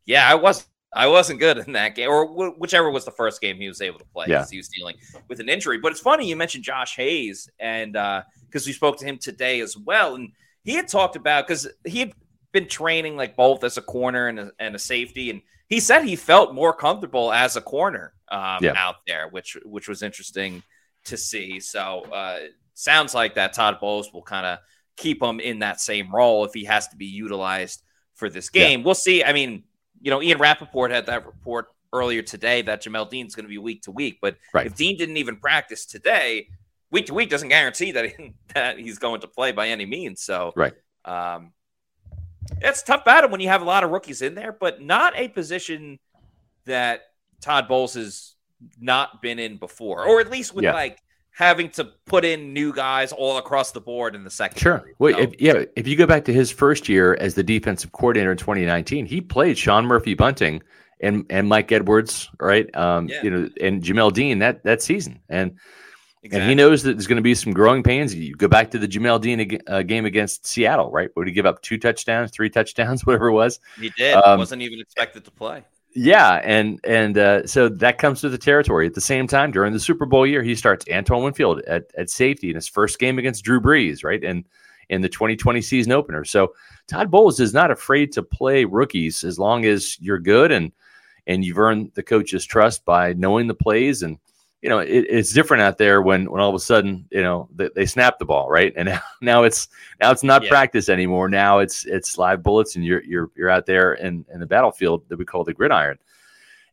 "Yeah, 0.06 0.30
I 0.30 0.36
was 0.36 0.66
I 0.94 1.08
wasn't 1.08 1.40
good 1.40 1.58
in 1.58 1.74
that 1.74 1.96
game, 1.96 2.10
or 2.10 2.26
wh- 2.28 2.60
whichever 2.60 2.90
was 2.92 3.06
the 3.06 3.12
first 3.12 3.42
game 3.42 3.58
he 3.58 3.68
was 3.68 3.82
able 3.82 4.00
to 4.00 4.06
play 4.06 4.26
Yeah. 4.30 4.46
he 4.50 4.58
was 4.58 4.70
dealing 4.70 4.96
with 5.28 5.40
an 5.40 5.50
injury." 5.50 5.80
But 5.80 5.92
it's 5.94 6.02
funny 6.02 6.28
you 6.30 6.36
mentioned 6.36 6.64
Josh 6.64 6.96
Hayes, 6.96 7.50
and 7.60 7.94
because 8.46 8.68
we 8.68 8.74
spoke 8.74 8.98
to 9.00 9.06
him 9.06 9.18
today 9.18 9.60
as 9.62 9.76
well, 9.76 10.16
and 10.16 10.32
he 10.64 10.74
had 10.76 10.88
talked 10.88 11.16
about 11.16 11.48
because 11.48 11.68
he 11.86 12.00
had 12.00 12.14
been 12.52 12.68
training 12.68 13.16
like 13.18 13.36
both 13.36 13.64
as 13.64 13.78
a 13.78 13.82
corner 13.82 14.28
and 14.28 14.40
a, 14.40 14.52
and 14.60 14.76
a 14.76 14.80
safety, 14.80 15.30
and 15.32 15.42
he 15.70 15.80
said 15.80 16.04
he 16.04 16.16
felt 16.16 16.54
more 16.56 16.74
comfortable 16.74 17.34
as 17.34 17.56
a 17.58 17.62
corner 17.62 18.14
um, 18.30 18.60
Yeah. 18.62 18.74
out 18.76 18.96
there, 19.08 19.28
which 19.30 19.58
which 19.66 19.88
was 19.88 20.02
interesting 20.04 20.64
to 21.06 21.18
see. 21.18 21.60
So 21.60 22.02
uh, 22.14 22.40
sounds 22.74 23.14
like 23.14 23.36
that 23.36 23.54
Todd 23.54 23.80
Bowles 23.82 24.12
will 24.14 24.22
kind 24.24 24.46
of 24.46 24.60
keep 24.98 25.22
him 25.22 25.40
in 25.40 25.60
that 25.60 25.80
same 25.80 26.14
role 26.14 26.44
if 26.44 26.54
he 26.54 26.66
has 26.66 26.88
to 26.90 26.96
be 26.98 27.06
utilized 27.06 27.84
for 28.16 28.30
this 28.30 28.50
Yeah. 28.54 28.64
game. 28.68 28.84
We'll 28.84 28.96
see. 28.96 29.24
I 29.24 29.32
mean, 29.32 29.64
you 30.02 30.12
know, 30.12 30.22
Ian 30.22 30.40
Rapoport 30.40 30.92
had 30.92 31.06
that 31.06 31.26
report 31.26 31.68
earlier 31.94 32.22
today 32.22 32.62
that 32.64 32.84
Jamel 32.84 33.10
Dean's 33.10 33.36
going 33.36 33.46
to 33.46 33.50
be 33.50 33.58
week 33.58 33.84
to 33.84 33.92
week, 33.92 34.18
but 34.22 34.36
Right. 34.54 34.66
if 34.66 34.76
Dean 34.76 34.98
didn't 34.98 35.18
even 35.18 35.38
practice 35.38 35.86
today, 35.86 36.50
week 36.92 37.06
to 37.08 37.14
week 37.14 37.30
doesn't 37.30 37.50
guarantee 37.50 37.92
that, 37.92 38.06
he, 38.18 38.34
that 38.54 38.78
he's 38.80 38.98
going 39.00 39.22
to 39.22 39.28
play 39.28 39.52
by 39.52 39.70
any 39.70 39.86
means. 39.86 40.22
So, 40.22 40.52
Right. 40.56 40.74
Um, 41.06 41.54
it's 42.62 42.82
a 42.82 42.86
tough 42.86 43.06
battle 43.06 43.30
when 43.30 43.40
you 43.40 43.48
have 43.50 43.62
a 43.62 43.66
lot 43.66 43.84
of 43.84 43.92
rookies 43.92 44.22
in 44.22 44.36
there, 44.36 44.52
but 44.52 44.82
not 44.82 45.14
a 45.16 45.28
position 45.30 46.00
that 46.66 47.04
Todd 47.40 47.68
Bowles 47.68 47.94
has 47.94 48.36
not 48.80 49.22
been 49.22 49.38
in 49.40 49.58
before, 49.58 50.06
or 50.06 50.20
at 50.20 50.30
least 50.32 50.54
with 50.56 50.64
Yeah. 50.64 50.74
like 50.74 51.00
having 51.38 51.70
to 51.70 51.84
put 52.08 52.26
in 52.26 52.52
new 52.52 52.74
guys 52.74 53.12
all 53.12 53.38
across 53.38 53.72
the 53.72 53.80
board 53.80 54.16
in 54.16 54.24
the 54.24 54.30
second. 54.30 54.58
Sure. 54.60 54.84
Well, 54.98 55.16
if, 55.20 55.40
yeah, 55.40 55.66
if 55.76 55.88
you 55.88 55.96
go 55.96 56.08
back 56.08 56.26
to 56.26 56.34
his 56.34 56.50
first 56.52 56.90
year 56.90 57.16
as 57.20 57.36
the 57.36 57.44
defensive 57.44 57.92
coordinator 57.92 58.32
in 58.32 58.38
2019, 58.38 59.06
he 59.06 59.22
played 59.22 59.56
Sean 59.56 59.86
Murphy 59.86 60.16
Bunting 60.16 60.64
and 61.00 61.28
and 61.30 61.48
Mike 61.48 61.72
Edwards, 61.72 62.28
right? 62.40 62.76
Um, 62.76 63.08
Yeah. 63.08 63.22
you 63.22 63.30
know, 63.30 63.50
and 63.62 63.84
Jamel 63.84 64.12
Dean 64.12 64.40
that 64.40 64.64
that 64.64 64.82
season, 64.82 65.20
and 65.30 65.56
and 66.32 66.42
he 66.50 66.56
knows 66.56 66.82
that 66.84 66.94
there's 66.94 67.06
going 67.06 67.18
to 67.18 67.22
be 67.22 67.36
some 67.36 67.54
growing 67.54 67.84
pains. 67.84 68.16
You 68.16 68.34
go 68.36 68.48
back 68.48 68.72
to 68.72 68.80
the 68.80 68.88
Jamel 68.88 69.22
Dean 69.22 69.40
ag- 69.40 69.62
uh, 69.68 69.84
game 69.84 70.06
against 70.06 70.48
Seattle, 70.48 70.90
right? 70.92 71.10
Would 71.16 71.28
he 71.28 71.34
give 71.34 71.46
up 71.46 71.62
two 71.62 71.78
touchdowns, 71.78 72.32
three 72.32 72.50
touchdowns, 72.50 73.06
whatever 73.06 73.28
it 73.28 73.34
was? 73.34 73.60
he 73.80 73.92
did. 73.92 74.16
um, 74.16 74.40
wasn't 74.40 74.64
even 74.64 74.80
expected 74.80 75.24
to 75.26 75.32
play. 75.32 75.64
Yeah, 76.00 76.42
and 76.44 76.80
and 76.84 77.18
uh, 77.18 77.48
so 77.48 77.70
that 77.70 77.98
comes 77.98 78.22
to 78.22 78.30
the 78.30 78.38
territory. 78.38 78.86
At 78.86 78.94
the 78.94 79.02
same 79.02 79.26
time, 79.26 79.50
during 79.50 79.74
the 79.74 79.80
Super 79.80 80.06
Bowl 80.06 80.28
year, 80.28 80.44
he 80.44 80.54
starts 80.54 80.86
Antoine 80.94 81.24
Winfield 81.24 81.62
at, 81.62 81.86
at 81.98 82.12
safety 82.12 82.50
in 82.50 82.56
his 82.56 82.68
first 82.68 83.00
game 83.00 83.18
against 83.18 83.44
Drew 83.44 83.60
Brees, 83.60 84.04
right? 84.04 84.24
And 84.24 84.46
in 84.90 85.02
the 85.02 85.10
2020 85.10 85.60
season 85.60 85.92
opener. 85.92 86.24
So 86.24 86.54
Todd 86.88 87.10
Bowles 87.10 87.40
is 87.40 87.52
not 87.52 87.72
afraid 87.72 88.12
to 88.12 88.22
play 88.22 88.64
rookies 88.64 89.24
as 89.24 89.40
long 89.40 89.66
as 89.66 90.00
you're 90.00 90.20
good 90.20 90.52
and 90.52 90.72
and 91.26 91.44
you've 91.44 91.58
earned 91.58 91.92
the 91.96 92.04
coach's 92.04 92.46
trust 92.46 92.86
by 92.86 93.14
knowing 93.14 93.48
the 93.48 93.56
plays 93.56 94.04
and 94.04 94.20
you 94.62 94.70
know 94.70 94.80
it, 94.80 95.06
it's 95.10 95.34
different 95.34 95.62
out 95.62 95.78
there 95.78 96.02
when 96.02 96.30
when 96.32 96.42
all 96.42 96.50
of 96.50 96.56
a 96.56 96.60
sudden 96.60 97.06
you 97.12 97.22
know 97.22 97.48
they, 97.56 97.70
they 97.76 97.86
snap 97.86 98.18
the 98.20 98.26
ball 98.26 98.50
right 98.50 98.74
and 98.76 98.90
now, 98.90 99.02
now 99.22 99.44
it's 99.44 99.68
now 100.02 100.12
it's 100.12 100.24
not 100.24 100.44
Yeah. 100.44 100.50
practice 100.50 100.90
anymore 100.90 101.30
now 101.30 101.60
it's 101.60 101.86
it's 101.86 102.18
live 102.18 102.42
bullets 102.44 102.76
and 102.76 102.84
you're 102.86 103.04
you're 103.04 103.30
you're 103.36 103.50
out 103.50 103.66
there 103.66 103.94
in 103.94 104.26
in 104.34 104.40
the 104.40 104.48
battlefield 104.48 105.08
that 105.10 105.18
we 105.18 105.26
call 105.26 105.44
the 105.44 105.54
gridiron 105.54 105.98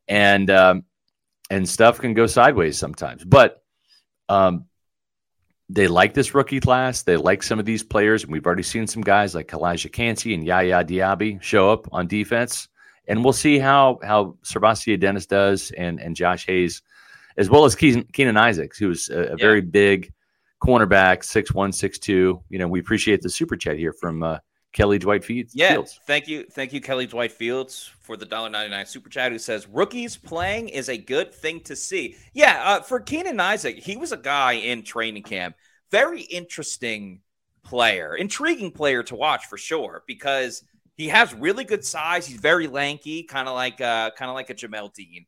and 0.09 0.51
um 0.51 0.85
and 1.51 1.69
stuff 1.69 1.99
can 1.99 2.15
go 2.15 2.27
sideways 2.27 2.79
sometimes 2.79 3.25
but 3.25 3.63
um 4.29 4.65
they 5.71 5.89
like 5.89 6.13
this 6.13 6.35
rookie 6.35 6.61
class. 6.61 7.03
They 7.03 7.17
like 7.17 7.43
some 7.43 7.59
of 7.59 7.65
these 7.65 7.83
players, 7.83 8.23
and 8.23 8.31
we've 8.31 8.45
already 8.45 8.63
seen 8.63 8.87
some 8.87 9.03
guys 9.03 9.35
like 9.35 9.51
Elijah 9.53 9.89
Kancey 9.89 10.35
and 10.35 10.45
Yaya 10.45 10.85
Diaby 10.85 11.41
show 11.43 11.71
up 11.73 11.89
on 11.91 12.07
defense. 12.07 12.69
And 13.09 13.25
we'll 13.25 13.33
see 13.33 13.59
how 13.59 13.99
how 14.03 14.37
SirVocea 14.45 15.01
Dennis 15.01 15.25
does 15.25 15.71
and 15.73 16.01
and 16.01 16.15
Josh 16.15 16.45
Hayes, 16.47 16.83
as 17.37 17.51
well 17.51 17.65
as 17.65 17.75
Keenan, 17.75 18.05
Keenan 18.13 18.37
Isaacs, 18.37 18.79
who's 18.79 19.11
a, 19.11 19.33
a 19.33 19.37
very 19.37 19.61
big 19.61 20.13
cornerback, 20.63 21.25
six 21.25 21.53
one, 21.53 21.73
six 21.73 21.99
two. 21.99 22.43
You 22.49 22.59
know, 22.59 22.69
we 22.69 22.81
appreciate 22.81 23.23
the 23.23 23.31
super 23.31 23.57
chat 23.57 23.77
here 23.77 23.93
from 23.93 24.23
uh, 24.23 24.39
Kelly 24.73 24.99
Dwight 24.99 25.25
Fields. 25.25 25.53
Yeah, 25.55 25.83
thank 26.07 26.27
you, 26.27 26.45
thank 26.51 26.73
you, 26.73 26.81
Kelly 26.81 27.07
Dwight 27.07 27.33
Fields, 27.33 27.91
for 28.01 28.17
the 28.17 28.27
dollar 28.27 28.51
ninety 28.51 28.71
nine 28.71 28.87
super 28.87 29.09
chat. 29.09 29.33
Who 29.33 29.39
says 29.39 29.69
rookies 29.69 30.17
playing 30.17 30.69
is 30.69 30.89
a 30.89 30.97
good 30.97 31.33
thing 31.33 31.61
to 31.63 31.77
see. 31.77 32.17
Yeah, 32.33 32.63
uh, 32.65 32.81
for 32.81 33.01
Keenan 33.01 33.41
Isaac, 33.41 33.79
he 33.79 33.97
was 33.97 34.13
a 34.13 34.17
guy 34.17 34.55
in 34.55 34.83
training 34.83 35.23
camp, 35.23 35.57
very 35.91 36.23
interesting 36.23 37.21
player, 37.63 38.15
intriguing 38.15 38.71
player 38.71 39.03
to 39.05 39.17
watch 39.17 39.47
for 39.47 39.57
sure 39.57 40.03
because 40.07 40.63
he 40.97 41.09
has 41.09 41.35
really 41.35 41.65
good 41.65 41.85
size. 41.85 42.27
He's 42.27 42.41
very 42.41 42.67
lanky, 42.67 43.23
kind 43.25 43.49
of 43.49 43.55
like 43.55 43.81
uh, 43.81 44.11
kind 44.17 44.31
of 44.31 44.35
like 44.35 44.51
a 44.51 44.55
Jamel 44.55 44.93
Dean. 44.93 45.27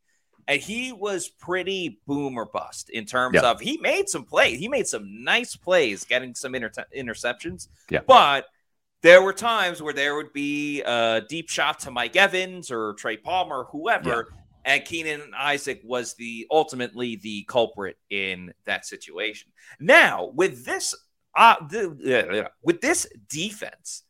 And 0.49 0.61
he 0.61 0.93
was 0.93 1.29
pretty 1.29 2.01
boom 2.07 2.39
or 2.39 2.47
bust 2.47 2.91
in 2.91 3.05
terms 3.05 3.35
Yeah. 3.35 3.51
of 3.51 3.61
he 3.61 3.79
made 3.79 4.09
some 4.09 4.25
plays. 4.25 4.59
He 4.59 4.69
made 4.69 4.87
some 4.87 5.25
nice 5.25 5.57
plays, 5.57 6.05
getting 6.05 6.35
some 6.35 6.55
inter- 6.55 6.85
interceptions. 6.97 7.69
Yeah. 7.91 8.01
But 8.07 8.47
there 9.03 9.23
were 9.23 9.33
times 9.33 9.83
where 9.83 9.93
there 9.93 10.15
would 10.15 10.33
be 10.33 10.83
a 10.83 11.23
deep 11.29 11.49
shot 11.49 11.81
to 11.81 11.91
Mike 11.91 12.17
Evans 12.17 12.71
or 12.71 12.95
Trey 12.95 13.17
Palmer, 13.17 13.65
whoever, 13.71 14.33
and 14.65 14.85
Keenan 14.85 15.33
Isaac 15.37 15.81
was 15.85 16.15
the 16.15 16.47
ultimately 16.51 17.17
the 17.17 17.45
culprit 17.45 17.99
in 18.11 18.53
that 18.65 18.87
situation. 18.87 19.53
Now, 19.81 20.27
with 20.35 20.65
this 20.65 20.95
uh, 21.37 21.57
the, 21.69 22.45
uh, 22.47 22.49
with 22.63 22.81
this 22.81 23.07
defense 23.29 24.05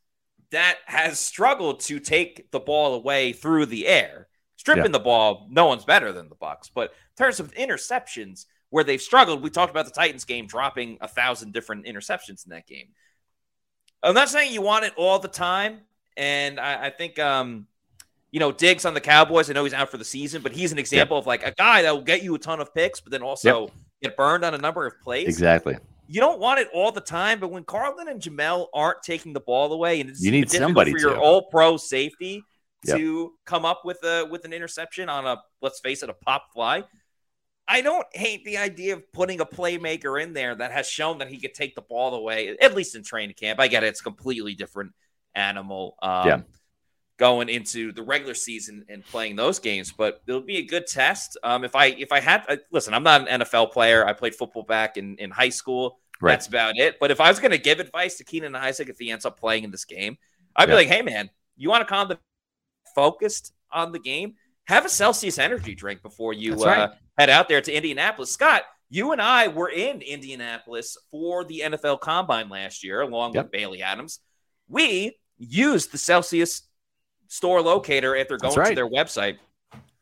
that 0.51 0.77
has 0.85 1.19
struggled 1.19 1.81
to 1.81 1.99
take 1.99 2.49
the 2.51 2.59
ball 2.59 2.95
away 2.95 3.33
through 3.33 3.65
the 3.65 3.85
air, 3.85 4.29
stripping 4.67 4.91
yeah. 4.91 4.97
the 4.97 4.99
ball, 4.99 5.47
no 5.49 5.65
one's 5.65 5.85
better 5.85 6.11
than 6.11 6.27
the 6.27 6.35
Bucs. 6.35 6.69
But 6.73 6.91
in 6.91 7.23
terms 7.23 7.39
of 7.39 7.53
interceptions, 7.53 8.45
where 8.69 8.83
they've 8.83 9.01
struggled, 9.01 9.41
we 9.41 9.49
talked 9.49 9.71
about 9.71 9.85
the 9.85 9.91
Titans 9.91 10.25
game 10.25 10.45
dropping 10.45 10.97
a 10.99 11.07
thousand 11.07 11.53
different 11.53 11.85
interceptions 11.85 12.45
in 12.45 12.49
that 12.49 12.67
game. 12.67 12.89
I'm 14.03 14.13
not 14.13 14.29
saying 14.29 14.53
you 14.53 14.61
want 14.61 14.83
it 14.83 14.93
all 14.97 15.19
the 15.19 15.29
time, 15.29 15.79
and 16.17 16.59
I, 16.59 16.87
I 16.87 16.89
think 16.89 17.17
um, 17.17 17.67
you 18.31 18.39
know, 18.39 18.51
Diggs 18.51 18.85
on 18.85 18.93
the 18.93 19.01
Cowboys. 19.01 19.49
I 19.49 19.53
know 19.53 19.63
he's 19.63 19.73
out 19.73 19.89
for 19.89 19.97
the 19.97 20.05
season, 20.05 20.41
but 20.41 20.51
he's 20.51 20.71
an 20.71 20.79
example 20.79 21.17
yep. 21.17 21.23
of 21.23 21.27
like 21.27 21.45
a 21.45 21.51
guy 21.51 21.81
that 21.83 21.93
will 21.93 22.03
get 22.03 22.23
you 22.23 22.35
a 22.35 22.39
ton 22.39 22.59
of 22.59 22.73
picks, 22.73 22.99
but 22.99 23.11
then 23.11 23.21
also 23.21 23.61
yep. 23.61 23.71
get 24.03 24.17
burned 24.17 24.43
on 24.43 24.53
a 24.53 24.57
number 24.57 24.85
of 24.85 24.99
plays. 25.01 25.27
Exactly. 25.27 25.77
You 26.09 26.21
don't 26.21 26.39
want 26.39 26.59
it 26.59 26.67
all 26.73 26.91
the 26.91 27.01
time, 27.01 27.39
but 27.39 27.51
when 27.51 27.63
Carlton 27.63 28.07
and 28.07 28.21
Jamel 28.21 28.67
aren't 28.73 29.01
taking 29.01 29.33
the 29.33 29.39
ball 29.39 29.71
away, 29.73 30.01
and 30.01 30.09
it's 30.09 30.21
you 30.21 30.31
need 30.31 30.51
somebody 30.51 30.91
for 30.91 30.99
your 30.99 31.17
all 31.17 31.43
pro 31.43 31.77
safety 31.77 32.43
yep. 32.83 32.97
to 32.97 33.33
come 33.45 33.65
up 33.65 33.81
with 33.85 34.03
a 34.03 34.25
with 34.29 34.45
an 34.45 34.53
interception 34.53 35.09
on 35.09 35.25
a 35.25 35.37
let's 35.61 35.79
face 35.79 36.03
it, 36.03 36.09
a 36.09 36.13
pop 36.13 36.53
fly. 36.53 36.83
I 37.69 37.81
don't 37.81 38.07
hate 38.13 38.45
the 38.45 38.57
idea 38.57 38.93
of 38.93 39.11
putting 39.11 39.41
a 39.41 39.45
playmaker 39.45 40.21
in 40.21 40.31
there 40.31 40.55
that 40.55 40.71
has 40.71 40.87
shown 40.87 41.17
that 41.17 41.27
he 41.27 41.37
could 41.37 41.53
take 41.53 41.75
the 41.75 41.81
ball 41.81 42.15
away, 42.15 42.55
at 42.61 42.73
least 42.73 42.95
in 42.95 43.03
training 43.03 43.35
camp. 43.35 43.59
I 43.59 43.67
get 43.67 43.83
it; 43.83 43.87
it's 43.87 43.99
a 43.99 44.03
completely 44.03 44.55
different 44.55 44.93
animal. 45.35 45.97
Um, 46.01 46.27
yeah 46.27 46.41
going 47.17 47.49
into 47.49 47.91
the 47.91 48.03
regular 48.03 48.35
season 48.35 48.85
and 48.89 49.03
playing 49.05 49.35
those 49.35 49.59
games. 49.59 49.91
But 49.91 50.21
it'll 50.27 50.41
be 50.41 50.57
a 50.57 50.65
good 50.65 50.87
test. 50.87 51.37
Um, 51.43 51.63
if 51.63 51.75
I 51.75 51.87
if 51.87 52.11
I 52.11 52.19
had 52.19 52.45
I, 52.47 52.59
listen, 52.71 52.93
I'm 52.93 53.03
not 53.03 53.27
an 53.27 53.41
NFL 53.41 53.71
player. 53.71 54.05
I 54.05 54.13
played 54.13 54.35
football 54.35 54.63
back 54.63 54.97
in 54.97 55.17
in 55.17 55.31
high 55.31 55.49
school. 55.49 55.99
Right. 56.21 56.31
That's 56.31 56.47
about 56.47 56.77
it. 56.77 56.99
But 56.99 57.11
if 57.11 57.21
I 57.21 57.29
was 57.29 57.39
going 57.39 57.51
to 57.51 57.59
give 57.59 57.79
advice 57.79 58.17
to 58.17 58.23
Keenan 58.23 58.55
Isaac 58.55 58.89
if 58.89 58.97
he 58.97 59.11
ends 59.11 59.25
up 59.25 59.39
playing 59.39 59.63
in 59.63 59.71
this 59.71 59.85
game, 59.85 60.17
I'd 60.55 60.67
be 60.67 60.73
like, 60.73 60.87
hey 60.87 61.03
man, 61.03 61.29
you 61.55 61.69
want 61.69 61.81
to 61.81 61.85
calm 61.85 62.07
the 62.07 62.17
focused 62.97 63.53
on 63.71 63.91
the 63.91 63.99
game? 63.99 64.33
Have 64.65 64.85
a 64.85 64.89
Celsius 64.89 65.37
energy 65.37 65.75
drink 65.75 66.01
before 66.01 66.33
you 66.33 66.55
uh, 66.55 66.65
right. 66.65 66.89
head 67.17 67.29
out 67.29 67.47
there 67.47 67.61
to 67.61 67.71
Indianapolis. 67.71 68.31
Scott, 68.31 68.63
you 68.89 69.11
and 69.11 69.21
I 69.21 69.49
were 69.49 69.69
in 69.69 70.01
Indianapolis 70.01 70.97
for 71.11 71.45
the 71.45 71.61
NFL 71.65 71.99
Combine 71.99 72.49
last 72.49 72.83
year, 72.83 73.01
along 73.01 73.35
yep. 73.35 73.45
with 73.45 73.51
Bailey 73.51 73.83
Adams. 73.83 74.19
We 74.67 75.15
used 75.37 75.91
the 75.91 75.97
Celsius 75.97 76.63
store 77.27 77.61
locator 77.61 78.15
if 78.15 78.27
they're 78.27 78.37
going 78.37 78.57
right. 78.57 78.69
to 78.69 78.75
their 78.75 78.89
website. 78.89 79.37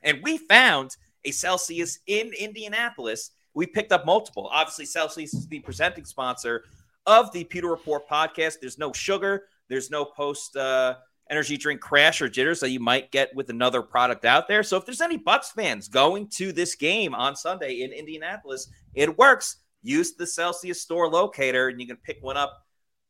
And 0.02 0.20
we 0.24 0.38
found 0.38 0.96
a 1.26 1.32
Celsius 1.32 2.00
in 2.08 2.32
Indianapolis. 2.40 3.32
We 3.54 3.68
picked 3.68 3.92
up 3.92 4.06
multiple. 4.06 4.50
Obviously, 4.52 4.86
Celsius 4.86 5.34
is 5.34 5.48
the 5.48 5.60
presenting 5.60 6.06
sponsor 6.06 6.64
of 7.06 7.32
the 7.34 7.44
Pewter 7.44 7.68
Report 7.68 8.08
podcast. 8.08 8.56
There's 8.62 8.78
no 8.78 8.94
sugar, 8.94 9.46
there's 9.68 9.92
no 9.92 10.06
post 10.06 10.56
uh, 10.56 10.96
energy 11.30 11.58
drink 11.58 11.82
crash 11.82 12.22
or 12.22 12.30
jitters 12.30 12.60
that 12.60 12.70
you 12.70 12.80
might 12.80 13.12
get 13.12 13.36
with 13.36 13.50
another 13.50 13.82
product 13.82 14.26
out 14.26 14.48
there. 14.48 14.64
So 14.64 14.78
if 14.78 14.86
there's 14.86 15.02
any 15.02 15.18
Bucs 15.18 15.52
fans 15.52 15.88
going 15.88 16.28
to 16.36 16.52
this 16.52 16.76
game 16.76 17.16
on 17.16 17.36
Sunday 17.36 17.82
in 17.82 17.92
Indianapolis, 17.92 18.70
it 18.94 19.18
works. 19.18 19.58
Use 19.82 20.14
the 20.14 20.28
Celsius 20.28 20.82
store 20.82 21.10
locator 21.10 21.68
and 21.68 21.80
you 21.80 21.88
can 21.88 21.98
pick 21.98 22.18
one 22.22 22.38
up 22.38 22.66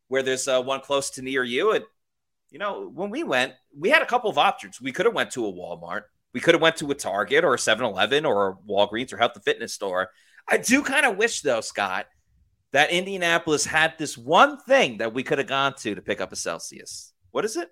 where 0.08 0.24
there's 0.24 0.48
uh, 0.48 0.62
one 0.62 0.82
close 0.82 1.10
to 1.12 1.22
near 1.22 1.44
you. 1.44 1.72
And 1.72 1.84
you 2.52 2.60
know, 2.60 2.90
when 2.94 3.10
we 3.10 3.24
went, 3.24 3.54
we 3.78 3.90
had 3.90 4.02
a 4.02 4.06
couple 4.06 4.30
of 4.30 4.38
options. 4.38 4.80
We 4.80 4.92
could 4.92 5.06
have 5.06 5.16
went 5.16 5.32
to 5.32 5.46
a 5.46 5.52
Walmart. 5.52 6.04
We 6.34 6.40
could 6.40 6.54
have 6.54 6.62
went 6.62 6.78
to 6.78 6.92
a 6.92 6.96
Target 6.96 7.44
or 7.44 7.54
a 7.54 7.58
7-Eleven 7.58 8.26
or 8.26 8.50
a 8.50 8.56
Walgreens 8.70 9.12
or 9.14 9.18
Health 9.18 9.36
and 9.36 9.44
Fitness 9.44 9.74
store. 9.74 10.10
I 10.48 10.58
do 10.58 10.84
kind 10.84 11.06
of 11.06 11.18
wish, 11.18 11.42
though, 11.42 11.62
Scott, 11.62 12.08
that 12.72 12.92
Indianapolis 12.92 13.66
had 13.66 13.94
this 13.98 14.18
one 14.18 14.60
thing 14.60 14.98
that 14.98 15.14
we 15.14 15.24
could 15.24 15.38
have 15.38 15.48
gone 15.48 15.76
to 15.76 15.96
to 15.96 16.02
pick 16.02 16.22
up 16.22 16.32
a 16.32 16.36
Celsius. 16.36 17.14
What 17.32 17.46
is 17.46 17.56
it? 17.56 17.70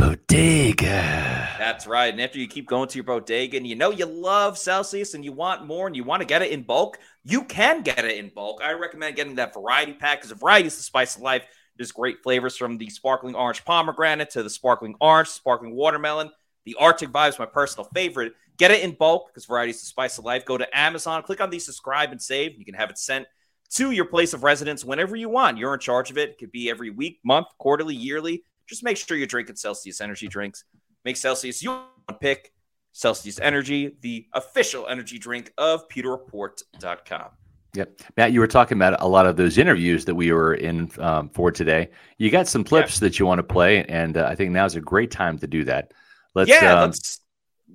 Bodega. 0.00 1.46
That's 1.58 1.86
right. 1.86 2.10
And 2.10 2.22
after 2.22 2.38
you 2.38 2.48
keep 2.48 2.66
going 2.66 2.88
to 2.88 2.96
your 2.96 3.04
bodega 3.04 3.58
and 3.58 3.66
you 3.66 3.76
know 3.76 3.90
you 3.90 4.06
love 4.06 4.56
Celsius 4.56 5.12
and 5.12 5.22
you 5.22 5.30
want 5.30 5.66
more 5.66 5.86
and 5.86 5.94
you 5.94 6.04
want 6.04 6.22
to 6.22 6.26
get 6.26 6.40
it 6.40 6.52
in 6.52 6.62
bulk, 6.62 6.98
you 7.22 7.44
can 7.44 7.82
get 7.82 8.02
it 8.02 8.16
in 8.16 8.30
bulk. 8.34 8.62
I 8.64 8.72
recommend 8.72 9.16
getting 9.16 9.34
that 9.34 9.52
variety 9.52 9.92
pack 9.92 10.22
because 10.22 10.36
variety 10.38 10.68
is 10.68 10.76
the 10.78 10.82
spice 10.82 11.16
of 11.16 11.22
life. 11.22 11.44
There's 11.76 11.92
great 11.92 12.22
flavors 12.22 12.56
from 12.56 12.78
the 12.78 12.88
sparkling 12.88 13.34
orange 13.34 13.62
pomegranate 13.66 14.30
to 14.30 14.42
the 14.42 14.48
sparkling 14.48 14.94
orange, 15.02 15.28
sparkling 15.28 15.74
watermelon. 15.74 16.30
The 16.64 16.76
Arctic 16.80 17.10
Vibe 17.10 17.28
is 17.28 17.38
my 17.38 17.44
personal 17.44 17.86
favorite. 17.92 18.32
Get 18.56 18.70
it 18.70 18.82
in 18.82 18.92
bulk 18.92 19.28
because 19.28 19.44
variety 19.44 19.72
is 19.72 19.80
the 19.80 19.86
spice 19.86 20.16
of 20.16 20.24
life. 20.24 20.46
Go 20.46 20.56
to 20.56 20.78
Amazon, 20.78 21.22
click 21.22 21.42
on 21.42 21.50
the 21.50 21.58
subscribe 21.58 22.10
and 22.10 22.22
save. 22.22 22.58
You 22.58 22.64
can 22.64 22.74
have 22.74 22.88
it 22.88 22.96
sent 22.96 23.26
to 23.72 23.90
your 23.90 24.06
place 24.06 24.32
of 24.32 24.44
residence 24.44 24.82
whenever 24.82 25.14
you 25.14 25.28
want. 25.28 25.58
You're 25.58 25.74
in 25.74 25.80
charge 25.80 26.10
of 26.10 26.16
it. 26.16 26.30
It 26.30 26.38
could 26.38 26.52
be 26.52 26.70
every 26.70 26.88
week, 26.88 27.20
month, 27.22 27.48
quarterly, 27.58 27.94
yearly. 27.94 28.44
Just 28.70 28.82
make 28.82 28.96
sure 28.96 29.18
you're 29.18 29.26
drinking 29.26 29.56
Celsius 29.56 30.00
energy 30.00 30.28
drinks. 30.28 30.64
Make 31.04 31.18
Celsius 31.18 31.62
your 31.62 31.82
pick. 32.20 32.52
Celsius 32.92 33.38
Energy, 33.40 33.96
the 34.00 34.26
official 34.32 34.86
energy 34.88 35.18
drink 35.18 35.52
of 35.58 35.88
PewterReport.com. 35.88 37.28
Yep. 37.74 38.00
Matt, 38.16 38.32
you 38.32 38.40
were 38.40 38.48
talking 38.48 38.76
about 38.76 39.00
a 39.00 39.06
lot 39.06 39.26
of 39.26 39.36
those 39.36 39.56
interviews 39.56 40.04
that 40.06 40.14
we 40.14 40.32
were 40.32 40.54
in 40.54 40.90
um, 40.98 41.28
for 41.28 41.52
today. 41.52 41.90
You 42.18 42.30
got 42.30 42.48
some 42.48 42.64
clips 42.64 42.96
yeah. 42.96 43.06
that 43.06 43.18
you 43.18 43.26
want 43.26 43.38
to 43.38 43.44
play, 43.44 43.84
and 43.84 44.16
uh, 44.16 44.26
I 44.28 44.34
think 44.34 44.50
now 44.50 44.64
is 44.64 44.74
a 44.74 44.80
great 44.80 45.12
time 45.12 45.38
to 45.38 45.46
do 45.46 45.62
that. 45.64 45.92
Let's, 46.34 46.50
yeah, 46.50 46.74
um, 46.74 46.90
let's 46.90 47.20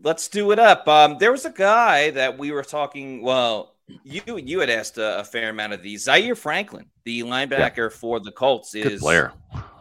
let's 0.03 0.27
do 0.27 0.51
it 0.51 0.59
up. 0.59 0.85
Um, 0.89 1.17
there 1.17 1.31
was 1.31 1.45
a 1.45 1.49
guy 1.49 2.09
that 2.11 2.37
we 2.37 2.51
were 2.51 2.63
talking. 2.63 3.21
Well, 3.21 3.75
you 4.03 4.21
you 4.25 4.59
had 4.59 4.69
asked 4.69 4.97
a, 4.97 5.19
a 5.19 5.23
fair 5.23 5.49
amount 5.49 5.71
of 5.71 5.81
these. 5.81 6.03
Zaire 6.03 6.35
Franklin, 6.35 6.87
the 7.05 7.21
linebacker 7.21 7.89
yeah. 7.89 7.97
for 7.97 8.19
the 8.19 8.33
Colts, 8.33 8.75
is 8.75 8.83
Good 8.83 8.99
player. 8.99 9.31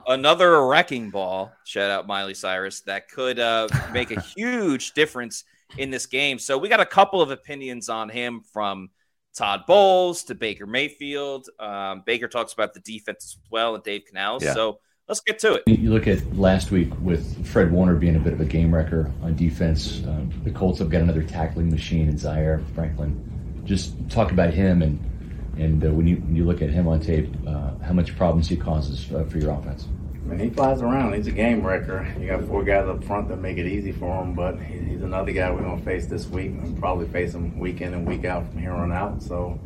Another 0.06 0.66
wrecking 0.66 1.10
ball. 1.10 1.52
Shout 1.64 1.90
out 1.90 2.06
Miley 2.06 2.34
Cyrus 2.34 2.80
that 2.82 3.08
could 3.08 3.38
uh, 3.38 3.68
make 3.92 4.10
a 4.10 4.20
huge 4.36 4.92
difference 4.92 5.44
in 5.78 5.90
this 5.90 6.06
game. 6.06 6.38
So 6.38 6.58
we 6.58 6.68
got 6.68 6.80
a 6.80 6.86
couple 6.86 7.20
of 7.20 7.30
opinions 7.30 7.88
on 7.88 8.08
him 8.08 8.42
from 8.52 8.90
Todd 9.34 9.62
Bowles 9.66 10.24
to 10.24 10.34
Baker 10.34 10.66
Mayfield. 10.66 11.48
Um, 11.58 12.02
Baker 12.06 12.28
talks 12.28 12.52
about 12.52 12.74
the 12.74 12.80
defense 12.80 13.24
as 13.24 13.50
well 13.50 13.74
and 13.74 13.82
Dave 13.82 14.04
Canales. 14.06 14.44
Yeah. 14.44 14.54
So 14.54 14.78
let's 15.08 15.20
get 15.20 15.38
to 15.40 15.54
it. 15.54 15.62
You 15.66 15.90
look 15.90 16.06
at 16.06 16.36
last 16.36 16.70
week 16.70 16.90
with 17.00 17.46
Fred 17.46 17.72
Warner 17.72 17.96
being 17.96 18.16
a 18.16 18.20
bit 18.20 18.32
of 18.32 18.40
a 18.40 18.44
game 18.44 18.74
wrecker 18.74 19.10
on 19.22 19.34
defense. 19.34 20.02
Um, 20.04 20.30
the 20.44 20.50
Colts 20.50 20.78
have 20.78 20.90
got 20.90 21.02
another 21.02 21.22
tackling 21.22 21.70
machine 21.70 22.08
in 22.08 22.16
Zaire 22.16 22.62
Franklin. 22.74 23.62
Just 23.64 23.94
talk 24.10 24.30
about 24.30 24.52
him 24.52 24.82
and 24.82 25.10
and 25.56 25.84
uh, 25.84 25.90
when 25.90 26.06
you 26.06 26.16
when 26.16 26.34
you 26.34 26.44
look 26.44 26.62
at 26.62 26.70
him 26.70 26.88
on 26.88 27.00
tape, 27.00 27.32
uh, 27.46 27.70
how 27.78 27.92
much 27.92 28.16
problems 28.16 28.48
he 28.48 28.56
causes 28.56 29.10
uh, 29.12 29.24
for 29.24 29.38
your 29.38 29.52
offense. 29.52 29.86
Mean, 30.24 30.38
he 30.38 30.48
flies 30.48 30.80
around. 30.80 31.14
He's 31.14 31.26
a 31.26 31.32
game 31.32 31.64
wrecker. 31.64 32.12
You 32.18 32.26
got 32.26 32.44
four 32.44 32.64
guys 32.64 32.88
up 32.88 33.04
front 33.04 33.28
that 33.28 33.36
make 33.36 33.58
it 33.58 33.66
easy 33.66 33.92
for 33.92 34.22
him, 34.22 34.34
but 34.34 34.58
he's 34.58 35.02
another 35.02 35.32
guy 35.32 35.50
we're 35.50 35.60
going 35.60 35.78
to 35.78 35.84
face 35.84 36.06
this 36.06 36.26
week 36.26 36.52
and 36.52 36.78
probably 36.78 37.06
face 37.08 37.34
him 37.34 37.58
week 37.58 37.82
in 37.82 37.92
and 37.92 38.06
week 38.06 38.24
out 38.24 38.48
from 38.48 38.58
here 38.58 38.72
on 38.72 38.90
out. 38.90 39.22
So, 39.22 39.60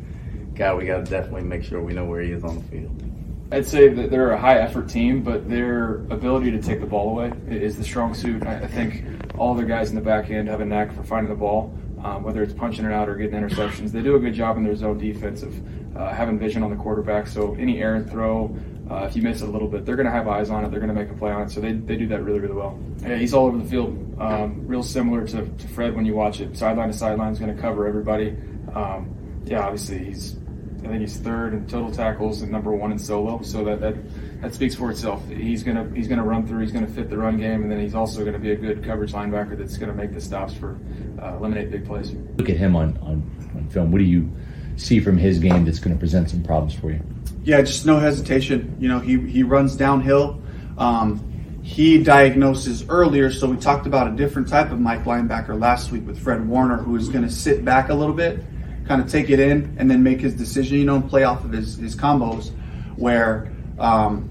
guy, 0.55 0.73
we 0.73 0.85
got 0.85 1.05
to 1.05 1.09
definitely 1.09 1.43
make 1.43 1.63
sure 1.63 1.81
we 1.81 1.93
know 1.93 2.03
where 2.03 2.21
he 2.21 2.31
is 2.31 2.43
on 2.43 2.57
the 2.57 2.63
field. 2.63 3.09
I'd 3.51 3.65
say 3.65 3.87
that 3.87 4.11
they're 4.11 4.31
a 4.31 4.37
high 4.37 4.59
effort 4.59 4.89
team, 4.89 5.23
but 5.23 5.49
their 5.49 5.95
ability 6.11 6.51
to 6.51 6.61
take 6.61 6.81
the 6.81 6.85
ball 6.85 7.09
away 7.09 7.31
is 7.47 7.77
the 7.77 7.83
strong 7.83 8.13
suit. 8.13 8.45
I 8.45 8.67
think 8.67 9.05
all 9.37 9.55
their 9.55 9.65
guys 9.65 9.89
in 9.89 9.95
the 9.95 10.01
back 10.01 10.29
end 10.29 10.49
have 10.49 10.59
a 10.59 10.65
knack 10.65 10.93
for 10.93 11.03
finding 11.03 11.29
the 11.33 11.39
ball, 11.39 11.73
um, 12.03 12.21
whether 12.21 12.43
it's 12.43 12.53
punching 12.53 12.85
it 12.85 12.91
out 12.91 13.09
or 13.09 13.15
getting 13.15 13.39
interceptions. 13.39 13.91
They 13.91 14.03
do 14.03 14.17
a 14.17 14.19
good 14.19 14.35
job 14.35 14.57
in 14.57 14.63
their 14.63 14.75
zone 14.75 14.99
defense 14.99 15.41
of 15.41 15.97
uh, 15.97 16.13
having 16.13 16.37
vision 16.37 16.61
on 16.61 16.69
the 16.69 16.75
quarterback. 16.75 17.25
So 17.25 17.55
any 17.55 17.81
errant 17.81 18.11
throw, 18.11 18.55
uh, 18.89 19.05
if 19.07 19.15
you 19.15 19.21
miss 19.21 19.41
it 19.41 19.47
a 19.47 19.51
little 19.51 19.67
bit, 19.67 19.85
they're 19.85 19.95
going 19.95 20.05
to 20.05 20.11
have 20.11 20.27
eyes 20.27 20.49
on 20.49 20.65
it. 20.65 20.71
They're 20.71 20.79
going 20.79 20.93
to 20.93 20.99
make 20.99 21.09
a 21.09 21.13
play 21.13 21.31
on 21.31 21.43
it. 21.43 21.51
So 21.51 21.61
they, 21.61 21.73
they 21.73 21.95
do 21.95 22.07
that 22.07 22.23
really, 22.23 22.39
really 22.39 22.55
well. 22.55 22.79
Yeah, 23.01 23.17
he's 23.17 23.33
all 23.33 23.45
over 23.45 23.57
the 23.57 23.69
field, 23.69 24.19
um, 24.19 24.65
real 24.67 24.83
similar 24.83 25.25
to, 25.27 25.45
to, 25.45 25.67
Fred 25.67 25.95
when 25.95 26.05
you 26.05 26.15
watch 26.15 26.41
it. 26.41 26.57
Sideline 26.57 26.87
to 26.87 26.93
sideline 26.93 27.31
is 27.31 27.39
going 27.39 27.55
to 27.55 27.61
cover 27.61 27.87
everybody. 27.87 28.35
Um, 28.73 29.15
yeah, 29.45 29.61
obviously 29.61 30.05
he's 30.05 30.37
I 30.79 30.87
think 30.87 31.01
he's 31.01 31.17
third 31.17 31.53
in 31.53 31.67
total 31.67 31.91
tackles 31.91 32.41
and 32.41 32.51
number 32.51 32.71
one 32.71 32.91
in 32.91 32.99
solo. 32.99 33.41
So 33.41 33.65
that 33.65 33.81
that, 33.81 34.41
that 34.41 34.53
speaks 34.53 34.75
for 34.75 34.89
itself. 34.91 35.27
He's 35.27 35.61
gonna 35.61 35.91
he's 35.93 36.07
gonna 36.07 36.23
run 36.23 36.47
through. 36.47 36.61
He's 36.61 36.71
gonna 36.71 36.87
fit 36.87 37.09
the 37.09 37.17
run 37.17 37.37
game, 37.37 37.63
and 37.63 37.71
then 37.71 37.81
he's 37.81 37.95
also 37.95 38.23
gonna 38.23 38.39
be 38.39 38.51
a 38.51 38.55
good 38.55 38.83
coverage 38.83 39.11
linebacker 39.11 39.57
that's 39.57 39.77
gonna 39.77 39.93
make 39.93 40.13
the 40.13 40.21
stops 40.21 40.53
for 40.53 40.79
uh, 41.21 41.35
eliminate 41.35 41.69
big 41.69 41.85
plays. 41.85 42.13
Look 42.37 42.49
at 42.49 42.55
him 42.55 42.77
on, 42.77 42.97
on 42.99 43.49
on 43.55 43.69
film. 43.69 43.91
What 43.91 43.97
do 43.97 44.05
you 44.05 44.29
see 44.77 44.99
from 44.99 45.17
his 45.17 45.39
game 45.39 45.65
that's 45.65 45.79
going 45.79 45.93
to 45.93 45.99
present 45.99 46.29
some 46.29 46.41
problems 46.43 46.73
for 46.73 46.91
you? 46.91 47.01
Yeah, 47.43 47.61
just 47.61 47.85
no 47.85 47.99
hesitation. 47.99 48.75
You 48.79 48.89
know, 48.89 48.99
he, 48.99 49.17
he 49.19 49.43
runs 49.43 49.75
downhill. 49.75 50.41
Um, 50.77 51.25
he 51.63 52.01
diagnoses 52.03 52.87
earlier, 52.89 53.31
so 53.31 53.47
we 53.47 53.57
talked 53.57 53.85
about 53.85 54.11
a 54.11 54.15
different 54.15 54.47
type 54.47 54.71
of 54.71 54.79
Mike 54.79 55.03
linebacker 55.03 55.59
last 55.59 55.91
week 55.91 56.05
with 56.05 56.19
Fred 56.19 56.47
Warner, 56.47 56.77
who 56.77 56.95
is 56.95 57.09
going 57.09 57.23
to 57.23 57.31
sit 57.31 57.63
back 57.63 57.89
a 57.89 57.93
little 57.93 58.15
bit, 58.15 58.43
kind 58.87 59.01
of 59.01 59.09
take 59.09 59.29
it 59.29 59.39
in, 59.39 59.75
and 59.77 59.89
then 59.89 60.01
make 60.01 60.19
his 60.19 60.33
decision, 60.33 60.77
you 60.77 60.85
know, 60.85 60.95
and 60.95 61.09
play 61.09 61.23
off 61.23 61.43
of 61.43 61.51
his, 61.51 61.77
his 61.77 61.95
combos. 61.95 62.51
Where 62.95 63.51
um, 63.77 64.23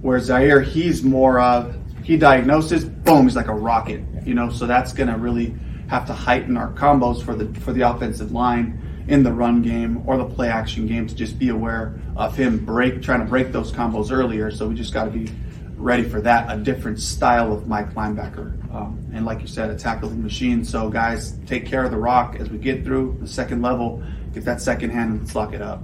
where 0.00 0.20
Zaire, 0.20 0.60
he's 0.60 1.02
more 1.02 1.40
of 1.40 1.76
he 2.04 2.16
diagnoses, 2.16 2.84
boom, 2.84 3.24
he's 3.24 3.36
like 3.36 3.48
a 3.48 3.54
rocket, 3.54 4.00
you 4.24 4.34
know. 4.34 4.50
So 4.50 4.66
that's 4.66 4.92
going 4.92 5.08
to 5.08 5.16
really 5.16 5.54
have 5.88 6.06
to 6.06 6.12
heighten 6.12 6.56
our 6.56 6.72
combos 6.72 7.22
for 7.22 7.34
the 7.34 7.52
for 7.60 7.72
the 7.72 7.82
offensive 7.82 8.32
line 8.32 8.80
in 9.08 9.22
the 9.22 9.32
run 9.32 9.62
game 9.62 10.02
or 10.06 10.18
the 10.18 10.24
play 10.24 10.48
action 10.48 10.86
game 10.86 11.06
to 11.06 11.14
just 11.14 11.38
be 11.38 11.48
aware 11.48 11.98
of 12.16 12.36
him 12.36 12.64
break 12.64 13.02
trying 13.02 13.20
to 13.20 13.26
break 13.26 13.52
those 13.52 13.72
combos 13.72 14.12
earlier. 14.12 14.50
So 14.50 14.68
we 14.68 14.74
just 14.74 14.92
got 14.92 15.04
to 15.04 15.10
be 15.10 15.32
ready 15.76 16.02
for 16.02 16.20
that. 16.20 16.52
A 16.52 16.58
different 16.58 17.00
style 17.00 17.52
of 17.52 17.66
Mike 17.66 17.94
linebacker, 17.94 18.52
um, 18.74 19.04
and 19.14 19.24
like 19.24 19.40
you 19.40 19.46
said, 19.46 19.70
a 19.70 19.76
tackling 19.76 20.22
machine. 20.22 20.64
So 20.64 20.90
guys, 20.90 21.38
take 21.46 21.66
care 21.66 21.84
of 21.84 21.90
the 21.90 21.96
rock 21.96 22.36
as 22.38 22.50
we 22.50 22.58
get 22.58 22.84
through 22.84 23.16
the 23.20 23.26
second 23.26 23.62
level. 23.62 24.02
Get 24.34 24.44
that 24.44 24.60
second 24.60 24.90
hand 24.90 25.20
and 25.20 25.34
lock 25.34 25.54
it 25.54 25.62
up. 25.62 25.82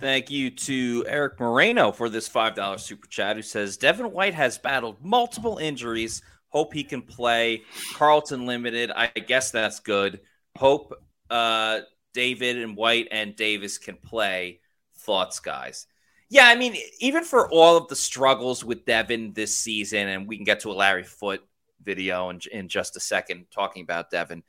Thank 0.00 0.30
you 0.30 0.50
to 0.50 1.04
Eric 1.08 1.40
Moreno 1.40 1.90
for 1.90 2.08
this 2.08 2.28
$5 2.28 2.78
super 2.78 3.08
chat 3.08 3.34
who 3.34 3.42
says 3.42 3.76
Devin 3.76 4.12
White 4.12 4.34
has 4.34 4.56
battled 4.56 5.04
multiple 5.04 5.58
injuries. 5.58 6.22
Hope 6.50 6.72
he 6.72 6.84
can 6.84 7.02
play. 7.02 7.62
Carlton 7.94 8.46
limited. 8.46 8.92
I 8.94 9.08
guess 9.08 9.50
that's 9.50 9.80
good. 9.80 10.20
Hope 10.58 10.92
uh, 11.30 11.80
David 12.14 12.58
and 12.58 12.76
White 12.76 13.06
and 13.12 13.36
Davis 13.36 13.78
can 13.78 13.96
play. 13.96 14.58
Thoughts, 14.96 15.38
guys? 15.38 15.86
Yeah, 16.30 16.48
I 16.48 16.56
mean, 16.56 16.74
even 16.98 17.22
for 17.22 17.48
all 17.48 17.76
of 17.76 17.86
the 17.86 17.94
struggles 17.94 18.64
with 18.64 18.84
Devin 18.84 19.34
this 19.34 19.56
season, 19.56 20.08
and 20.08 20.26
we 20.26 20.36
can 20.36 20.44
get 20.44 20.58
to 20.60 20.72
a 20.72 20.74
Larry 20.74 21.04
Foote 21.04 21.46
video 21.84 22.30
in, 22.30 22.40
in 22.50 22.68
just 22.68 22.96
a 22.96 23.00
second 23.00 23.46
talking 23.52 23.84
about 23.84 24.10
Devin. 24.10 24.42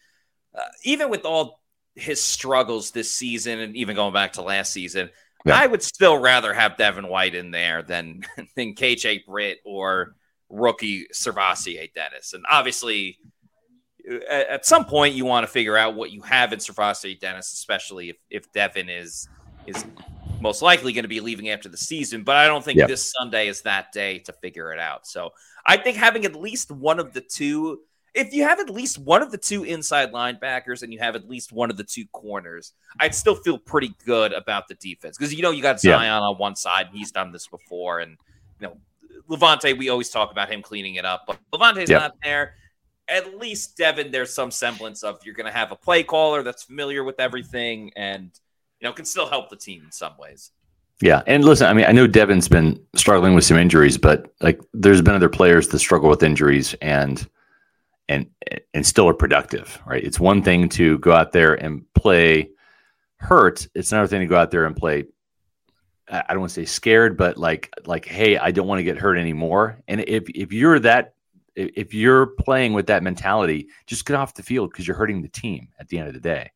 Uh, 0.54 0.62
even 0.84 1.12
with 1.12 1.26
all 1.26 1.62
his 1.94 2.24
struggles 2.24 2.90
this 2.90 3.12
season, 3.12 3.60
and 3.60 3.76
even 3.76 3.96
going 3.96 4.12
back 4.12 4.34
to 4.34 4.42
last 4.42 4.74
season, 4.74 5.12
yeah. 5.46 5.62
I 5.62 5.68
would 5.68 5.84
still 5.84 6.18
rather 6.18 6.56
have 6.56 6.76
Devin 6.76 7.08
White 7.08 7.36
in 7.36 7.52
there 7.52 7.84
than 7.84 8.24
than 8.56 8.74
KJ 8.74 9.26
Britt 9.26 9.60
or 9.64 10.16
rookie 10.50 11.06
SirVocea 11.14 11.94
Dennis. 11.94 12.34
And 12.34 12.46
obviously, 12.50 13.20
at, 14.30 14.66
some 14.66 14.86
point, 14.86 15.16
you 15.16 15.26
want 15.26 15.46
to 15.46 15.52
figure 15.52 15.78
out 15.78 15.96
what 15.96 16.12
you 16.12 16.22
have 16.22 16.54
in 16.54 16.60
SirVocea 16.60 17.20
Dennis, 17.20 17.54
especially 17.54 18.10
if 18.10 18.18
if 18.30 18.52
Devin 18.52 18.90
is 18.90 19.28
is 19.66 19.86
most 20.42 20.62
likely 20.62 20.94
going 20.94 21.04
to 21.04 21.10
be 21.10 21.20
leaving 21.20 21.50
after 21.50 21.70
the 21.70 21.78
season. 21.78 22.24
But 22.24 22.38
I 22.38 22.48
don't 22.48 22.64
think 22.64 22.80
this 22.88 23.14
Sunday 23.18 23.48
is 23.48 23.62
that 23.62 23.92
day 23.92 24.20
to 24.20 24.34
figure 24.34 24.72
it 24.74 24.80
out. 24.80 25.06
So 25.06 25.32
I 25.66 25.78
think 25.78 25.98
having 25.98 26.26
at 26.26 26.36
least 26.36 26.72
one 26.72 27.00
of 27.00 27.14
the 27.14 27.22
two 27.22 27.82
if 28.16 28.34
you 28.34 28.44
have 28.44 28.60
at 28.60 28.70
least 28.70 28.98
one 28.98 29.22
of 29.22 29.32
the 29.32 29.38
two 29.38 29.64
inside 29.64 30.12
linebackers 30.12 30.82
and 30.82 30.92
you 30.92 31.00
have 31.00 31.16
at 31.16 31.30
least 31.30 31.52
one 31.52 31.70
of 31.70 31.78
the 31.78 31.84
two 31.84 32.06
corners, 32.12 32.74
I'd 33.00 33.14
still 33.14 33.36
feel 33.36 33.58
pretty 33.58 33.94
good 34.06 34.34
about 34.34 34.68
the 34.68 34.76
defense 34.76 35.18
because 35.18 35.34
you 35.34 35.42
know 35.42 35.52
you 35.52 35.62
got 35.62 35.78
Zyon 35.78 36.02
yeah. 36.02 36.20
on 36.20 36.36
one 36.38 36.56
side 36.56 36.88
and 36.88 36.98
he's 36.98 37.12
done 37.12 37.32
this 37.32 37.48
before, 37.48 38.00
and 38.00 38.18
you 38.60 38.68
know 38.68 38.78
Lavonte, 39.30 39.78
we 39.78 39.90
always 39.90 40.10
talk 40.10 40.32
about 40.32 40.52
him 40.52 40.62
cleaning 40.62 40.96
it 40.96 41.06
up, 41.06 41.26
but 41.28 41.38
Lavonte's 41.54 41.90
yeah. 41.90 42.00
not 42.00 42.16
there. 42.24 42.56
At 43.10 43.38
least 43.38 43.78
Devin, 43.78 44.12
there's 44.12 44.34
some 44.34 44.52
semblance 44.52 45.04
of 45.04 45.20
you're 45.26 45.36
going 45.36 45.52
to 45.52 45.58
have 45.58 45.72
a 45.72 45.76
play 45.76 46.04
caller 46.04 46.44
that's 46.44 46.64
familiar 46.64 47.04
with 47.04 47.20
everything 47.20 47.92
and 47.96 48.32
you 48.80 48.88
know 48.88 48.94
can 48.94 49.06
still 49.06 49.28
help 49.28 49.50
the 49.50 49.56
team 49.56 49.84
in 49.84 49.92
some 49.92 50.14
ways. 50.18 50.52
Yeah, 51.02 51.22
and 51.28 51.46
listen, 51.46 51.68
I 51.68 51.74
mean, 51.74 51.86
I 51.86 51.94
know 51.94 52.08
Devin's 52.08 52.50
been 52.50 52.80
struggling 52.94 53.34
with 53.34 53.46
some 53.46 53.56
injuries, 53.56 53.98
but 53.98 54.34
like, 54.42 54.60
there's 54.74 55.02
been 55.02 55.16
other 55.16 55.30
players 55.30 55.70
that 55.70 55.80
struggle 55.80 56.10
with 56.10 56.24
injuries, 56.24 56.76
and 56.82 57.26
and 58.10 58.26
and 58.74 58.86
still 58.86 59.08
are 59.08 59.14
productive, 59.14 59.80
right? 59.86 60.04
It's 60.04 60.20
one 60.20 60.42
thing 60.44 60.68
to 60.70 60.98
go 61.00 61.14
out 61.14 61.32
there 61.32 61.54
and 61.54 61.86
play 61.94 62.50
hurt. 63.18 63.68
It's 63.76 63.92
another 63.92 64.08
thing 64.08 64.22
to 64.22 64.26
go 64.26 64.38
out 64.38 64.52
there 64.52 64.66
and 64.66 64.76
play. 64.76 65.06
I 66.10 66.26
don't 66.30 66.40
want 66.40 66.50
to 66.50 66.56
say 66.56 66.66
scared, 66.66 67.16
but 67.16 67.38
like 67.38 67.72
like, 67.86 68.06
hey, 68.06 68.38
I 68.38 68.52
don't 68.52 68.68
want 68.68 68.80
to 68.80 68.84
get 68.84 68.98
hurt 68.98 69.18
anymore. 69.18 69.82
And 69.88 70.02
if 70.02 70.28
if 70.30 70.52
you're 70.52 70.80
that, 70.80 71.14
if 71.60 71.94
you're 71.94 72.28
playing 72.28 72.74
with 72.74 72.88
that 72.88 73.04
mentality, 73.04 73.68
just 73.86 74.06
get 74.06 74.16
off 74.16 74.34
the 74.34 74.44
field 74.44 74.72
because 74.72 74.88
you're 74.88 74.98
hurting 74.98 75.22
the 75.22 75.28
team 75.28 75.70
at 75.80 75.88
the 75.90 75.98
end 75.98 76.08
of 76.08 76.14
the 76.14 76.20
day. 76.20 76.52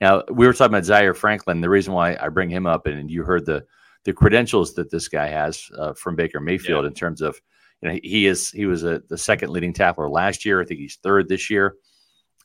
Now 0.00 0.22
we 0.30 0.46
were 0.46 0.52
talking 0.52 0.74
about 0.74 0.84
Zaire 0.84 1.14
Franklin. 1.14 1.60
The 1.60 1.70
reason 1.70 1.94
why 1.94 2.16
I 2.20 2.28
bring 2.28 2.50
him 2.50 2.66
up, 2.66 2.86
and 2.86 3.10
you 3.10 3.24
heard 3.24 3.46
the 3.46 3.64
the 4.04 4.12
credentials 4.12 4.74
that 4.74 4.90
this 4.90 5.08
guy 5.08 5.28
has 5.28 5.70
uh, 5.78 5.94
from 5.94 6.14
Baker 6.14 6.40
Mayfield 6.40 6.84
yeah. 6.84 6.88
in 6.88 6.94
terms 6.94 7.22
of 7.22 7.40
you 7.80 7.88
know, 7.88 7.98
he 8.02 8.26
is 8.26 8.50
he 8.50 8.66
was 8.66 8.84
a, 8.84 9.02
the 9.08 9.18
second 9.18 9.50
leading 9.50 9.72
tackler 9.72 10.08
last 10.08 10.44
year. 10.44 10.60
I 10.60 10.64
think 10.64 10.80
he's 10.80 10.96
third 10.96 11.28
this 11.28 11.50
year 11.50 11.76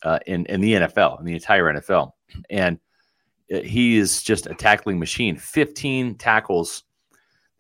uh, 0.03 0.19
in 0.25 0.45
in 0.45 0.61
the 0.61 0.73
NFL, 0.73 1.19
in 1.19 1.25
the 1.25 1.33
entire 1.33 1.65
NFL, 1.73 2.11
and 2.49 2.79
uh, 3.53 3.59
he 3.59 3.97
is 3.97 4.23
just 4.23 4.47
a 4.47 4.53
tackling 4.53 4.99
machine. 4.99 5.37
Fifteen 5.37 6.15
tackles 6.15 6.83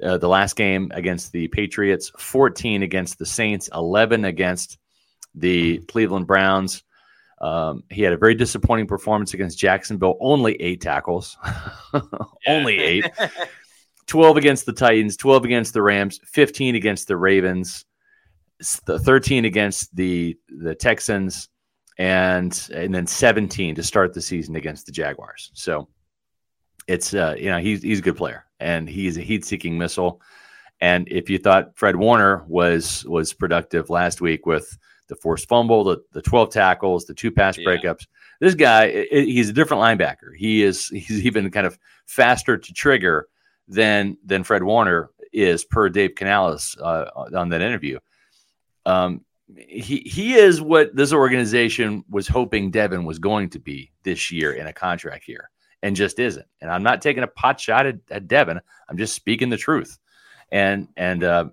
uh, 0.03 0.17
the 0.17 0.27
last 0.27 0.55
game 0.55 0.91
against 0.93 1.31
the 1.31 1.47
Patriots, 1.49 2.11
fourteen 2.17 2.83
against 2.83 3.19
the 3.19 3.25
Saints, 3.25 3.69
eleven 3.73 4.25
against 4.25 4.77
the 5.35 5.79
Cleveland 5.79 6.27
Browns. 6.27 6.83
Um, 7.41 7.83
he 7.89 8.01
had 8.01 8.13
a 8.13 8.17
very 8.17 8.35
disappointing 8.35 8.87
performance 8.87 9.33
against 9.33 9.57
Jacksonville, 9.57 10.17
only 10.19 10.55
eight 10.61 10.81
tackles, 10.81 11.37
only 12.47 12.79
eight. 12.79 13.05
12 14.07 14.37
against 14.37 14.65
the 14.65 14.73
Titans, 14.73 15.15
12 15.17 15.45
against 15.45 15.73
the 15.73 15.83
Rams, 15.83 16.19
15 16.25 16.73
against 16.73 17.07
the 17.07 17.15
Ravens, 17.15 17.85
13 18.61 19.45
against 19.45 19.95
the 19.95 20.35
the 20.49 20.73
Texans, 20.73 21.47
and 21.97 22.69
and 22.73 22.93
then 22.93 23.05
17 23.05 23.75
to 23.75 23.83
start 23.83 24.13
the 24.13 24.21
season 24.21 24.55
against 24.55 24.87
the 24.87 24.91
Jaguars. 24.91 25.51
So 25.53 25.87
it's 26.87 27.13
uh, 27.13 27.35
you 27.37 27.51
know 27.51 27.59
he's 27.59 27.83
he's 27.83 27.99
a 27.99 28.01
good 28.01 28.17
player 28.17 28.45
and 28.59 28.89
he's 28.89 29.17
a 29.17 29.21
heat-seeking 29.21 29.77
missile. 29.77 30.21
And 30.81 31.07
if 31.09 31.29
you 31.29 31.37
thought 31.37 31.75
Fred 31.75 31.95
Warner 31.95 32.43
was 32.47 33.05
was 33.05 33.33
productive 33.33 33.89
last 33.89 34.21
week 34.21 34.45
with 34.45 34.77
the 35.07 35.15
forced 35.15 35.49
fumble, 35.49 35.83
the, 35.83 35.97
the 36.13 36.21
12 36.21 36.51
tackles, 36.51 37.05
the 37.05 37.13
two 37.13 37.31
pass 37.31 37.57
yeah. 37.57 37.65
breakups, 37.65 38.07
this 38.39 38.55
guy 38.55 39.05
he's 39.11 39.49
a 39.49 39.53
different 39.53 39.83
linebacker. 39.83 40.35
He 40.35 40.63
is 40.63 40.87
he's 40.87 41.25
even 41.25 41.49
kind 41.51 41.67
of 41.67 41.77
faster 42.05 42.57
to 42.57 42.73
trigger 42.73 43.27
than 43.67 44.17
than 44.25 44.43
Fred 44.43 44.63
Warner 44.63 45.09
is 45.31 45.63
per 45.63 45.89
Dave 45.89 46.15
Canales 46.15 46.77
uh, 46.81 47.05
on 47.15 47.49
that 47.49 47.61
interview. 47.61 47.99
Um, 48.85 49.25
he 49.57 49.99
he 49.99 50.35
is 50.35 50.61
what 50.61 50.95
this 50.95 51.11
organization 51.11 52.03
was 52.09 52.27
hoping 52.27 52.71
Devin 52.71 53.05
was 53.05 53.19
going 53.19 53.49
to 53.49 53.59
be 53.59 53.91
this 54.03 54.31
year 54.31 54.53
in 54.53 54.67
a 54.67 54.73
contract 54.73 55.27
year, 55.27 55.49
and 55.81 55.95
just 55.95 56.19
isn't. 56.19 56.45
And 56.61 56.69
I'm 56.69 56.83
not 56.83 57.01
taking 57.01 57.23
a 57.23 57.27
pot 57.27 57.59
shot 57.59 57.85
at, 57.85 57.97
at 58.09 58.27
Devin. 58.27 58.59
I'm 58.89 58.97
just 58.97 59.15
speaking 59.15 59.49
the 59.49 59.57
truth. 59.57 59.97
And 60.51 60.87
and 60.97 61.23
uh, 61.23 61.45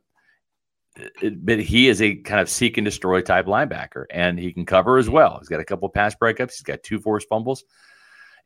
it, 1.22 1.44
but 1.44 1.60
he 1.60 1.88
is 1.88 2.00
a 2.00 2.14
kind 2.14 2.40
of 2.40 2.48
seek 2.48 2.78
and 2.78 2.84
destroy 2.84 3.20
type 3.20 3.46
linebacker, 3.46 4.06
and 4.10 4.38
he 4.38 4.52
can 4.52 4.64
cover 4.64 4.96
as 4.96 5.10
well. 5.10 5.38
He's 5.38 5.48
got 5.48 5.60
a 5.60 5.64
couple 5.64 5.88
pass 5.88 6.14
breakups. 6.14 6.52
He's 6.52 6.62
got 6.62 6.82
two 6.82 6.98
forced 6.98 7.28
fumbles 7.28 7.64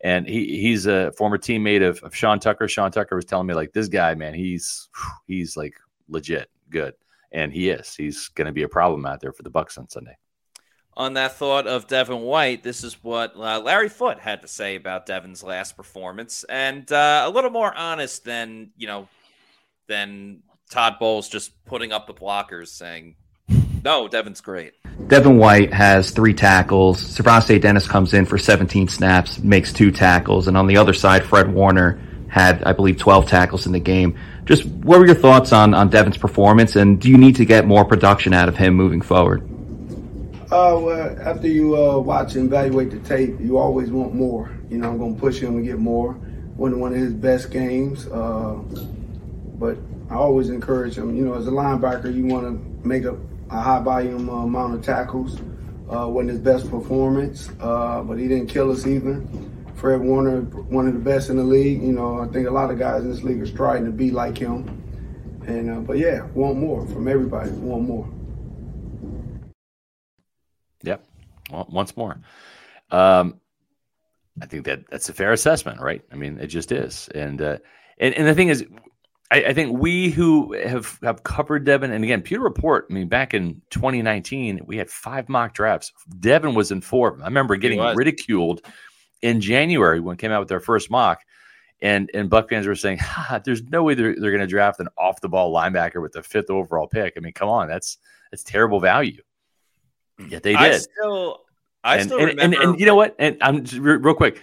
and 0.02 0.26
he 0.26 0.60
he's 0.60 0.86
a 0.86 1.12
former 1.12 1.38
teammate 1.38 1.86
of, 1.86 2.02
of 2.02 2.14
Sean 2.14 2.40
Tucker. 2.40 2.68
Sean 2.68 2.90
Tucker 2.90 3.16
was 3.16 3.24
telling 3.24 3.46
me 3.46 3.54
like 3.54 3.72
this 3.72 3.88
guy, 3.88 4.14
man, 4.14 4.34
he's 4.34 4.88
he's 5.26 5.56
like 5.56 5.74
legit 6.08 6.50
good, 6.70 6.94
and 7.32 7.52
he 7.52 7.70
is. 7.70 7.94
He's 7.94 8.28
going 8.28 8.46
to 8.46 8.52
be 8.52 8.62
a 8.62 8.68
problem 8.68 9.04
out 9.06 9.20
there 9.20 9.32
for 9.32 9.42
the 9.42 9.50
Bucs 9.50 9.78
on 9.78 9.88
Sunday. 9.88 10.16
On 11.00 11.14
that 11.14 11.36
thought 11.36 11.66
of 11.66 11.86
Devin 11.86 12.20
White, 12.20 12.62
this 12.62 12.84
is 12.84 13.02
what 13.02 13.34
uh, 13.34 13.58
Larry 13.60 13.88
Foote 13.88 14.18
had 14.18 14.42
to 14.42 14.48
say 14.48 14.76
about 14.76 15.06
Devin's 15.06 15.42
last 15.42 15.74
performance, 15.74 16.44
and 16.44 16.92
uh, 16.92 17.24
a 17.26 17.30
little 17.30 17.48
more 17.48 17.74
honest 17.74 18.22
than 18.26 18.72
you 18.76 18.86
know 18.86 19.08
than 19.86 20.42
Todd 20.70 20.96
Bowles 21.00 21.30
just 21.30 21.64
putting 21.64 21.90
up 21.90 22.06
the 22.06 22.12
blockers, 22.12 22.68
saying 22.68 23.16
no, 23.82 24.08
Devin's 24.08 24.42
great. 24.42 24.74
Devin 25.06 25.38
White 25.38 25.72
has 25.72 26.10
three 26.10 26.34
tackles. 26.34 27.02
SirVocea 27.16 27.62
Dennis 27.62 27.88
comes 27.88 28.12
in 28.12 28.26
for 28.26 28.36
17 28.36 28.88
snaps, 28.88 29.38
makes 29.38 29.72
two 29.72 29.90
tackles. 29.90 30.48
And 30.48 30.56
on 30.58 30.66
the 30.66 30.76
other 30.76 30.92
side, 30.92 31.24
Fred 31.24 31.50
Warner 31.50 31.98
had, 32.28 32.62
I 32.64 32.74
believe, 32.74 32.98
12 32.98 33.26
tackles 33.26 33.64
in 33.64 33.72
the 33.72 33.80
game. 33.80 34.18
Just 34.44 34.66
what 34.66 34.98
were 34.98 35.06
your 35.06 35.14
thoughts 35.14 35.50
on, 35.54 35.72
on 35.72 35.88
Devin's 35.88 36.18
performance? 36.18 36.76
And 36.76 37.00
do 37.00 37.08
you 37.08 37.16
need 37.16 37.36
to 37.36 37.46
get 37.46 37.66
more 37.66 37.86
production 37.86 38.34
out 38.34 38.50
of 38.50 38.56
him 38.58 38.74
moving 38.74 39.00
forward? 39.00 39.59
Uh, 40.50 40.78
well, 40.80 41.18
after 41.20 41.46
you 41.46 41.76
uh, 41.76 41.98
watch 41.98 42.34
and 42.34 42.46
evaluate 42.46 42.90
the 42.90 42.98
tape, 43.00 43.38
you 43.40 43.56
always 43.56 43.90
want 43.90 44.14
more. 44.14 44.50
You 44.68 44.78
know, 44.78 44.90
I'm 44.90 44.98
going 44.98 45.14
to 45.14 45.20
push 45.20 45.38
him 45.38 45.56
to 45.56 45.62
get 45.62 45.78
more. 45.78 46.14
One, 46.56 46.80
one 46.80 46.92
of 46.92 46.98
his 46.98 47.12
best 47.12 47.50
games. 47.50 48.06
Uh, 48.08 48.54
but 49.58 49.78
I 50.10 50.14
always 50.14 50.50
encourage 50.50 50.98
him. 50.98 51.16
You 51.16 51.24
know, 51.24 51.34
as 51.34 51.46
a 51.46 51.50
linebacker, 51.50 52.14
you 52.14 52.26
want 52.26 52.46
to 52.46 52.86
make 52.88 53.04
a 53.04 53.16
a 53.50 53.60
high 53.60 53.80
volume 53.80 54.30
uh, 54.30 54.44
amount 54.44 54.74
of 54.74 54.82
tackles. 54.82 55.38
Uh, 55.90 56.06
wasn't 56.06 56.30
his 56.30 56.38
best 56.38 56.70
performance, 56.70 57.50
uh, 57.60 58.02
but 58.02 58.16
he 58.16 58.28
didn't 58.28 58.46
kill 58.46 58.70
us 58.70 58.86
either. 58.86 59.22
Fred 59.74 60.00
Warner, 60.00 60.42
one 60.42 60.86
of 60.86 60.92
the 60.92 61.00
best 61.00 61.30
in 61.30 61.36
the 61.36 61.42
league. 61.42 61.82
You 61.82 61.92
know, 61.92 62.20
I 62.20 62.28
think 62.28 62.46
a 62.46 62.50
lot 62.50 62.70
of 62.70 62.78
guys 62.78 63.02
in 63.02 63.10
this 63.10 63.22
league 63.22 63.42
are 63.42 63.46
striving 63.46 63.86
to 63.86 63.90
be 63.90 64.10
like 64.10 64.38
him. 64.38 64.76
And 65.46 65.70
uh, 65.70 65.80
but 65.80 65.98
yeah, 65.98 66.26
want 66.34 66.58
more 66.58 66.86
from 66.86 67.08
everybody. 67.08 67.50
Want 67.50 67.88
more. 67.88 68.08
Yep, 70.82 71.04
well, 71.50 71.66
once 71.70 71.96
more. 71.96 72.20
Um, 72.90 73.40
I 74.42 74.46
think 74.46 74.64
that 74.66 74.88
that's 74.90 75.08
a 75.08 75.12
fair 75.12 75.32
assessment, 75.32 75.80
right? 75.80 76.02
I 76.12 76.16
mean, 76.16 76.38
it 76.38 76.46
just 76.46 76.72
is. 76.72 77.08
And 77.14 77.40
uh, 77.42 77.58
and 77.98 78.14
and 78.14 78.26
the 78.26 78.34
thing 78.34 78.48
is, 78.48 78.64
I, 79.30 79.44
I, 79.44 79.52
think 79.52 79.78
we 79.78 80.10
who 80.10 80.52
have 80.54 80.98
have 81.02 81.22
covered 81.22 81.64
Devin, 81.64 81.90
and 81.92 82.02
again, 82.02 82.22
Pewter 82.22 82.42
Report. 82.42 82.86
I 82.90 82.94
mean, 82.94 83.08
back 83.08 83.34
in 83.34 83.60
2019, 83.70 84.60
we 84.66 84.76
had 84.76 84.90
five 84.90 85.28
mock 85.28 85.54
drafts. 85.54 85.92
Devin 86.18 86.54
was 86.54 86.72
in 86.72 86.80
four. 86.80 87.18
I 87.20 87.26
remember 87.26 87.56
getting 87.56 87.80
ridiculed 87.80 88.62
in 89.22 89.40
January 89.40 90.00
when 90.00 90.16
came 90.16 90.32
out 90.32 90.40
with 90.40 90.48
their 90.48 90.60
first 90.60 90.90
mock, 90.90 91.20
and 91.82 92.10
and 92.14 92.30
Buck 92.30 92.48
fans 92.48 92.66
were 92.66 92.74
saying, 92.74 92.98
"There's 93.44 93.62
no 93.64 93.82
way 93.82 93.94
they're, 93.94 94.14
they're 94.18 94.32
going 94.32 94.40
to 94.40 94.46
draft 94.46 94.80
an 94.80 94.88
off 94.98 95.20
the 95.20 95.28
ball 95.28 95.52
linebacker 95.54 96.00
with 96.00 96.12
the 96.12 96.22
fifth 96.22 96.50
overall 96.50 96.86
pick." 96.86 97.14
I 97.16 97.20
mean, 97.20 97.32
come 97.32 97.48
on, 97.48 97.68
that's 97.68 97.98
that's 98.30 98.42
terrible 98.42 98.80
value. 98.80 99.22
Yet 100.28 100.42
they 100.42 100.52
did. 100.52 100.60
I 100.60 100.78
still, 100.78 101.40
I 101.82 101.96
and, 101.96 102.06
still 102.06 102.18
and, 102.18 102.28
remember. 102.28 102.56
And, 102.56 102.70
and, 102.70 102.80
you 102.80 102.86
know 102.86 102.94
what? 102.94 103.14
And 103.18 103.36
I'm 103.40 103.64
just, 103.64 103.80
real 103.80 104.14
quick. 104.14 104.40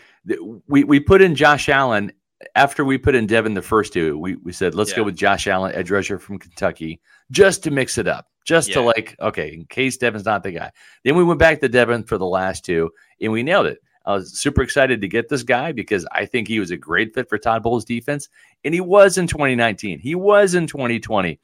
We 0.68 0.84
we 0.84 1.00
put 1.00 1.22
in 1.22 1.36
Josh 1.36 1.70
Allen 1.70 2.12
after 2.56 2.86
we 2.86 2.98
put 2.98 3.16
in 3.16 3.28
Devin 3.28 3.54
the 3.54 3.62
first 3.62 3.94
two, 3.94 4.18
we, 4.18 4.36
we 4.36 4.52
said, 4.52 4.76
let's 4.76 4.92
yeah. 4.92 4.98
go 4.98 5.04
with 5.04 5.16
Josh 5.16 5.48
Allen, 5.48 5.74
edge 5.74 5.90
rusher 5.90 6.20
from 6.20 6.38
Kentucky, 6.38 7.00
just 7.32 7.64
to 7.64 7.72
mix 7.72 7.98
it 7.98 8.08
up, 8.08 8.28
just 8.46 8.70
yeah. 8.70 8.76
to 8.76 8.82
like, 8.82 9.16
okay, 9.20 9.54
in 9.54 9.66
case 9.66 9.98
Devin's 9.98 10.26
not 10.26 10.44
the 10.44 10.52
guy. 10.52 10.72
Then 11.04 11.16
we 11.16 11.24
went 11.24 11.40
back 11.40 11.62
to 11.62 11.70
Devin 11.70 12.04
for 12.04 12.18
the 12.18 12.26
last 12.26 12.64
two, 12.64 12.92
and 13.22 13.32
we 13.32 13.44
nailed 13.44 13.66
it. 13.66 13.80
I 14.06 14.14
was 14.14 14.40
super 14.40 14.62
excited 14.62 15.02
to 15.02 15.08
get 15.08 15.28
this 15.28 15.44
guy 15.44 15.74
because 15.74 16.06
I 16.12 16.26
think 16.26 16.48
he 16.48 16.60
was 16.60 16.72
a 16.72 16.78
great 16.78 17.14
fit 17.14 17.28
for 17.28 17.38
Todd 17.38 17.64
Bowles' 17.64 17.84
defense, 17.84 18.30
and 18.64 18.74
he 18.74 18.80
was 18.80 19.18
in 19.18 19.28
2019. 19.28 20.00
He 20.00 20.16
was 20.16 20.56
in 20.56 20.68
2020, 20.68 21.40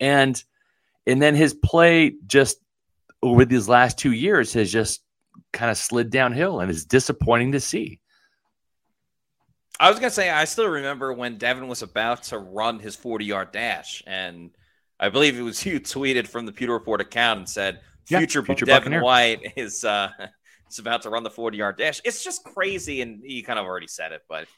and 0.00 0.42
and 1.06 1.22
then 1.22 1.34
his 1.34 1.54
play 1.54 2.14
just 2.26 2.58
over 3.22 3.44
these 3.44 3.68
last 3.68 3.98
two 3.98 4.12
years 4.12 4.52
has 4.52 4.70
just 4.70 5.02
kind 5.52 5.70
of 5.70 5.76
slid 5.76 6.10
downhill, 6.10 6.60
and 6.60 6.70
it's 6.70 6.84
disappointing 6.84 7.52
to 7.52 7.60
see. 7.60 8.00
I 9.80 9.90
was 9.90 9.98
gonna 9.98 10.10
say 10.10 10.30
I 10.30 10.44
still 10.44 10.68
remember 10.68 11.12
when 11.12 11.36
Devin 11.38 11.68
was 11.68 11.82
about 11.82 12.24
to 12.24 12.38
run 12.38 12.80
his 12.80 12.96
40 12.96 13.24
yard 13.24 13.52
dash, 13.52 14.02
and 14.06 14.50
I 14.98 15.08
believe 15.08 15.38
it 15.38 15.42
was 15.42 15.64
you 15.66 15.80
tweeted 15.80 16.26
from 16.26 16.46
the 16.46 16.52
Pewter 16.52 16.72
Report 16.72 17.00
account 17.00 17.38
and 17.40 17.48
said 17.48 17.80
future, 18.06 18.40
yeah, 18.40 18.44
future 18.44 18.66
Devin 18.66 18.92
Buccaneer. 18.92 19.02
White 19.02 19.52
is 19.56 19.84
uh 19.84 20.10
is 20.70 20.78
about 20.78 21.02
to 21.02 21.10
run 21.10 21.22
the 21.22 21.30
40 21.30 21.56
yard 21.56 21.76
dash. 21.78 22.00
It's 22.04 22.24
just 22.24 22.44
crazy, 22.44 23.02
and 23.02 23.22
you 23.22 23.42
kind 23.42 23.58
of 23.58 23.66
already 23.66 23.86
said 23.86 24.12
it, 24.12 24.22
but 24.28 24.48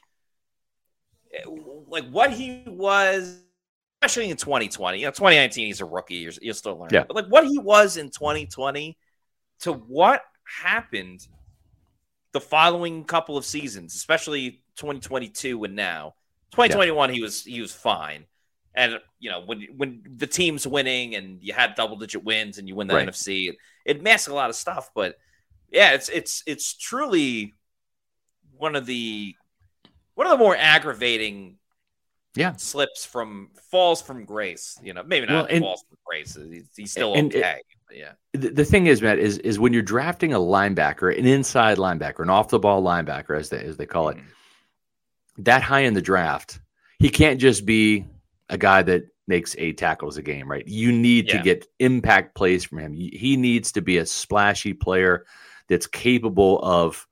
eh, 1.33 1.43
like 1.87 2.09
what 2.09 2.31
he 2.31 2.63
was, 2.65 3.39
especially 4.01 4.29
in 4.29 4.37
2020. 4.37 4.99
You 4.99 5.05
know, 5.05 5.11
2019 5.11 5.67
he's 5.67 5.81
a 5.81 5.85
rookie. 5.85 6.15
You're, 6.15 6.33
you're 6.41 6.53
still 6.53 6.77
learning, 6.77 6.93
yeah. 6.93 7.03
but 7.03 7.15
like 7.15 7.27
what 7.27 7.47
he 7.47 7.59
was 7.59 7.97
in 7.97 8.09
2020 8.09 8.97
to 9.61 9.73
what 9.73 10.23
happened 10.43 11.27
the 12.31 12.41
following 12.41 13.03
couple 13.03 13.37
of 13.37 13.45
seasons, 13.45 13.93
especially 13.95 14.63
2022 14.77 15.63
and 15.63 15.75
now. 15.75 16.15
2021 16.51 17.09
yeah. 17.09 17.15
he 17.15 17.21
was 17.21 17.43
he 17.43 17.61
was 17.61 17.71
fine. 17.71 18.25
And 18.73 18.99
you 19.19 19.29
know, 19.29 19.41
when 19.45 19.67
when 19.75 20.01
the 20.17 20.27
team's 20.27 20.65
winning 20.65 21.15
and 21.15 21.41
you 21.41 21.53
had 21.53 21.75
double 21.75 21.97
digit 21.97 22.23
wins 22.23 22.57
and 22.57 22.67
you 22.67 22.75
win 22.75 22.87
the 22.87 22.95
right. 22.95 23.07
NFC, 23.07 23.49
it, 23.49 23.57
it 23.85 24.01
masks 24.01 24.27
a 24.27 24.33
lot 24.33 24.49
of 24.49 24.55
stuff, 24.55 24.89
but 24.95 25.15
yeah, 25.71 25.91
it's 25.91 26.09
it's 26.09 26.43
it's 26.45 26.73
truly 26.75 27.53
one 28.57 28.75
of 28.75 28.85
the 28.85 29.35
one 30.15 30.27
of 30.27 30.31
the 30.31 30.37
more 30.37 30.55
aggravating 30.55 31.57
yeah 32.35 32.55
slips 32.55 33.05
from 33.05 33.49
falls 33.69 34.01
from 34.01 34.25
grace 34.25 34.79
you 34.83 34.93
know 34.93 35.03
maybe 35.03 35.25
not 35.25 35.33
well, 35.33 35.47
and, 35.49 35.63
falls 35.63 35.83
from 35.87 35.97
grace 36.05 36.37
he's, 36.75 36.91
still 36.91 37.13
and, 37.13 37.35
okay 37.35 37.61
yeah 37.91 38.11
the, 38.33 38.49
the 38.49 38.63
thing 38.63 38.87
is 38.87 39.01
matt 39.01 39.19
is 39.19 39.37
is 39.39 39.59
when 39.59 39.73
you're 39.73 39.81
drafting 39.81 40.33
a 40.33 40.39
linebacker 40.39 41.17
an 41.17 41.25
inside 41.25 41.77
linebacker 41.77 42.21
an 42.21 42.29
off 42.29 42.47
the 42.47 42.59
ball 42.59 42.81
linebacker 42.81 43.37
as 43.37 43.49
they 43.49 43.61
as 43.61 43.75
they 43.75 43.85
call 43.85 44.09
it 44.09 44.17
mm-hmm 44.17 44.27
that 45.37 45.61
high 45.61 45.81
in 45.81 45.93
the 45.93 46.01
draft, 46.01 46.59
he 46.99 47.09
can't 47.09 47.39
just 47.39 47.65
be 47.65 48.05
a 48.49 48.57
guy 48.57 48.81
that 48.83 49.03
makes 49.27 49.55
eight 49.57 49.77
tackles 49.77 50.17
a 50.17 50.21
game, 50.21 50.49
right? 50.49 50.67
You 50.67 50.91
need 50.91 51.27
yeah. 51.27 51.37
to 51.37 51.43
get 51.43 51.67
impact 51.79 52.35
plays 52.35 52.63
from 52.63 52.79
him. 52.79 52.93
He 52.93 53.37
needs 53.37 53.71
to 53.73 53.81
be 53.81 53.97
a 53.97 54.05
splashy 54.05 54.73
player 54.73 55.25
that's 55.67 55.87
capable 55.87 56.59
of, 56.59 57.07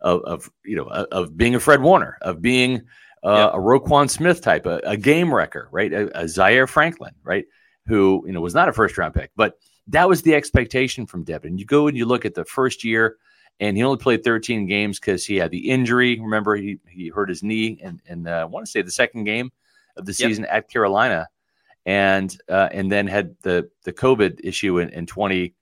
of, 0.00 0.20
of 0.22 0.50
you 0.64 0.76
know, 0.76 0.84
of 0.84 1.36
being 1.36 1.54
a 1.54 1.60
Fred 1.60 1.80
Warner, 1.80 2.18
of 2.20 2.42
being 2.42 2.82
uh, 3.24 3.50
a 3.54 3.58
Roquan 3.58 4.08
Smith 4.08 4.40
type, 4.40 4.66
a, 4.66 4.80
a 4.84 4.96
game 4.96 5.32
wrecker, 5.32 5.68
right? 5.72 5.92
A, 5.92 6.20
a 6.20 6.28
Zaire 6.28 6.66
Franklin, 6.66 7.14
right? 7.22 7.46
Who 7.86 8.22
you 8.26 8.32
know 8.32 8.40
was 8.40 8.54
not 8.54 8.68
a 8.68 8.72
first 8.72 8.96
round 8.96 9.14
pick, 9.14 9.30
but 9.36 9.58
that 9.88 10.08
was 10.08 10.22
the 10.22 10.34
expectation 10.34 11.06
from 11.06 11.24
Devin. 11.24 11.58
You 11.58 11.66
go 11.66 11.88
and 11.88 11.96
you 11.96 12.06
look 12.06 12.24
at 12.24 12.34
the 12.34 12.44
first 12.44 12.84
year 12.84 13.16
and 13.60 13.76
he 13.76 13.82
only 13.82 13.98
played 13.98 14.24
13 14.24 14.66
games 14.66 14.98
because 14.98 15.24
he 15.24 15.36
had 15.36 15.50
the 15.50 15.70
injury. 15.70 16.18
Remember, 16.18 16.56
he, 16.56 16.78
he 16.88 17.08
hurt 17.08 17.28
his 17.28 17.42
knee, 17.42 17.78
and 17.82 18.00
and 18.06 18.28
uh, 18.28 18.32
I 18.32 18.44
want 18.44 18.66
to 18.66 18.70
say 18.70 18.82
the 18.82 18.90
second 18.90 19.24
game 19.24 19.52
of 19.96 20.06
the 20.06 20.14
season 20.14 20.44
yep. 20.44 20.52
at 20.52 20.70
Carolina, 20.70 21.28
and 21.86 22.36
uh, 22.48 22.68
and 22.72 22.90
then 22.90 23.06
had 23.06 23.36
the 23.42 23.70
the 23.84 23.92
COVID 23.92 24.40
issue 24.42 24.78
in, 24.78 24.90
in 24.90 25.06
2020, 25.06 25.54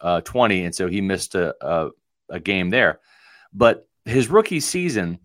uh, 0.00 0.64
and 0.64 0.74
so 0.74 0.86
he 0.88 1.00
missed 1.00 1.34
a, 1.34 1.54
a, 1.60 1.90
a 2.28 2.40
game 2.40 2.70
there. 2.70 3.00
But 3.52 3.88
his 4.04 4.28
rookie 4.28 4.60
season, 4.60 5.18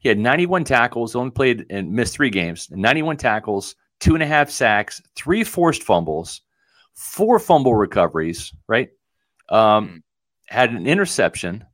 he 0.00 0.08
had 0.08 0.18
91 0.18 0.64
tackles, 0.64 1.14
only 1.14 1.30
played 1.30 1.66
and 1.70 1.92
missed 1.92 2.14
three 2.14 2.30
games, 2.30 2.68
91 2.70 3.16
tackles, 3.18 3.76
two 4.00 4.14
and 4.14 4.22
a 4.22 4.26
half 4.26 4.50
sacks, 4.50 5.00
three 5.14 5.44
forced 5.44 5.82
fumbles, 5.82 6.40
four 6.94 7.38
fumble 7.38 7.74
recoveries, 7.74 8.52
right? 8.66 8.90
Um, 9.48 9.88
mm 9.88 10.02
had 10.50 10.72
an 10.72 10.84
interception, 10.88 11.64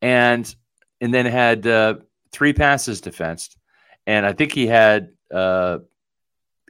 and 0.00 0.54
and 1.02 1.12
then 1.12 1.26
had 1.26 1.66
uh, 1.66 1.96
three 2.32 2.54
passes 2.54 3.02
defensed, 3.02 3.58
and 4.06 4.24
I 4.24 4.32
think 4.32 4.52
he 4.52 4.66
had. 4.66 5.10
Uh, 5.30 5.80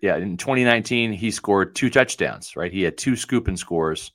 yeah, 0.03 0.16
in 0.16 0.39
2019, 0.39 1.12
he 1.12 1.31
scored 1.31 1.76
two 1.76 1.89
touchdowns, 1.89 2.57
right? 2.57 2.72
He 2.72 2.83
had 2.83 2.99
two 2.99 3.14
scoop 3.14 3.49
and 3.49 3.59
scores 3.59 4.12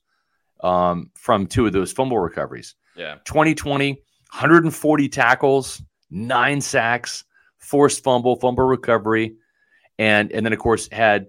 um, 0.62 1.12
from 1.14 1.46
two 1.48 1.68
of 1.68 1.74
those 1.74 1.92
fumble 1.92 2.20
recoveries. 2.20 2.76
Yeah. 2.96 3.16
2020, 3.26 3.92
140 3.92 5.10
tackles, 5.10 5.82
nine 6.10 6.62
sacks, 6.62 7.24
forced 7.58 8.04
fumble, 8.04 8.36
fumble 8.36 8.66
recovery, 8.66 9.36
and 9.98 10.32
and 10.32 10.46
then 10.46 10.54
of 10.54 10.60
course 10.60 10.88
had 10.92 11.28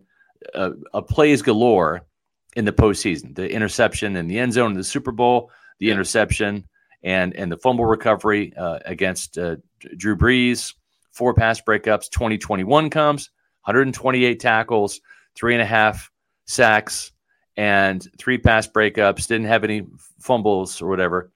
a, 0.54 0.72
a 0.94 1.02
plays 1.02 1.42
galore 1.42 2.06
in 2.56 2.64
the 2.64 2.72
postseason. 2.72 3.34
The 3.34 3.50
interception 3.50 4.16
in 4.16 4.26
the 4.26 4.38
end 4.38 4.52
zone 4.52 4.72
in 4.72 4.76
the 4.76 4.84
Super 4.84 5.12
Bowl, 5.12 5.50
the 5.78 5.86
yeah. 5.86 5.92
interception 5.92 6.66
and 7.02 7.34
and 7.36 7.50
the 7.50 7.56
fumble 7.56 7.86
recovery 7.86 8.52
uh, 8.56 8.80
against 8.84 9.38
uh, 9.38 9.56
Drew 9.96 10.16
Brees. 10.16 10.74
Four 11.12 11.32
pass 11.32 11.62
breakups. 11.62 12.10
2021 12.10 12.90
comes, 12.90 13.30
128 13.64 14.38
tackles, 14.38 15.00
three 15.34 15.54
and 15.54 15.62
a 15.62 15.66
half 15.66 16.10
sacks, 16.46 17.12
and 17.56 18.06
three 18.18 18.36
pass 18.36 18.66
breakups. 18.66 19.26
Didn't 19.26 19.46
have 19.46 19.64
any 19.64 19.86
fumbles 20.20 20.82
or 20.82 20.88
whatever, 20.88 21.32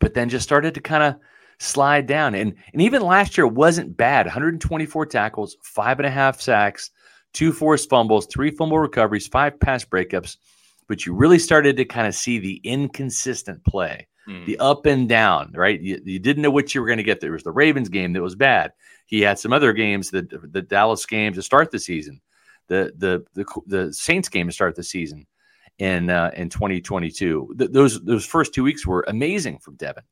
but 0.00 0.14
then 0.14 0.28
just 0.28 0.42
started 0.42 0.74
to 0.74 0.80
kind 0.80 1.02
of 1.02 1.16
slide 1.58 2.06
down. 2.06 2.34
And 2.34 2.54
and 2.72 2.82
even 2.82 3.02
last 3.02 3.36
year 3.36 3.46
wasn't 3.46 3.96
bad. 3.96 4.26
124 4.26 5.06
tackles, 5.06 5.56
five 5.62 5.98
and 5.98 6.06
a 6.06 6.10
half 6.10 6.40
sacks, 6.40 6.90
two 7.32 7.52
forced 7.52 7.88
fumbles, 7.88 8.26
three 8.26 8.50
fumble 8.50 8.78
recoveries, 8.78 9.26
five 9.26 9.58
pass 9.60 9.84
breakups 9.84 10.36
but 10.88 11.04
you 11.04 11.14
really 11.14 11.38
started 11.38 11.76
to 11.76 11.84
kind 11.84 12.08
of 12.08 12.14
see 12.14 12.38
the 12.38 12.60
inconsistent 12.64 13.62
play, 13.64 14.08
mm. 14.26 14.44
the 14.46 14.58
up 14.58 14.86
and 14.86 15.08
down, 15.08 15.52
right? 15.54 15.80
You, 15.80 16.00
you 16.04 16.18
didn't 16.18 16.42
know 16.42 16.50
what 16.50 16.74
you 16.74 16.80
were 16.80 16.86
going 16.86 16.96
to 16.96 17.04
get. 17.04 17.20
There 17.20 17.32
was 17.32 17.44
the 17.44 17.52
Ravens 17.52 17.90
game 17.90 18.14
that 18.14 18.22
was 18.22 18.34
bad. 18.34 18.72
He 19.06 19.20
had 19.20 19.38
some 19.38 19.52
other 19.52 19.72
games, 19.72 20.10
the 20.10 20.26
the 20.50 20.62
Dallas 20.62 21.06
game 21.06 21.34
to 21.34 21.42
start 21.42 21.70
the 21.70 21.78
season, 21.78 22.20
the 22.66 22.92
the 22.96 23.24
the, 23.34 23.60
the 23.66 23.92
Saints 23.92 24.28
game 24.28 24.48
to 24.48 24.52
start 24.52 24.74
the 24.74 24.82
season 24.82 25.26
in 25.78 26.10
uh, 26.10 26.30
in 26.34 26.48
2022. 26.48 27.54
Th- 27.58 27.70
those 27.70 28.02
those 28.04 28.26
first 28.26 28.52
two 28.52 28.64
weeks 28.64 28.86
were 28.86 29.04
amazing 29.08 29.58
from 29.58 29.76
Devin, 29.76 30.04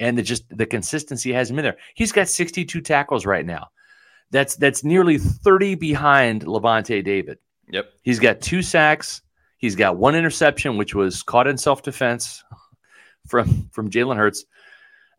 and 0.00 0.18
the 0.18 0.22
just 0.22 0.44
the 0.50 0.66
consistency 0.66 1.32
has 1.32 1.50
him 1.50 1.58
in 1.58 1.64
there. 1.64 1.76
He's 1.94 2.12
got 2.12 2.28
62 2.28 2.80
tackles 2.80 3.26
right 3.26 3.46
now. 3.46 3.68
That's 4.30 4.56
that's 4.56 4.84
nearly 4.84 5.18
30 5.18 5.74
behind 5.76 6.44
Lavonte 6.44 7.04
David. 7.04 7.38
Yep. 7.70 7.86
He's 8.02 8.18
got 8.18 8.40
two 8.40 8.62
sacks, 8.62 9.22
He's 9.64 9.76
got 9.76 9.96
one 9.96 10.14
interception, 10.14 10.76
which 10.76 10.94
was 10.94 11.22
caught 11.22 11.46
in 11.46 11.56
self 11.56 11.82
defense 11.82 12.44
from 13.26 13.70
from 13.72 13.88
Jalen 13.88 14.18
Hurts. 14.18 14.44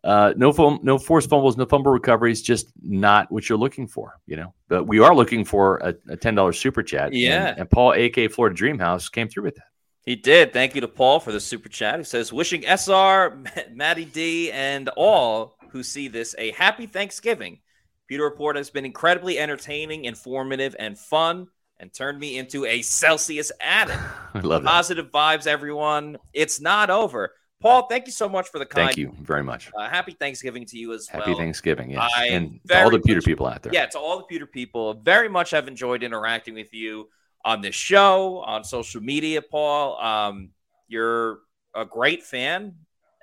Uh, 0.03 0.35
no 0.37 0.53
fum- 0.53 0.81
no 0.83 0.99
forced 0.99 1.31
fumbles, 1.31 1.57
no 1.57 1.65
fumble 1.65 1.91
recoveries, 1.91 2.43
just 2.43 2.71
not 2.83 3.31
what 3.31 3.49
you're 3.49 3.57
looking 3.57 3.87
for, 3.87 4.19
you 4.27 4.35
know. 4.35 4.53
But 4.67 4.83
we 4.83 4.99
are 4.99 5.15
looking 5.15 5.45
for 5.45 5.77
a, 5.77 5.95
a 6.09 6.15
ten 6.15 6.35
dollars 6.35 6.59
super 6.59 6.83
chat. 6.83 7.11
Yeah, 7.11 7.47
and, 7.47 7.61
and 7.61 7.69
Paul, 7.71 7.93
AK 7.93 8.31
Florida 8.31 8.55
Dreamhouse, 8.55 9.11
came 9.11 9.27
through 9.27 9.45
with 9.45 9.55
that. 9.55 9.65
He 10.05 10.15
did. 10.15 10.53
Thank 10.53 10.75
you 10.75 10.81
to 10.81 10.87
Paul 10.87 11.19
for 11.19 11.31
the 11.31 11.39
super 11.39 11.67
chat. 11.67 11.97
He 11.97 12.05
says, 12.05 12.31
"Wishing 12.31 12.63
SR, 12.65 13.37
Matty 13.71 14.05
D, 14.05 14.51
and 14.51 14.87
all 14.89 15.57
who 15.69 15.81
see 15.83 16.07
this 16.07 16.35
a 16.37 16.51
happy 16.51 16.85
Thanksgiving. 16.85 17.59
Pewter 18.07 18.23
Report 18.23 18.55
has 18.55 18.69
been 18.69 18.85
incredibly 18.85 19.39
entertaining, 19.39 20.05
informative, 20.05 20.75
and 20.77 20.97
fun 20.97 21.47
and 21.79 21.91
turned 21.93 22.19
me 22.19 22.37
into 22.37 22.65
a 22.65 22.81
Celsius 22.81 23.51
addict. 23.59 23.97
I 24.33 24.39
love 24.39 24.63
it. 24.63 24.67
Positive 24.67 25.11
vibes, 25.11 25.47
everyone. 25.47 26.17
It's 26.33 26.61
not 26.61 26.89
over. 26.89 27.31
Paul, 27.61 27.87
thank 27.87 28.05
you 28.05 28.11
so 28.11 28.29
much 28.29 28.49
for 28.49 28.59
the 28.59 28.65
kind. 28.65 28.87
Thank 28.87 28.97
you 28.97 29.11
very 29.21 29.41
much. 29.41 29.71
Uh, 29.75 29.89
happy 29.89 30.11
Thanksgiving 30.11 30.65
to 30.67 30.77
you 30.77 30.93
as 30.93 31.07
Happy 31.07 31.19
well. 31.19 31.27
Happy 31.29 31.45
Thanksgiving, 31.45 31.89
yeah, 31.89 32.07
I 32.15 32.27
and 32.27 32.59
to 32.67 32.83
all 32.83 32.91
the 32.91 32.99
pewter 32.99 33.17
much- 33.17 33.25
people 33.25 33.47
out 33.47 33.63
there. 33.63 33.73
Yeah, 33.73 33.87
to 33.87 33.99
all 33.99 34.17
the 34.19 34.25
pewter 34.25 34.45
people, 34.45 34.93
very 34.93 35.29
much 35.29 35.49
have 35.51 35.67
enjoyed 35.67 36.03
interacting 36.03 36.53
with 36.53 36.73
you 36.73 37.09
on 37.45 37.61
this 37.61 37.75
show, 37.75 38.39
on 38.39 38.63
social 38.63 39.01
media, 39.01 39.41
Paul. 39.41 40.01
Um, 40.01 40.49
you're 40.87 41.39
a 41.75 41.85
great 41.85 42.23
fan, 42.23 42.73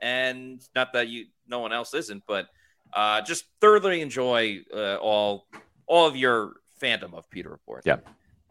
and 0.01 0.63
not 0.75 0.93
that 0.95 1.09
you 1.09 1.27
no 1.49 1.59
one 1.59 1.73
else 1.73 1.93
isn't, 1.93 2.23
but 2.27 2.47
uh, 2.95 3.21
just 3.21 3.45
thoroughly 3.61 4.01
enjoy 4.01 4.61
uh, 4.75 4.97
all 4.97 5.49
all 5.87 6.07
of 6.07 6.17
your 6.17 6.55
fandom 6.81 7.13
of 7.15 7.29
Pewter 7.29 7.51
Report. 7.51 7.83
Yeah. 7.85 7.97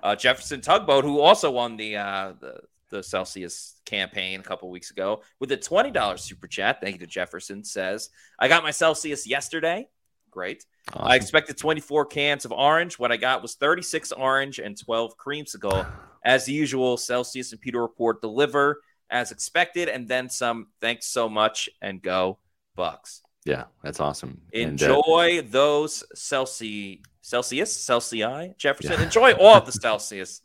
Uh, 0.03 0.15
Jefferson 0.15 0.61
Tugboat, 0.61 1.03
who 1.03 1.19
also 1.19 1.49
won 1.51 1.77
the 1.77 1.95
uh, 1.95 2.33
the 2.39 2.59
the 2.89 3.01
Celsius 3.01 3.79
campaign 3.85 4.41
a 4.41 4.43
couple 4.43 4.69
weeks 4.69 4.91
ago 4.91 5.21
with 5.39 5.51
a 5.53 5.57
twenty 5.57 5.91
dollars 5.91 6.21
super 6.21 6.47
chat. 6.47 6.81
Thank 6.81 6.95
you 6.95 6.99
to 6.99 7.07
Jefferson. 7.07 7.63
Says 7.63 8.09
I 8.37 8.49
got 8.49 8.63
my 8.63 8.71
Celsius 8.71 9.25
yesterday. 9.25 9.87
Great. 10.31 10.65
I 10.93 11.15
expected 11.15 11.57
24 11.57 12.05
cans 12.05 12.45
of 12.45 12.51
orange. 12.51 12.97
What 12.97 13.11
I 13.11 13.17
got 13.17 13.41
was 13.41 13.55
36 13.55 14.11
orange 14.13 14.59
and 14.59 14.79
12 14.79 15.17
creamsicle. 15.17 15.85
As 16.23 16.47
usual, 16.47 16.97
Celsius 16.97 17.51
and 17.51 17.61
Pewter 17.61 17.81
Report 17.81 18.21
deliver 18.21 18.81
as 19.09 19.31
expected, 19.31 19.89
and 19.89 20.07
then 20.07 20.29
some. 20.29 20.67
Thanks 20.79 21.07
so 21.07 21.27
much, 21.27 21.69
and 21.81 22.01
go 22.01 22.39
Bucs. 22.77 23.21
Yeah, 23.45 23.65
that's 23.83 23.99
awesome. 23.99 24.41
And, 24.53 24.81
uh, 24.81 24.85
Enjoy 24.85 25.41
those 25.41 26.03
Celsius, 26.13 26.99
Celsius, 27.21 27.75
Celsius, 27.75 28.53
Jefferson. 28.57 29.01
Enjoy 29.01 29.33
all 29.33 29.55
of 29.55 29.65
the 29.65 29.71
Celsius 29.81 30.41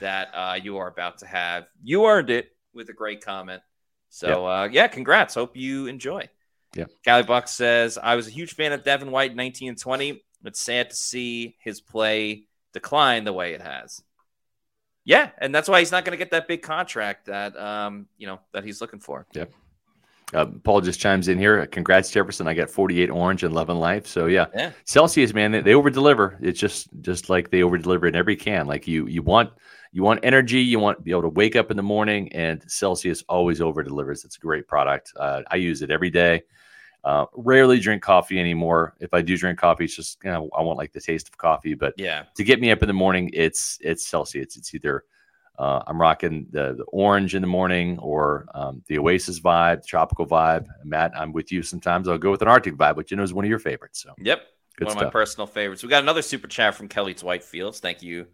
that 0.00 0.28
uh, 0.34 0.58
you 0.60 0.76
are 0.76 0.88
about 0.88 1.18
to 1.18 1.26
have. 1.26 1.66
You 1.82 2.06
earned 2.06 2.30
it 2.30 2.50
with 2.74 2.88
a 2.88 2.92
great 2.92 3.24
comment. 3.24 3.62
So 4.08 4.46
uh, 4.46 4.68
yeah, 4.70 4.88
congrats. 4.88 5.34
Hope 5.34 5.56
you 5.56 5.86
enjoy. 5.86 6.28
Yeah. 6.74 6.84
Cali 7.04 7.22
Buck 7.22 7.48
says, 7.48 7.98
I 7.98 8.16
was 8.16 8.26
a 8.28 8.30
huge 8.30 8.54
fan 8.54 8.72
of 8.72 8.84
Devin 8.84 9.10
White 9.10 9.32
in 9.32 9.36
19 9.36 9.70
and 9.70 9.78
20. 9.78 10.22
It's 10.44 10.60
sad 10.60 10.90
to 10.90 10.96
see 10.96 11.56
his 11.60 11.80
play 11.80 12.44
decline 12.72 13.24
the 13.24 13.32
way 13.32 13.52
it 13.52 13.60
has. 13.60 14.02
Yeah, 15.04 15.30
and 15.38 15.54
that's 15.54 15.68
why 15.68 15.80
he's 15.80 15.90
not 15.90 16.04
going 16.04 16.12
to 16.12 16.22
get 16.22 16.30
that 16.30 16.46
big 16.46 16.62
contract 16.62 17.26
that 17.26 17.56
um, 17.58 18.06
you 18.18 18.26
know 18.26 18.38
that 18.52 18.64
he's 18.64 18.80
looking 18.80 19.00
for. 19.00 19.26
Yep. 19.32 19.50
Uh, 20.32 20.46
Paul 20.62 20.80
just 20.80 21.00
chimes 21.00 21.26
in 21.26 21.38
here. 21.38 21.66
Congrats, 21.66 22.10
Jefferson. 22.10 22.46
I 22.46 22.54
got 22.54 22.70
48 22.70 23.10
orange 23.10 23.42
and 23.42 23.52
11 23.52 23.78
life. 23.78 24.06
So 24.06 24.26
yeah, 24.26 24.46
Yeah. 24.54 24.70
Celsius, 24.84 25.34
man, 25.34 25.50
they, 25.50 25.60
they 25.60 25.74
over 25.74 25.90
deliver. 25.90 26.38
It's 26.40 26.60
just 26.60 26.88
just 27.00 27.28
like 27.28 27.50
they 27.50 27.62
over 27.62 27.78
deliver 27.78 28.06
in 28.06 28.14
every 28.14 28.36
can. 28.36 28.66
Like 28.66 28.86
you 28.86 29.06
you 29.06 29.22
want 29.22 29.50
you 29.92 30.02
want 30.02 30.20
energy. 30.22 30.60
You 30.60 30.78
want 30.78 30.98
to 30.98 31.02
be 31.02 31.10
able 31.10 31.22
to 31.22 31.28
wake 31.28 31.56
up 31.56 31.70
in 31.70 31.76
the 31.76 31.82
morning, 31.82 32.32
and 32.32 32.62
Celsius 32.70 33.24
always 33.28 33.60
over 33.60 33.82
delivers. 33.82 34.24
It's 34.24 34.36
a 34.36 34.40
great 34.40 34.68
product. 34.68 35.12
Uh, 35.16 35.42
I 35.50 35.56
use 35.56 35.82
it 35.82 35.90
every 35.90 36.10
day. 36.10 36.42
Uh, 37.02 37.24
rarely 37.34 37.80
drink 37.80 38.02
coffee 38.02 38.38
anymore. 38.38 38.94
If 39.00 39.14
I 39.14 39.22
do 39.22 39.36
drink 39.36 39.58
coffee, 39.58 39.84
it's 39.84 39.96
just 39.96 40.18
you 40.22 40.30
know, 40.30 40.50
I 40.56 40.62
want 40.62 40.78
like 40.78 40.92
the 40.92 41.00
taste 41.00 41.28
of 41.28 41.38
coffee. 41.38 41.74
But 41.74 41.94
Yeah. 41.96 42.24
to 42.36 42.44
get 42.44 42.60
me 42.60 42.70
up 42.70 42.82
in 42.82 42.88
the 42.88 42.94
morning, 42.94 43.30
it's 43.32 43.78
it's 43.80 44.06
Celsius. 44.06 44.56
It's 44.56 44.74
either 44.74 45.04
uh, 45.58 45.82
I'm 45.86 46.00
rocking 46.00 46.46
the, 46.50 46.74
the 46.74 46.84
orange 46.84 47.34
in 47.34 47.42
the 47.42 47.48
morning 47.48 47.98
or 47.98 48.46
um, 48.54 48.82
the 48.86 48.98
Oasis 48.98 49.40
vibe, 49.40 49.84
tropical 49.84 50.26
vibe. 50.26 50.66
Matt, 50.84 51.12
I'm 51.16 51.32
with 51.32 51.50
you. 51.50 51.62
Sometimes 51.62 52.06
I'll 52.06 52.16
go 52.16 52.30
with 52.30 52.42
an 52.42 52.48
Arctic 52.48 52.76
vibe, 52.76 52.96
which 52.96 53.10
you 53.10 53.16
know 53.16 53.22
is 53.22 53.34
one 53.34 53.44
of 53.44 53.48
your 53.48 53.58
favorites. 53.58 54.02
So 54.02 54.14
Yep. 54.18 54.42
Good 54.76 54.86
one 54.86 54.96
of 54.96 55.02
my 55.02 55.10
personal 55.10 55.46
favorites. 55.46 55.82
We 55.82 55.88
got 55.88 56.02
another 56.02 56.22
super 56.22 56.46
chat 56.46 56.74
from 56.74 56.88
Kelly 56.88 57.14
Whitefields. 57.14 57.80
Thank 57.80 58.02
you 58.02 58.26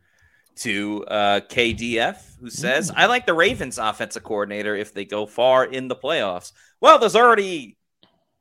to 0.56 1.04
uh, 1.08 1.40
KDF, 1.48 2.38
who 2.40 2.50
says, 2.50 2.90
I 2.94 3.06
like 3.06 3.26
the 3.26 3.34
Ravens 3.34 3.78
offensive 3.78 4.22
coordinator 4.22 4.74
if 4.74 4.94
they 4.94 5.04
go 5.04 5.26
far 5.26 5.64
in 5.64 5.88
the 5.88 5.96
playoffs. 5.96 6.52
Well, 6.80 6.98
there's 6.98 7.16
already 7.16 7.76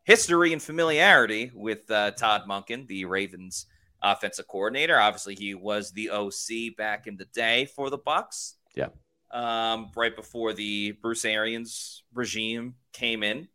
history 0.03 0.53
and 0.53 0.61
familiarity 0.61 1.51
with 1.53 1.89
uh, 1.91 2.11
Todd 2.11 2.43
Monken, 2.47 2.87
the 2.87 3.05
Ravens 3.05 3.65
offensive 4.01 4.47
coordinator. 4.47 4.99
Obviously, 4.99 5.35
he 5.35 5.55
was 5.55 5.91
the 5.91 6.09
OC 6.11 6.77
back 6.77 7.07
in 7.07 7.17
the 7.17 7.25
day 7.25 7.65
for 7.65 7.89
the 7.89 7.97
Bucs. 7.97 8.53
Yeah. 8.75 8.89
Um, 9.31 9.91
right 9.95 10.15
before 10.15 10.53
the 10.53 10.91
Bruce 11.01 11.25
Arians 11.25 12.03
regime 12.13 12.75
came 12.93 13.23
in, 13.23 13.47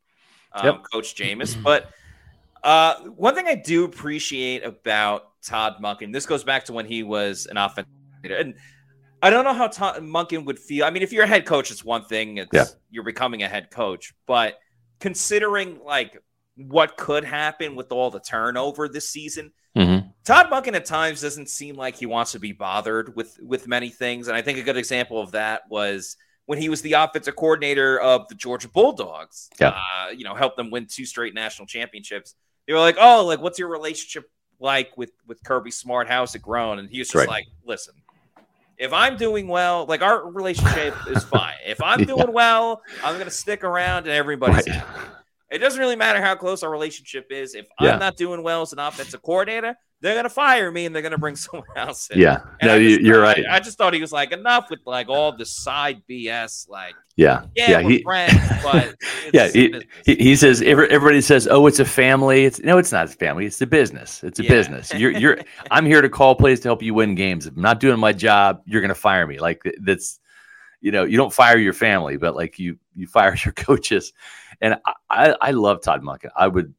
um, 0.52 0.66
Yep. 0.66 0.82
Coach 0.92 1.14
Jameis. 1.14 1.60
But 1.62 1.90
uh, 2.62 2.96
one 3.04 3.34
thing 3.34 3.46
I 3.46 3.54
do 3.54 3.84
appreciate 3.84 4.64
about 4.64 5.40
Todd 5.42 5.76
Monken, 5.82 6.12
this 6.12 6.26
goes 6.26 6.44
back 6.44 6.66
to 6.66 6.72
when 6.72 6.84
he 6.84 7.02
was 7.02 7.46
an 7.46 7.56
offensive 7.56 7.92
and 8.24 8.54
I 9.22 9.30
don't 9.30 9.44
know 9.44 9.52
how 9.54 9.66
Todd 9.68 9.96
Monken 10.02 10.44
would 10.46 10.58
feel. 10.58 10.84
I 10.84 10.90
mean, 10.90 11.02
if 11.02 11.12
you're 11.12 11.24
a 11.24 11.28
head 11.28 11.46
coach, 11.46 11.70
it's 11.70 11.84
one 11.84 12.04
thing; 12.04 12.38
it's 12.38 12.48
Yeah. 12.52 12.64
you're 12.90 13.04
becoming 13.04 13.42
a 13.42 13.48
head 13.48 13.70
coach. 13.70 14.12
But 14.26 14.58
considering 15.00 15.80
like 15.84 16.16
what 16.56 16.96
could 16.96 17.24
happen 17.24 17.74
with 17.74 17.90
all 17.92 18.10
the 18.10 18.20
turnover 18.20 18.88
this 18.88 19.08
season, 19.08 19.52
Mhm. 19.76 20.12
Todd 20.24 20.50
Munkin 20.50 20.74
at 20.74 20.84
times 20.84 21.20
doesn't 21.20 21.48
seem 21.48 21.76
like 21.76 21.96
he 21.96 22.04
wants 22.06 22.32
to 22.32 22.38
be 22.38 22.52
bothered 22.52 23.14
with 23.16 23.38
with 23.40 23.66
many 23.68 23.88
things, 23.88 24.28
and 24.28 24.36
I 24.36 24.42
think 24.42 24.58
a 24.58 24.62
good 24.62 24.76
example 24.76 25.20
of 25.20 25.32
that 25.32 25.62
was 25.70 26.16
when 26.46 26.58
he 26.58 26.68
was 26.68 26.82
the 26.82 26.94
offensive 26.94 27.36
coordinator 27.36 28.00
of 28.00 28.26
the 28.28 28.34
Georgia 28.34 28.68
Bulldogs. 28.68 29.48
Yeah. 29.60 29.68
Uh, 29.78 30.08
you 30.10 30.24
know, 30.24 30.34
helped 30.34 30.56
them 30.56 30.70
win 30.70 30.86
two 30.86 31.04
straight 31.06 31.32
national 31.34 31.66
championships. 31.66 32.34
They 32.66 32.72
were 32.72 32.80
like, 32.80 32.96
"Oh, 32.98 33.24
like 33.24 33.40
what's 33.40 33.58
your 33.58 33.68
relationship 33.68 34.28
like 34.58 34.96
with 34.96 35.12
with 35.26 35.42
Kirby 35.44 35.70
Smart? 35.70 36.08
How's 36.08 36.34
it 36.34 36.42
grown?" 36.42 36.78
And 36.80 36.90
he 36.90 36.98
was 36.98 37.08
just 37.08 37.14
Right. 37.14 37.28
like, 37.28 37.46
"Listen." 37.64 37.94
If 38.80 38.94
I'm 38.94 39.16
doing 39.18 39.46
well, 39.46 39.84
like 39.86 40.00
our 40.00 40.30
relationship 40.30 40.94
is 41.08 41.22
fine. 41.22 41.52
If 41.66 41.82
I'm 41.82 42.00
Yeah. 42.00 42.06
doing 42.06 42.32
well, 42.32 42.80
I'm 43.04 43.18
gonna 43.18 43.30
stick 43.30 43.62
around 43.62 43.98
and 44.06 44.08
everybody's 44.16 44.66
Right. 44.66 44.76
happy. 44.76 45.00
It 45.50 45.58
doesn't 45.58 45.78
really 45.78 45.96
matter 45.96 46.20
how 46.22 46.34
close 46.34 46.62
our 46.62 46.70
relationship 46.70 47.26
is. 47.30 47.54
If 47.54 47.66
Yeah. 47.78 47.92
I'm 47.92 47.98
not 47.98 48.16
doing 48.16 48.42
well 48.42 48.62
as 48.62 48.72
an 48.72 48.78
offensive 48.78 49.20
coordinator, 49.22 49.76
they're 50.02 50.14
gonna 50.14 50.28
fire 50.30 50.70
me 50.72 50.86
and 50.86 50.94
they're 50.94 51.02
gonna 51.02 51.18
bring 51.18 51.36
someone 51.36 51.66
else 51.76 52.08
in. 52.10 52.18
Yeah. 52.18 52.40
And 52.60 52.68
No, 52.68 52.78
just- 52.80 53.00
you're 53.02 53.24
I- 53.24 53.32
right. 53.34 53.44
I, 53.50 53.60
just 53.60 53.76
thought 53.78 53.92
he 53.94 54.00
was 54.00 54.12
like 54.12 54.32
enough 54.32 54.70
with 54.70 54.80
like 54.86 55.08
all 55.08 55.36
the 55.36 55.44
side 55.44 56.02
BS. 56.08 56.68
Like, 56.68 56.94
yeah. 57.16 57.44
yeah, 57.54 57.70
Yeah. 57.70 57.82
we're 57.82 57.90
He, 57.90 58.02
friends, 58.02 58.34
but 58.62 58.94
yeah. 59.32 59.48
He, 59.48 59.74
he, 60.06 60.36
says 60.36 60.62
everybody 60.62 61.20
says, 61.20 61.46
"Oh, 61.50 61.66
it's 61.66 61.78
a 61.80 61.84
family." 61.84 62.44
It's 62.46 62.60
no, 62.60 62.78
it's 62.78 62.92
not 62.92 63.04
a 63.06 63.08
family. 63.08 63.44
It's 63.46 63.60
a 63.60 63.66
business. 63.66 64.22
It's 64.24 64.38
a 64.38 64.42
Yeah. 64.44 64.48
business. 64.48 64.92
You're 64.94 65.10
you're. 65.12 65.38
I'm 65.70 65.84
here 65.84 66.00
to 66.00 66.08
call 66.08 66.34
plays 66.34 66.60
to 66.60 66.68
help 66.68 66.82
you 66.82 66.94
win 66.94 67.14
games. 67.14 67.46
If 67.46 67.54
I'm 67.56 67.62
not 67.62 67.78
doing 67.80 68.00
my 68.00 68.12
job, 68.12 68.62
you're 68.64 68.80
going 68.80 68.88
to 68.88 68.94
fire 68.94 69.26
me. 69.26 69.38
Like 69.38 69.62
that's, 69.82 70.18
you 70.80 70.92
know, 70.92 71.04
you 71.04 71.18
don't 71.18 71.32
fire 71.32 71.58
your 71.58 71.74
family, 71.74 72.16
but 72.16 72.34
like 72.34 72.58
you 72.58 72.78
you 72.94 73.06
fire 73.06 73.36
your 73.44 73.52
coaches. 73.52 74.12
And 74.62 74.78
I 74.86 74.92
I, 75.10 75.36
I 75.42 75.50
love 75.50 75.82
Todd 75.82 76.02
Monken. 76.02 76.30
I 76.36 76.46
would, 76.48 76.72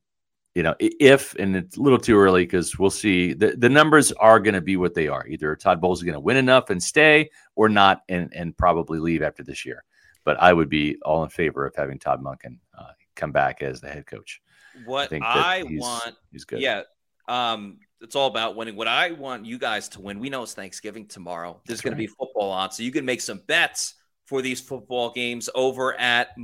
you 0.56 0.64
know, 0.64 0.76
if 0.80 1.34
and 1.36 1.56
it's 1.56 1.78
a 1.78 1.82
little 1.82 1.98
too 2.00 2.18
early 2.18 2.44
because 2.44 2.78
we'll 2.78 2.90
see. 2.90 3.34
The 3.34 3.56
the 3.58 3.70
numbers 3.70 4.12
are 4.14 4.40
going 4.40 4.54
to 4.54 4.62
be 4.62 4.76
what 4.78 4.94
they 4.94 5.08
are. 5.08 5.26
Either 5.28 5.56
Todd 5.56 5.80
Bowles 5.80 6.00
is 6.00 6.04
going 6.04 6.14
to 6.14 6.20
win 6.20 6.38
enough 6.38 6.70
and 6.70 6.82
stay, 6.82 7.30
or 7.56 7.70
not, 7.70 8.02
and 8.10 8.32
and 8.36 8.58
probably 8.58 9.00
leave 9.00 9.22
after 9.22 9.44
this 9.44 9.66
year. 9.66 9.84
But 10.26 10.42
I 10.42 10.52
would 10.54 10.70
be 10.70 10.98
all 11.04 11.24
in 11.24 11.30
favor 11.30 11.66
of 11.66 11.74
having 11.76 12.00
Todd 12.00 12.22
Monken 12.22 12.58
uh, 12.78 12.92
come 13.16 13.32
back 13.32 13.62
as 13.62 13.80
the 13.82 13.90
head 13.90 14.06
coach. 14.06 14.42
what 14.86 15.10
that 15.10 15.22
I 15.24 15.64
he's- 15.68 15.82
want, 15.82 16.16
He's 16.32 16.44
good. 16.44 16.60
yeah, 16.60 16.82
um, 17.30 17.80
it's 18.02 18.16
all 18.16 18.28
about 18.28 18.56
winning. 18.58 18.76
What 18.76 18.88
I 18.90 19.12
want 19.12 19.46
you 19.46 19.58
guys 19.58 19.88
to 19.90 20.02
win. 20.02 20.20
We 20.20 20.30
know 20.30 20.44
it's 20.44 20.54
Thanksgiving 20.54 21.08
tomorrow. 21.08 21.62
There's 21.66 21.82
going 21.82 21.94
to 21.94 21.98
be 21.98 22.08
football 22.08 22.52
on, 22.52 22.72
so 22.72 22.84
you 22.84 22.92
can 22.92 23.06
make 23.06 23.22
some 23.22 23.42
bets 23.48 23.94
for 24.26 24.42
these 24.42 24.60
football 24.60 25.12
games 25.12 25.50
over 25.56 25.98
at 26.00 26.38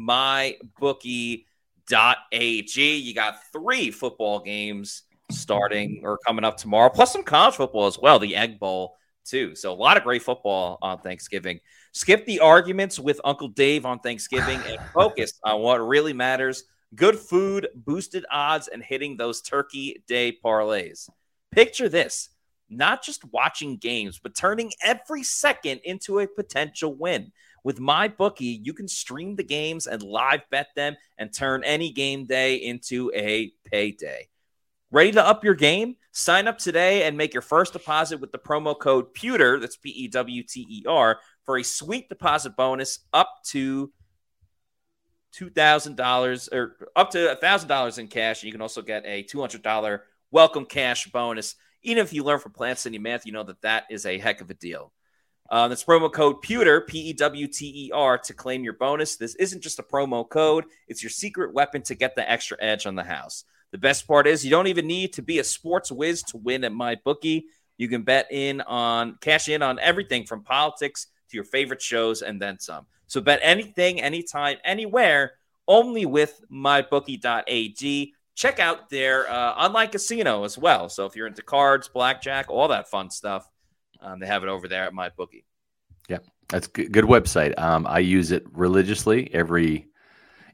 mybookie.ag. 1.87 2.95
You 2.97 3.13
got 3.13 3.51
three 3.51 3.91
football 3.91 4.39
games 4.39 5.03
starting 5.31 6.01
or 6.03 6.17
coming 6.25 6.45
up 6.45 6.57
tomorrow, 6.57 6.89
plus 6.89 7.11
some 7.11 7.23
college 7.23 7.55
football 7.55 7.87
as 7.87 7.99
well. 7.99 8.19
The 8.19 8.35
Egg 8.35 8.59
Bowl 8.59 8.95
too. 9.25 9.55
So 9.55 9.73
a 9.73 9.75
lot 9.75 9.97
of 9.97 10.03
great 10.03 10.23
football 10.23 10.77
on 10.81 10.99
Thanksgiving. 10.99 11.59
Skip 11.93 12.25
the 12.25 12.39
arguments 12.39 12.99
with 12.99 13.19
Uncle 13.25 13.49
Dave 13.49 13.85
on 13.85 13.99
Thanksgiving 13.99 14.59
and 14.67 14.79
focus 14.93 15.33
on 15.43 15.61
what 15.61 15.77
really 15.77 16.13
matters 16.13 16.63
good 16.95 17.19
food, 17.19 17.67
boosted 17.75 18.25
odds, 18.31 18.69
and 18.69 18.81
hitting 18.81 19.17
those 19.17 19.41
turkey 19.41 20.01
day 20.07 20.37
parlays. 20.43 21.09
Picture 21.51 21.89
this 21.89 22.29
not 22.69 23.03
just 23.03 23.23
watching 23.31 23.77
games, 23.77 24.19
but 24.21 24.35
turning 24.35 24.71
every 24.81 25.23
second 25.23 25.79
into 25.83 26.19
a 26.19 26.27
potential 26.27 26.93
win. 26.93 27.31
With 27.63 27.79
my 27.79 28.07
bookie, 28.07 28.61
you 28.63 28.73
can 28.73 28.87
stream 28.87 29.35
the 29.35 29.43
games 29.43 29.87
and 29.87 30.01
live 30.01 30.41
bet 30.49 30.67
them 30.75 30.95
and 31.17 31.33
turn 31.33 31.63
any 31.63 31.91
game 31.91 32.25
day 32.25 32.55
into 32.55 33.11
a 33.13 33.51
payday. 33.65 34.27
Ready 34.89 35.11
to 35.11 35.25
up 35.25 35.43
your 35.43 35.55
game? 35.55 35.97
Sign 36.11 36.47
up 36.47 36.57
today 36.57 37.03
and 37.03 37.17
make 37.17 37.33
your 37.33 37.41
first 37.41 37.73
deposit 37.73 38.21
with 38.21 38.31
the 38.31 38.37
promo 38.37 38.77
code 38.77 39.13
PEWTER, 39.13 39.59
that's 39.59 39.75
P 39.75 39.89
E 39.89 40.07
W 40.07 40.43
T 40.43 40.65
E 40.69 40.83
R, 40.87 41.19
for 41.45 41.57
a 41.57 41.63
sweet 41.63 42.07
deposit 42.07 42.55
bonus 42.55 42.99
up 43.11 43.29
to 43.47 43.91
$2,000 45.35 46.53
or 46.53 46.89
up 46.95 47.11
to 47.11 47.37
$1,000 47.41 47.99
in 47.99 48.07
cash. 48.07 48.41
And 48.41 48.47
you 48.47 48.51
can 48.51 48.61
also 48.61 48.81
get 48.81 49.03
a 49.05 49.23
$200 49.23 49.99
welcome 50.31 50.65
cash 50.65 51.07
bonus. 51.11 51.55
Even 51.83 52.03
if 52.03 52.13
you 52.13 52.23
learn 52.23 52.39
from 52.39 52.53
Plant 52.53 52.79
City 52.79 52.97
Math, 52.97 53.25
you 53.25 53.31
know 53.31 53.43
that 53.43 53.61
that 53.61 53.85
is 53.89 54.05
a 54.05 54.17
heck 54.17 54.41
of 54.41 54.49
a 54.49 54.53
deal. 54.53 54.91
Uh, 55.49 55.67
that's 55.67 55.83
promo 55.83 56.11
code 56.11 56.41
Pewter, 56.41 56.81
P 56.81 56.99
E 56.99 57.13
W 57.13 57.47
T 57.47 57.87
E 57.87 57.91
R, 57.93 58.17
to 58.17 58.33
claim 58.33 58.63
your 58.63 58.73
bonus. 58.73 59.15
This 59.15 59.35
isn't 59.35 59.61
just 59.61 59.79
a 59.79 59.83
promo 59.83 60.27
code, 60.27 60.65
it's 60.87 61.01
your 61.01 61.09
secret 61.09 61.53
weapon 61.53 61.81
to 61.83 61.95
get 61.95 62.15
the 62.15 62.29
extra 62.29 62.57
edge 62.59 62.85
on 62.85 62.95
the 62.95 63.03
house. 63.03 63.45
The 63.71 63.77
best 63.77 64.07
part 64.07 64.27
is 64.27 64.45
you 64.45 64.51
don't 64.51 64.67
even 64.67 64.87
need 64.87 65.13
to 65.13 65.21
be 65.21 65.39
a 65.39 65.43
sports 65.43 65.91
whiz 65.91 66.23
to 66.23 66.37
win 66.37 66.63
at 66.63 66.71
my 66.71 66.95
bookie. 67.03 67.45
You 67.77 67.87
can 67.87 68.01
bet 68.03 68.27
in 68.31 68.61
on, 68.61 69.17
cash 69.21 69.49
in 69.49 69.61
on 69.61 69.77
everything 69.79 70.25
from 70.25 70.43
politics 70.43 71.07
to 71.29 71.37
your 71.37 71.43
favorite 71.43 71.81
shows 71.81 72.21
and 72.21 72.41
then 72.41 72.59
some. 72.59 72.85
So 73.07 73.21
bet 73.21 73.39
anything, 73.43 74.01
anytime, 74.01 74.57
anywhere, 74.63 75.33
only 75.67 76.05
with 76.05 76.41
mybookie.ag. 76.51 78.13
Check 78.35 78.59
out 78.59 78.89
their 78.89 79.29
uh, 79.29 79.53
online 79.53 79.89
casino 79.89 80.43
as 80.43 80.57
well. 80.57 80.89
So 80.89 81.05
if 81.05 81.15
you're 81.15 81.27
into 81.27 81.41
cards, 81.41 81.87
blackjack, 81.87 82.49
all 82.49 82.67
that 82.69 82.89
fun 82.89 83.09
stuff, 83.09 83.49
um, 84.01 84.19
they 84.19 84.27
have 84.27 84.43
it 84.43 84.49
over 84.49 84.67
there 84.67 84.83
at 84.83 84.93
my 84.93 85.09
bookie. 85.09 85.45
Yeah, 86.07 86.19
that's 86.49 86.67
good, 86.67 86.91
good 86.91 87.05
website. 87.05 87.57
Um, 87.59 87.85
I 87.87 87.99
use 87.99 88.31
it 88.31 88.45
religiously 88.51 89.33
every 89.33 89.87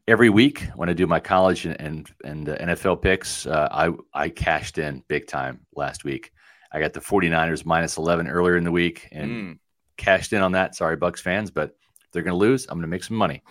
every 0.07 0.29
week 0.29 0.67
when 0.75 0.89
I 0.89 0.93
do 0.93 1.07
my 1.07 1.19
college 1.19 1.65
and 1.65 1.79
and, 1.79 2.11
and 2.23 2.49
uh, 2.49 2.57
NFL 2.57 3.01
picks. 3.01 3.45
Uh, 3.45 3.67
I 3.71 3.91
I 4.13 4.29
cashed 4.29 4.77
in 4.77 5.03
big 5.07 5.27
time 5.27 5.65
last 5.75 6.03
week. 6.03 6.31
I 6.71 6.79
got 6.79 6.93
the 6.93 6.99
49ers 6.99 7.65
minus 7.65 7.97
11 7.97 8.27
earlier 8.27 8.57
in 8.57 8.63
the 8.63 8.71
week 8.71 9.07
and 9.11 9.31
mm. 9.31 9.59
cashed 9.95 10.33
in 10.33 10.41
on 10.41 10.53
that. 10.53 10.75
Sorry, 10.75 10.97
Bucs 10.97 11.19
fans, 11.19 11.51
but 11.51 11.75
they're 12.11 12.23
going 12.23 12.33
to 12.33 12.37
lose. 12.37 12.65
I'm 12.67 12.77
going 12.77 12.81
to 12.81 12.87
make 12.87 13.03
some 13.03 13.17
money. 13.17 13.43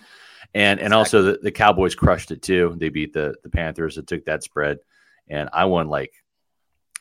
And 0.54 0.80
and 0.80 0.92
also 0.92 1.22
the, 1.22 1.38
the 1.40 1.52
Cowboys 1.52 1.94
crushed 1.94 2.30
it 2.30 2.42
too. 2.42 2.74
They 2.76 2.88
beat 2.88 3.12
the 3.12 3.34
the 3.42 3.48
Panthers. 3.48 3.96
It 3.96 4.06
took 4.06 4.24
that 4.26 4.42
spread, 4.42 4.78
and 5.28 5.48
I 5.52 5.64
won 5.64 5.88
like 5.88 6.12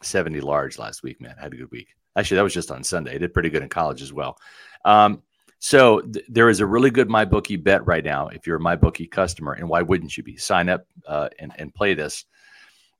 70 0.03 0.39
large 0.41 0.77
last 0.77 1.03
week. 1.03 1.19
Man, 1.19 1.35
I 1.37 1.43
had 1.43 1.53
a 1.53 1.57
good 1.57 1.71
week. 1.71 1.89
Actually, 2.15 2.37
that 2.37 2.43
was 2.43 2.53
just 2.53 2.71
on 2.71 2.83
Sunday. 2.83 3.15
I 3.15 3.17
did 3.17 3.33
pretty 3.33 3.49
good 3.49 3.63
in 3.63 3.69
college 3.69 4.01
as 4.01 4.11
well. 4.11 4.37
Um, 4.85 5.21
so 5.59 6.01
th- 6.01 6.25
there 6.27 6.49
is 6.49 6.59
a 6.59 6.65
really 6.65 6.89
good 6.89 7.07
MyBookie 7.07 7.63
bet 7.63 7.85
right 7.85 8.03
now 8.03 8.27
if 8.29 8.47
you're 8.47 8.57
a 8.57 8.59
MyBookie 8.59 9.09
customer, 9.11 9.53
and 9.53 9.69
why 9.69 9.81
wouldn't 9.81 10.17
you 10.17 10.23
be? 10.23 10.35
Sign 10.37 10.69
up 10.69 10.85
uh, 11.07 11.29
and 11.39 11.51
and 11.57 11.73
play 11.73 11.93
this. 11.93 12.25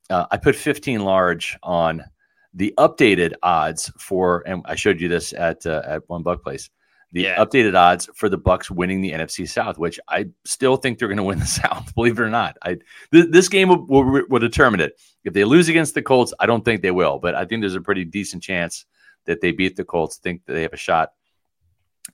Uh, 0.09 0.26
I 0.32 0.38
put 0.38 0.55
15 0.55 1.01
large 1.01 1.57
on 1.64 2.03
the 2.53 2.74
updated 2.78 3.34
odds 3.43 3.91
for, 3.97 4.43
and 4.45 4.62
I 4.66 4.76
showed 4.76 5.01
you 5.01 5.07
this 5.07 5.34
at 5.34 5.66
uh, 5.66 5.82
at 5.86 6.07
one 6.07 6.24
buck 6.24 6.43
place 6.43 6.70
the 7.12 7.24
yeah. 7.24 7.36
updated 7.38 7.76
odds 7.76 8.09
for 8.16 8.30
the 8.30 8.38
Bucs 8.38 8.70
winning 8.70 9.01
the 9.01 9.12
NFC 9.12 9.47
South, 9.47 9.78
which 9.78 9.99
I 10.07 10.28
still 10.45 10.78
think 10.78 10.97
they're 10.97 11.07
going 11.07 11.18
to 11.18 11.24
win 11.24 11.39
the 11.39 11.45
South. 11.62 11.93
Believe 11.93 12.20
it 12.20 12.22
or 12.22 12.30
not, 12.30 12.57
I 12.64 12.78
th- 13.12 13.28
this 13.30 13.49
game 13.49 13.70
will, 13.70 13.86
will, 13.86 14.24
will, 14.30 14.39
determine 14.39 14.80
it. 14.80 14.99
If 15.24 15.34
they 15.34 15.43
lose 15.43 15.70
against 15.70 15.93
the 15.93 16.01
Colts, 16.01 16.34
I 16.39 16.45
don't 16.45 16.64
think 16.64 16.82
they 16.82 16.91
will, 16.91 17.20
but 17.20 17.36
I 17.36 17.45
think 17.45 17.62
there's 17.62 17.76
a 17.76 17.82
pretty 17.82 18.05
decent 18.05 18.43
chance 18.43 18.86
that 19.26 19.41
they 19.41 19.51
beat 19.51 19.76
the 19.76 19.84
Colts. 19.84 20.17
Think 20.17 20.45
that 20.45 20.53
they 20.53 20.63
have 20.63 20.74
a 20.74 20.78
shot, 20.78 21.13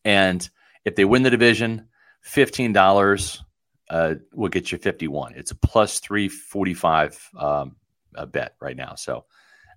and 0.05 0.47
if 0.85 0.95
they 0.95 1.05
win 1.05 1.23
the 1.23 1.29
division, 1.29 1.87
fifteen 2.21 2.73
dollars 2.73 3.43
uh, 3.89 4.15
will 4.33 4.49
get 4.49 4.71
you 4.71 4.77
fifty 4.77 5.07
one. 5.07 5.33
It's 5.35 5.51
a 5.51 5.55
plus 5.55 5.99
three 5.99 6.29
forty 6.29 6.73
five 6.73 7.19
um, 7.37 7.75
bet 8.31 8.55
right 8.59 8.75
now. 8.75 8.95
So 8.95 9.25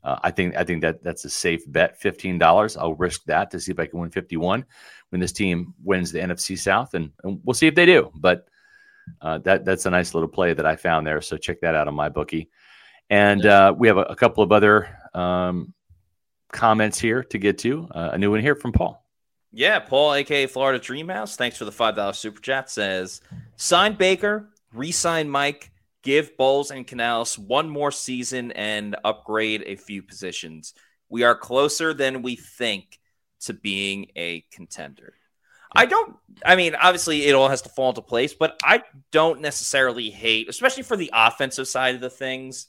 uh, 0.03 0.19
I 0.23 0.31
think 0.31 0.57
I 0.57 0.65
think 0.65 0.83
that 0.83 1.03
that's 1.03 1.25
a 1.25 1.31
safe 1.31 1.63
bet. 1.71 2.01
Fifteen 2.01 2.39
dollars. 2.39 2.77
I'll 2.77 2.95
risk 2.95 3.25
that 3.25 3.51
to 3.51 3.61
see 3.61 3.73
if 3.73 3.79
I 3.79 3.87
can 3.87 4.01
win 4.01 4.11
fifty 4.11 4.37
one 4.37 4.65
when 5.11 5.21
this 5.21 5.33
team 5.33 5.75
wins 5.83 6.13
the 6.13 6.21
NFC 6.21 6.59
South, 6.59 6.95
and, 6.95 7.11
and 7.25 7.41
we'll 7.45 7.55
see 7.55 7.67
if 7.67 7.75
they 7.75 7.87
do. 7.87 8.11
But 8.15 8.49
uh, 9.21 9.39
that 9.39 9.65
that's 9.65 9.87
a 9.87 9.91
nice 9.91 10.15
little 10.15 10.29
play 10.29 10.55
that 10.55 10.67
I 10.67 10.77
found 10.77 11.07
there. 11.07 11.21
So 11.21 11.37
check 11.37 11.61
that 11.61 11.75
out 11.75 11.89
on 11.89 11.95
my 11.95 12.09
bookie. 12.09 12.49
And 13.11 13.45
uh, 13.45 13.75
we 13.77 13.89
have 13.89 13.97
a, 13.97 14.03
a, 14.03 14.15
couple 14.15 14.45
of 14.45 14.53
other 14.53 14.97
um, 15.15 15.75
comments 16.53 16.99
here 16.99 17.23
to 17.25 17.39
get 17.39 17.59
to. 17.59 17.89
Uh, 17.91 18.11
a 18.13 18.19
new 18.19 18.31
one 18.31 18.41
here 18.41 18.55
from 18.55 18.73
Paul. 18.73 19.05
Yeah, 19.53 19.81
Paul, 19.81 20.15
aka 20.15 20.47
Florida 20.47 20.79
Dreamhouse. 20.79 21.37
Thanks 21.37 21.57
for 21.57 21.65
the 21.65 21.73
five 21.73 21.97
dollar 21.97 22.13
super 22.13 22.41
chat. 22.41 22.71
Says 22.71 23.21
sign 23.57 23.95
Baker, 23.95 24.51
resign 24.73 25.29
Mike 25.29 25.73
give 26.03 26.37
Bowles 26.37 26.71
and 26.71 26.87
Canales 26.87 27.39
one 27.39 27.69
more 27.69 27.91
season 27.91 28.53
and 28.53 28.97
upgrade 29.05 29.63
a 29.67 29.77
few 29.77 30.03
positions. 30.03 30.75
We 31.09 31.25
are 31.25 31.35
closer 31.35 31.93
than 31.93 32.23
we 32.23 32.37
think 32.37 32.99
to 33.41 33.53
being 33.53 34.11
a 34.17 34.45
contender. 34.53 35.15
I 35.75 35.87
don't, 35.87 36.17
I 36.45 36.57
mean, 36.57 36.75
obviously 36.75 37.27
it 37.27 37.35
all 37.35 37.49
has 37.49 37.63
to 37.63 37.69
fall 37.69 37.91
into 37.91 38.03
place, 38.03 38.35
but 38.35 38.59
I 38.65 38.83
don't 39.13 39.41
necessarily 39.41 40.11
hate, 40.11 40.49
especially 40.49 40.83
for 40.83 40.97
the 40.97 41.11
offensive 41.13 41.69
side 41.69 41.95
of 41.95 42.01
the 42.01 42.11
things, 42.11 42.67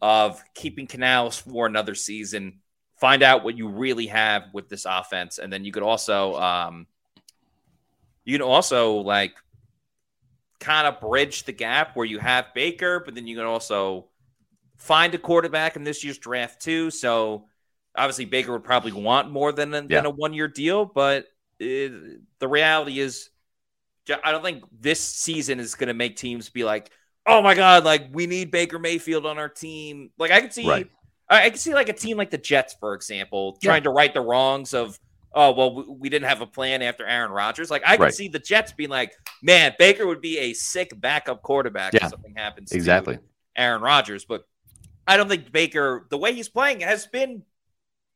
of 0.00 0.42
keeping 0.54 0.86
Canales 0.86 1.38
for 1.38 1.66
another 1.66 1.96
season. 1.96 2.60
Find 3.00 3.22
out 3.22 3.44
what 3.44 3.56
you 3.56 3.68
really 3.68 4.06
have 4.08 4.44
with 4.52 4.68
this 4.68 4.84
offense. 4.84 5.38
And 5.38 5.52
then 5.52 5.64
you 5.64 5.72
could 5.72 5.82
also, 5.82 6.34
um, 6.34 6.86
you 8.24 8.36
can 8.36 8.42
also 8.42 8.94
like 8.94 9.34
kind 10.60 10.86
of 10.86 11.00
bridge 11.00 11.44
the 11.44 11.52
gap 11.52 11.94
where 11.94 12.06
you 12.06 12.18
have 12.18 12.52
Baker, 12.54 13.00
but 13.04 13.14
then 13.14 13.26
you 13.26 13.36
can 13.36 13.44
also 13.44 14.06
find 14.76 15.14
a 15.14 15.18
quarterback 15.18 15.76
in 15.76 15.84
this 15.84 16.02
year's 16.02 16.18
draft 16.18 16.60
too. 16.60 16.90
So 16.90 17.46
obviously 17.96 18.24
Baker 18.24 18.52
would 18.52 18.64
probably 18.64 18.92
want 18.92 19.30
more 19.30 19.52
than 19.52 19.72
a, 19.74 19.82
yeah. 19.82 19.86
than 19.88 20.06
a 20.06 20.10
one 20.10 20.34
year 20.34 20.48
deal, 20.48 20.84
but 20.84 21.26
it, 21.60 22.20
the 22.38 22.48
reality 22.48 22.98
is, 22.98 23.30
I 24.24 24.32
don't 24.32 24.42
think 24.42 24.64
this 24.80 25.00
season 25.00 25.60
is 25.60 25.74
going 25.74 25.88
to 25.88 25.94
make 25.94 26.16
teams 26.16 26.48
be 26.48 26.64
like, 26.64 26.90
oh 27.26 27.42
my 27.42 27.54
god, 27.54 27.84
like 27.84 28.08
we 28.10 28.26
need 28.26 28.50
Baker 28.50 28.78
Mayfield 28.78 29.26
on 29.26 29.38
our 29.38 29.50
team. 29.50 30.10
Like 30.18 30.30
I 30.30 30.40
could 30.40 30.52
see, 30.52 30.66
right. 30.66 30.90
I, 31.28 31.46
I 31.46 31.50
could 31.50 31.60
see 31.60 31.74
like 31.74 31.88
a 31.88 31.92
team 31.92 32.16
like 32.16 32.30
the 32.30 32.38
Jets, 32.38 32.74
for 32.78 32.94
example, 32.94 33.58
trying 33.62 33.78
yeah. 33.78 33.84
to 33.84 33.90
right 33.90 34.12
the 34.12 34.20
wrongs 34.20 34.74
of 34.74 34.98
oh 35.34 35.52
well 35.52 35.96
we 35.98 36.08
didn't 36.08 36.28
have 36.28 36.40
a 36.40 36.46
plan 36.46 36.82
after 36.82 37.06
Aaron 37.06 37.30
Rodgers. 37.30 37.70
Like 37.70 37.82
I 37.86 37.96
can 37.96 38.04
right. 38.04 38.14
see 38.14 38.28
the 38.28 38.38
Jets 38.38 38.72
being 38.72 38.90
like, 38.90 39.12
man, 39.42 39.74
Baker 39.78 40.06
would 40.06 40.20
be 40.20 40.38
a 40.38 40.52
sick 40.54 40.98
backup 41.00 41.42
quarterback 41.42 41.92
yeah. 41.92 42.04
if 42.04 42.10
something 42.10 42.34
happens. 42.36 42.72
Exactly, 42.72 43.18
Aaron 43.56 43.82
Rodgers, 43.82 44.24
but 44.24 44.44
I 45.06 45.16
don't 45.16 45.28
think 45.28 45.50
Baker, 45.50 46.06
the 46.10 46.18
way 46.18 46.34
he's 46.34 46.50
playing, 46.50 46.80
has 46.80 47.06
been 47.06 47.42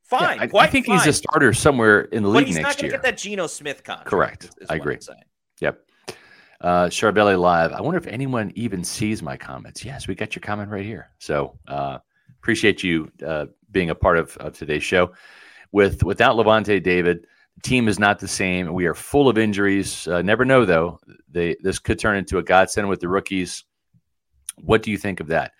fine. 0.05 0.37
Yeah, 0.37 0.49
I, 0.55 0.65
I, 0.65 0.67
think 0.67 0.87
fine. 0.87 0.99
he's 0.99 1.07
a 1.07 1.13
starter 1.13 1.55
somewhere 1.55 2.03
in 2.03 2.23
the 2.23 2.29
league. 2.29 2.35
but 2.35 2.39
league 2.39 2.47
he's 2.49 2.57
next 2.57 2.77
not 2.77 2.83
year. 2.83 2.91
Get 2.93 3.03
that 3.03 3.17
Geno 3.17 3.47
Smith 3.47 3.83
contract. 3.83 4.11
Correct. 4.11 4.45
Is, 4.45 4.51
is 4.61 4.71
I 4.71 4.77
agree. 4.77 4.99
Yep. 5.61 5.81
Uh, 6.61 6.87
Charbelli 6.87 7.39
Live. 7.41 7.73
I 7.73 7.81
wonder 7.81 7.99
if 7.99 8.07
anyone 8.07 8.53
even 8.55 8.85
sees 8.85 9.23
my 9.23 9.37
comments. 9.37 9.85
Yes, 9.85 10.07
we 10.07 10.15
got 10.15 10.37
your 10.37 10.41
comment 10.41 10.71
right 10.71 10.85
here. 10.85 11.11
So 11.19 11.59
uh, 11.67 11.99
appreciate 12.43 12.83
you 12.83 13.11
uh, 13.25 13.47
being 13.71 13.91
a 13.91 13.95
part 13.95 14.19
of, 14.19 14.37
of 14.39 14.57
today's 14.57 14.83
show. 14.83 15.13
With 15.71 16.03
without 16.03 16.37
Lavonte 16.37 16.83
David, 16.83 17.27
the 17.55 17.63
team 17.63 17.89
is 17.89 17.99
not 17.99 18.19
the 18.19 18.29
same. 18.29 18.75
We 18.75 18.87
are 18.87 18.95
full 18.95 19.29
of 19.29 19.39
injuries. 19.39 20.07
Uh, 20.07 20.21
never 20.21 20.45
know 20.45 20.65
though. 20.65 21.01
They 21.31 21.57
this 21.63 21.79
could 21.79 21.99
turn 21.99 22.17
into 22.17 22.39
a 22.39 22.43
godsend 22.43 22.89
with 22.89 23.01
the 23.01 23.09
rookies. 23.09 23.65
What 24.61 24.83
do 24.83 24.91
you 24.91 24.99
think 24.99 25.21
of 25.21 25.29
that? 25.29 25.53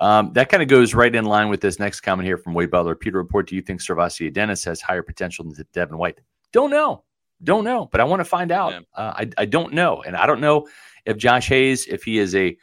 Um, 0.00 0.32
that 0.34 0.48
kind 0.48 0.62
of 0.62 0.68
goes 0.68 0.94
right 0.94 1.14
in 1.14 1.24
line 1.24 1.48
with 1.48 1.60
this 1.60 1.78
next 1.80 2.00
comment 2.00 2.24
here 2.24 2.38
from 2.38 2.54
Wade 2.54 2.70
Butler. 2.70 2.94
Pewter, 2.94 3.18
Report, 3.18 3.48
do 3.48 3.56
you 3.56 3.62
think 3.62 3.82
SirVocea 3.82 4.32
Dennis 4.32 4.64
has 4.64 4.80
higher 4.80 5.02
potential 5.02 5.44
than 5.44 5.66
Devin 5.72 5.98
White? 5.98 6.20
Don't 6.52 6.70
know. 6.70 7.04
Don't 7.42 7.64
know, 7.64 7.86
but 7.90 8.00
I 8.00 8.04
want 8.04 8.20
to 8.20 8.24
find 8.24 8.50
out. 8.50 8.72
Yeah. 8.72 8.80
Uh, 8.94 9.12
I, 9.16 9.30
I 9.38 9.44
don't 9.44 9.72
know. 9.72 10.02
And 10.02 10.16
I 10.16 10.26
don't 10.26 10.40
know 10.40 10.66
if 11.04 11.16
Josh 11.16 11.48
Hayes, 11.48 11.86
if 11.86 12.04
he 12.04 12.18
is 12.18 12.34
a 12.34 12.56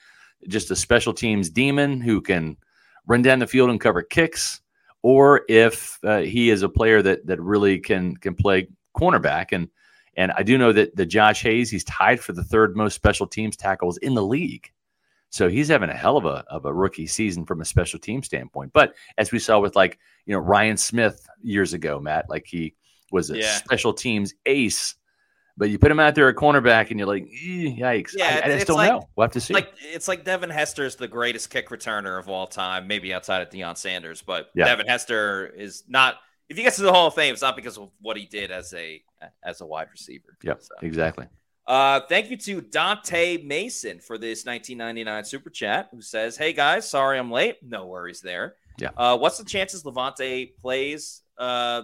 just 0.48 0.72
a 0.72 0.76
special 0.76 1.14
teams 1.14 1.50
demon 1.50 2.02
who 2.02 2.22
can 2.22 2.58
run 3.08 3.22
down 3.22 3.40
the 3.40 3.48
field 3.48 3.70
and 3.70 3.80
cover 3.80 4.02
kicks 4.02 4.62
or 5.06 5.44
if 5.48 6.00
uh, 6.04 6.22
he 6.22 6.50
is 6.50 6.64
a 6.64 6.70
player 6.70 7.00
that 7.00 7.28
that 7.28 7.40
really 7.40 7.78
can 7.78 8.18
can 8.18 8.34
play 8.34 8.68
cornerback. 8.98 9.48
And 9.52 9.70
and 10.18 10.32
I 10.32 10.42
do 10.42 10.58
know 10.58 10.72
that 10.72 10.96
the 10.96 11.06
Josh 11.06 11.44
Hayes 11.44 11.70
he's 11.70 11.84
tied 11.84 12.20
for 12.20 12.34
the 12.34 12.44
third 12.44 12.76
most 12.76 12.96
special 12.96 13.28
teams 13.28 13.56
tackles 13.56 13.98
in 13.98 14.16
the 14.16 14.24
league. 14.24 14.72
So 15.30 15.48
he's 15.48 15.68
having 15.68 15.92
a 15.92 15.96
hell 15.96 16.18
of 16.18 16.26
a 16.26 16.44
of 16.48 16.66
a 16.66 16.74
rookie 16.74 17.06
season 17.06 17.46
from 17.46 17.62
a 17.62 17.66
special 17.66 18.00
team 18.00 18.24
standpoint. 18.24 18.74
But 18.74 18.96
as 19.20 19.32
we 19.32 19.38
saw 19.38 19.60
with 19.60 19.76
like 19.76 20.00
you 20.26 20.34
know 20.34 20.40
Ryan 20.40 20.76
Smith 20.76 21.28
years 21.40 21.74
ago, 21.74 22.00
Matt, 22.00 22.28
like 22.28 22.48
he 22.48 22.74
was 23.12 23.30
a 23.30 23.38
yeah. 23.38 23.58
special 23.58 23.94
teams 23.94 24.34
ace 24.48 24.96
but 25.58 25.70
you 25.70 25.80
put 25.80 25.92
him 25.92 26.00
out 26.00 26.16
there 26.16 26.28
at 26.28 26.36
cornerback, 26.36 26.92
and 26.92 27.00
you're 27.00 27.08
like, 27.08 27.26
yikes! 27.26 28.12
Yeah, 28.16 28.42
I, 28.44 28.50
I 28.50 28.56
just 28.56 28.68
don't 28.68 28.78
like, 28.78 28.92
know. 28.92 29.08
We'll 29.16 29.26
have 29.26 29.32
to 29.32 29.42
see. 29.42 29.54
Like 29.54 29.72
it's 29.80 30.08
like 30.08 30.26
Devin 30.26 30.50
Hester 30.50 30.86
is 30.86 30.96
the 30.96 31.08
greatest 31.08 31.50
kick 31.50 31.70
returner 31.70 32.20
of 32.20 32.30
all 32.30 32.48
time, 32.48 32.88
maybe 32.88 33.14
outside 33.14 33.42
of 33.42 33.50
Deion 33.50 33.78
Sanders. 33.78 34.22
But 34.22 34.50
yeah. 34.54 34.66
Devin 34.66 34.88
Hester 34.88 35.48
is 35.48 35.84
not. 35.88 36.16
If 36.48 36.58
he 36.58 36.64
gets 36.64 36.76
to 36.76 36.84
the 36.84 36.94
Hall 36.94 37.08
of 37.08 37.16
Fame, 37.16 37.34
it's 37.34 37.42
not 37.42 37.56
because 37.56 37.78
of 37.78 37.90
what 38.02 38.18
he 38.18 38.26
did 38.26 38.52
as 38.52 38.74
a 38.74 39.02
as 39.44 39.62
a 39.62 39.66
wide 39.66 39.88
receiver. 39.92 40.38
Yep, 40.44 40.62
so. 40.62 40.76
exactly. 40.82 41.28
Uh, 41.66 42.02
thank 42.08 42.30
you 42.30 42.38
to 42.38 42.62
Dante 42.62 43.42
Mason 43.44 44.00
for 44.00 44.20
this 44.20 44.46
1999 44.46 45.24
super 45.24 45.50
chat, 45.50 45.90
who 45.92 46.02
says, 46.02 46.38
"Hey 46.38 46.54
guys, 46.54 46.88
sorry 46.90 47.18
I'm 47.18 47.32
late. 47.32 47.58
No 47.64 47.88
worries 47.88 48.22
there. 48.22 48.56
Yeah. 48.78 48.90
Uh, 48.96 49.18
what's 49.18 49.38
the 49.38 49.46
chances 49.46 49.84
Lavonte 49.84 50.56
plays? 50.58 51.22
Uh, 51.38 51.84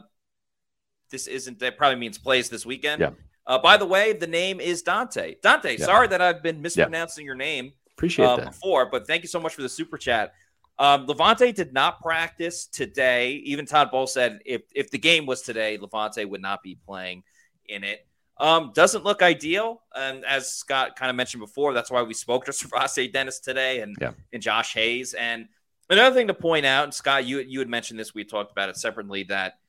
this 1.10 1.28
isn't 1.28 1.60
that 1.60 1.78
probably 1.78 2.00
means 2.00 2.18
plays 2.18 2.50
this 2.50 2.66
weekend. 2.66 3.02
Yeah. 3.02 3.12
Uh, 3.48 3.58
by 3.58 3.78
the 3.78 3.86
way, 3.86 4.14
the 4.14 4.28
name 4.28 4.60
is 4.60 4.82
Dante. 4.82 5.36
Dante, 5.42 5.78
yeah. 5.78 5.86
sorry 5.86 6.08
that 6.08 6.22
I've 6.22 6.44
been 6.44 6.62
mispronouncing 6.62 7.26
yeah. 7.26 7.30
your 7.30 7.36
name. 7.36 7.74
Appreciate 7.98 8.26
uh, 8.26 8.38
that. 8.38 8.46
before, 8.48 8.90
but 8.90 9.08
thank 9.08 9.24
you 9.24 9.28
so 9.28 9.40
much 9.40 9.54
for 9.54 9.62
the 9.62 9.70
super 9.70 9.98
chat. 9.98 10.34
Um, 10.80 11.06
Lavonte 11.06 11.54
did 11.54 11.74
not 11.74 12.02
practice 12.02 12.66
today. 12.66 13.34
Even 13.46 13.66
Todd 13.66 13.92
Bowles 13.92 14.14
said 14.14 14.40
if 14.46 14.64
if 14.74 14.90
the 14.90 14.98
game 14.98 15.26
was 15.26 15.42
today, 15.42 15.78
Lavonte 15.78 16.28
would 16.28 16.42
not 16.42 16.64
be 16.64 16.78
playing. 16.88 17.24
in 17.68 17.84
it. 17.84 18.06
Um, 18.38 18.72
doesn't 18.74 19.04
look 19.04 19.22
ideal. 19.22 19.82
And 19.96 20.26
as 20.26 20.52
Scott 20.52 20.96
kind 20.96 21.10
of 21.10 21.16
mentioned 21.16 21.42
before, 21.42 21.74
that's 21.74 21.92
why 21.92 22.02
we 22.02 22.14
spoke 22.14 22.46
to 22.46 22.52
SirVocea 22.52 23.12
Dennis 23.12 23.40
today 23.40 23.82
and, 23.82 23.96
yeah. 24.02 24.12
and 24.34 24.42
Josh 24.42 24.74
Hayes. 24.74 25.14
And 25.14 25.48
another 25.90 26.16
thing 26.16 26.28
to 26.28 26.34
point 26.34 26.66
out, 26.66 26.86
and 26.86 26.94
Scott, 26.94 27.26
you 27.26 27.40
you 27.40 27.60
had 27.60 27.70
mentioned 27.70 28.00
this, 28.00 28.14
we 28.14 28.24
talked 28.24 28.52
about 28.52 28.70
it 28.70 28.78
separately, 28.78 29.24
that 29.26 29.60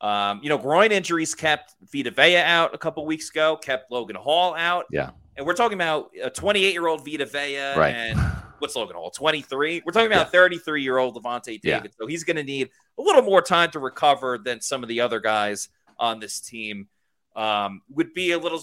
um, 0.00 0.40
you 0.42 0.48
know, 0.48 0.58
groin 0.58 0.92
injuries 0.92 1.34
kept 1.34 1.74
Vita 1.92 2.10
Vea 2.10 2.36
out 2.38 2.74
a 2.74 2.78
couple 2.78 3.04
weeks 3.06 3.30
ago, 3.30 3.56
kept 3.56 3.90
Logan 3.90 4.16
Hall 4.16 4.54
out. 4.54 4.86
Yeah. 4.92 5.10
And 5.36 5.46
we're 5.46 5.54
talking 5.54 5.76
about 5.78 6.10
a 6.22 6.30
28 6.30 6.72
year 6.72 6.86
old 6.86 7.04
Vita 7.04 7.26
Vea 7.26 7.74
Right. 7.76 7.94
and 7.94 8.18
what's 8.58 8.74
Logan 8.76 8.96
Hall? 8.96 9.10
23. 9.10 9.82
We're 9.84 9.92
talking 9.92 10.10
about 10.12 10.30
33 10.32 10.82
year 10.82 10.98
old 10.98 11.16
Lavonte 11.16 11.58
Yeah. 11.62 11.76
David. 11.78 11.92
So 11.98 12.06
he's 12.06 12.24
going 12.24 12.36
to 12.36 12.42
need 12.44 12.70
a 12.98 13.02
little 13.02 13.22
more 13.22 13.42
time 13.42 13.70
to 13.72 13.78
recover 13.78 14.38
than 14.38 14.60
some 14.60 14.82
of 14.82 14.88
the 14.88 15.00
other 15.00 15.20
guys 15.20 15.68
on 15.98 16.20
this 16.20 16.40
team. 16.40 16.88
Um, 17.36 17.82
would 17.90 18.14
be 18.14 18.32
a 18.32 18.38
little, 18.38 18.60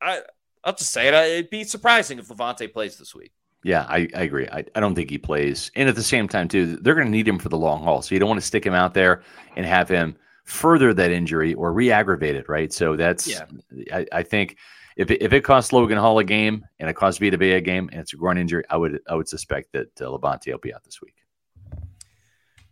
I, 0.00 0.20
I'll 0.64 0.74
just 0.74 0.92
say 0.92 1.08
it. 1.08 1.14
uh, 1.14 1.22
It'd 1.22 1.50
be 1.50 1.64
surprising 1.64 2.18
if 2.18 2.28
Lavonte 2.28 2.70
plays 2.72 2.98
this 2.98 3.14
week. 3.14 3.32
Yeah, 3.64 3.86
I, 3.88 4.08
I 4.14 4.22
agree. 4.22 4.48
I, 4.48 4.64
I 4.74 4.80
don't 4.80 4.94
think 4.94 5.10
he 5.10 5.18
plays. 5.18 5.70
And 5.76 5.88
at 5.88 5.94
the 5.94 6.02
same 6.02 6.28
time, 6.28 6.48
too, 6.48 6.76
they're 6.76 6.94
going 6.94 7.06
to 7.06 7.10
need 7.12 7.28
him 7.28 7.38
for 7.38 7.48
the 7.48 7.58
long 7.58 7.82
haul. 7.82 8.02
So 8.02 8.14
you 8.14 8.18
don't 8.18 8.28
want 8.28 8.40
to 8.40 8.46
stick 8.46 8.66
him 8.66 8.74
out 8.74 8.92
there 8.94 9.22
and 9.56 9.64
have 9.64 9.88
him 9.88 10.16
further 10.44 10.92
that 10.94 11.12
injury 11.12 11.54
or 11.54 11.72
re 11.72 11.92
aggravate 11.92 12.34
it, 12.34 12.48
right? 12.48 12.72
So 12.72 12.96
that's, 12.96 13.28
Yeah. 13.28 13.44
I, 13.92 14.06
I 14.12 14.22
think 14.24 14.56
if 14.96 15.10
it, 15.10 15.22
if 15.22 15.32
it 15.32 15.42
costs 15.42 15.72
Logan 15.72 15.98
Hall 15.98 16.18
a 16.18 16.24
game 16.24 16.66
and 16.78 16.90
it 16.90 16.94
costs 16.94 17.20
Vita 17.20 17.36
Vea 17.36 17.52
a 17.52 17.60
game 17.60 17.88
and 17.92 18.00
it's 18.00 18.12
a 18.12 18.16
groin 18.16 18.36
injury, 18.36 18.64
I 18.68 18.76
would 18.76 19.00
I 19.08 19.14
would 19.14 19.28
suspect 19.28 19.72
that 19.72 20.00
uh, 20.00 20.06
Lavonte 20.06 20.50
will 20.50 20.58
be 20.58 20.74
out 20.74 20.84
this 20.84 21.00
week. 21.00 21.14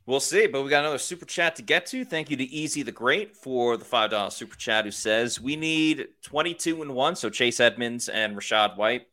We'll 0.06 0.20
see, 0.20 0.48
but 0.48 0.62
we 0.62 0.70
got 0.70 0.80
another 0.80 0.98
super 0.98 1.24
chat 1.24 1.56
to 1.56 1.62
get 1.62 1.86
to. 1.86 2.04
Thank 2.04 2.30
you 2.30 2.36
to 2.36 2.44
Easy 2.44 2.82
the 2.82 2.90
Great 2.92 3.36
for 3.36 3.76
the 3.76 3.84
five 3.84 4.10
dollar 4.10 4.30
super 4.30 4.56
chat. 4.56 4.84
Who 4.84 4.90
says 4.90 5.40
we 5.40 5.56
need 5.56 6.08
twenty 6.22 6.52
two 6.52 6.82
and 6.82 6.94
one, 6.94 7.16
so 7.16 7.30
Chase 7.30 7.60
Edmonds 7.60 8.08
and 8.08 8.36
Rachaad 8.36 8.76
White 8.76 9.06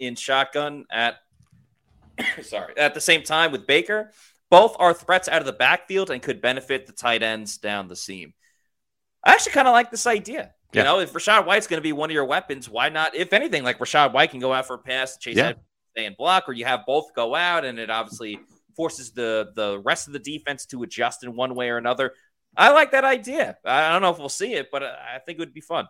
in 0.00 0.16
shotgun 0.16 0.86
at 0.90 1.16
sorry 2.42 2.76
at 2.76 2.94
the 2.94 3.00
same 3.00 3.22
time 3.22 3.52
with 3.52 3.66
Baker. 3.66 4.10
Both 4.50 4.74
are 4.80 4.92
threats 4.92 5.28
out 5.28 5.40
of 5.40 5.46
the 5.46 5.52
backfield 5.52 6.10
and 6.10 6.20
could 6.20 6.40
benefit 6.40 6.86
the 6.86 6.92
tight 6.92 7.22
ends 7.22 7.58
down 7.58 7.86
the 7.86 7.94
seam. 7.94 8.34
I 9.22 9.32
actually 9.32 9.52
kind 9.52 9.68
of 9.68 9.72
like 9.72 9.92
this 9.92 10.08
idea. 10.08 10.52
Yeah. 10.72 10.80
You 10.80 10.84
know, 10.84 11.00
if 11.00 11.12
Rachaad 11.12 11.46
White's 11.46 11.68
going 11.68 11.78
to 11.78 11.82
be 11.82 11.92
one 11.92 12.10
of 12.10 12.14
your 12.14 12.24
weapons, 12.24 12.68
why 12.68 12.88
not? 12.88 13.14
If 13.14 13.32
anything, 13.32 13.62
like 13.62 13.78
Rachaad 13.78 14.12
White 14.12 14.30
can 14.30 14.40
go 14.40 14.52
out 14.52 14.66
for 14.66 14.74
a 14.74 14.78
pass, 14.78 15.16
Chase 15.18 15.36
Yeah. 15.36 15.52
Stay 15.92 16.06
and 16.06 16.16
block, 16.16 16.48
or 16.48 16.52
you 16.52 16.64
have 16.64 16.80
both 16.86 17.14
go 17.14 17.34
out, 17.34 17.64
and 17.64 17.78
it 17.78 17.90
obviously 17.90 18.38
forces 18.76 19.10
the 19.10 19.50
the 19.56 19.80
rest 19.80 20.06
of 20.06 20.12
the 20.12 20.20
defense 20.20 20.64
to 20.66 20.84
adjust 20.84 21.24
in 21.24 21.34
one 21.34 21.56
way 21.56 21.68
or 21.68 21.78
another. 21.78 22.12
I 22.56 22.70
like 22.70 22.92
that 22.92 23.04
idea. 23.04 23.56
I 23.64 23.90
don't 23.92 24.02
know 24.02 24.10
if 24.10 24.18
we'll 24.18 24.28
see 24.28 24.54
it, 24.54 24.68
but 24.70 24.84
I 24.84 25.18
think 25.24 25.38
it 25.38 25.40
would 25.40 25.54
be 25.54 25.60
fun. 25.60 25.88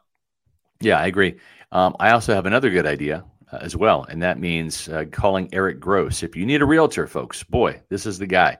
Yeah, 0.80 0.98
I 0.98 1.06
agree. 1.06 1.38
Um, 1.70 1.96
I 2.00 2.12
also 2.12 2.34
have 2.34 2.46
another 2.46 2.70
good 2.70 2.86
idea 2.86 3.24
uh, 3.52 3.58
as 3.60 3.76
well, 3.76 4.04
and 4.08 4.22
that 4.22 4.38
means 4.38 4.88
uh, 4.88 5.04
calling 5.10 5.48
Eric 5.52 5.80
Gross. 5.80 6.22
If 6.22 6.36
you 6.36 6.46
need 6.46 6.62
a 6.62 6.66
realtor, 6.66 7.06
folks, 7.06 7.42
boy, 7.42 7.80
this 7.88 8.06
is 8.06 8.18
the 8.18 8.26
guy. 8.26 8.58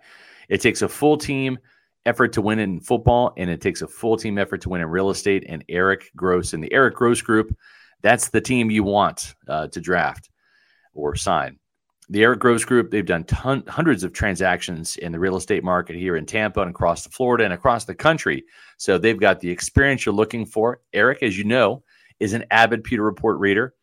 It 0.49 0.61
takes 0.61 0.83
a 0.83 0.89
full 0.89 1.17
team 1.17 1.59
effort 2.07 2.33
to 2.33 2.43
win 2.43 2.59
in 2.59 2.81
football, 2.81 3.33
and 3.37 3.51
it 3.51 3.61
takes 3.61 3.83
a 3.83 3.89
full 3.89 4.17
team 4.17 4.39
effort 4.39 4.61
to 4.63 4.69
win 4.69 4.81
in 4.81 4.89
real 4.89 5.11
estate. 5.11 5.45
And 5.49 5.65
Eric 5.69 6.11
Gross 6.17 6.53
and 6.53 6.63
the 6.63 6.73
Eric 6.73 6.95
Gross 6.95 7.21
Group, 7.21 7.57
that's 8.03 8.29
the 8.29 8.41
team 8.41 8.71
you 8.71 8.83
want 8.83 9.35
uh, 9.49 9.69
to 9.69 9.81
draft 9.81 10.31
or 10.95 11.15
sign. 11.15 11.59
The 12.09 12.25
Eric 12.25 12.41
Gross 12.41 12.65
Group, 12.65 12.91
they've 12.91 13.07
done 13.07 13.23
ton- 13.25 13.63
hundreds 13.69 14.03
of 14.03 14.13
transactions 14.13 14.97
in 14.97 15.13
the 15.13 15.21
real 15.21 15.37
estate 15.37 15.63
market 15.63 15.95
here 15.95 16.17
in 16.17 16.27
Tampa 16.27 16.61
and 16.61 16.71
across 16.71 17.05
the 17.05 17.11
Florida 17.11 17.45
and 17.45 17.53
across 17.53 17.85
the 17.85 17.95
country. 17.95 18.43
So 18.79 18.99
they've 18.99 19.21
got 19.21 19.39
the 19.39 19.51
experience 19.51 20.05
you're 20.05 20.15
looking 20.15 20.45
for. 20.45 20.81
Eric, 20.93 21.23
as 21.23 21.39
you 21.39 21.45
know, 21.45 21.85
is 22.19 22.33
an 22.33 22.45
avid 22.51 22.83
Pewter 22.83 23.05
Report 23.05 23.39
reader, 23.39 23.75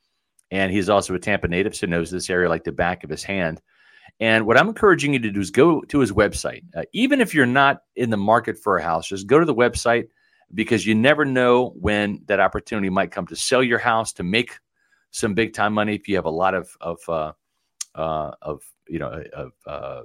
and 0.51 0.71
he's 0.71 0.89
also 0.89 1.13
a 1.13 1.19
Tampa 1.19 1.47
native, 1.47 1.75
so 1.75 1.87
knows 1.87 2.11
this 2.11 2.29
area 2.29 2.49
like 2.49 2.63
the 2.63 2.71
back 2.71 3.03
of 3.03 3.09
his 3.09 3.23
hand. 3.23 3.61
And 4.19 4.45
what 4.47 4.57
I'm 4.57 4.67
encouraging 4.67 5.13
you 5.13 5.19
to 5.19 5.31
do 5.31 5.39
is 5.39 5.51
go 5.51 5.81
to 5.81 5.99
his 5.99 6.11
website. 6.11 6.63
Uh, 6.75 6.83
even 6.93 7.21
if 7.21 7.33
you're 7.33 7.45
not 7.45 7.81
in 7.95 8.09
the 8.09 8.17
market 8.17 8.57
for 8.57 8.77
a 8.77 8.83
house, 8.83 9.07
just 9.07 9.27
go 9.27 9.39
to 9.39 9.45
the 9.45 9.53
website 9.53 10.07
because 10.53 10.85
you 10.85 10.95
never 10.95 11.25
know 11.25 11.69
when 11.79 12.21
that 12.27 12.39
opportunity 12.39 12.89
might 12.89 13.11
come 13.11 13.27
to 13.27 13.35
sell 13.35 13.61
your 13.61 13.79
house 13.79 14.13
to 14.13 14.23
make 14.23 14.59
some 15.11 15.33
big 15.33 15.53
time 15.53 15.73
money 15.73 15.95
if 15.95 16.07
you 16.07 16.15
have 16.15 16.25
a 16.25 16.29
lot 16.29 16.53
of 16.53 16.69
of 16.81 16.99
uh, 17.09 17.31
uh, 17.95 18.31
of 18.41 18.61
you 18.87 18.99
know 18.99 19.23
of 19.33 19.51
uh, 19.65 20.03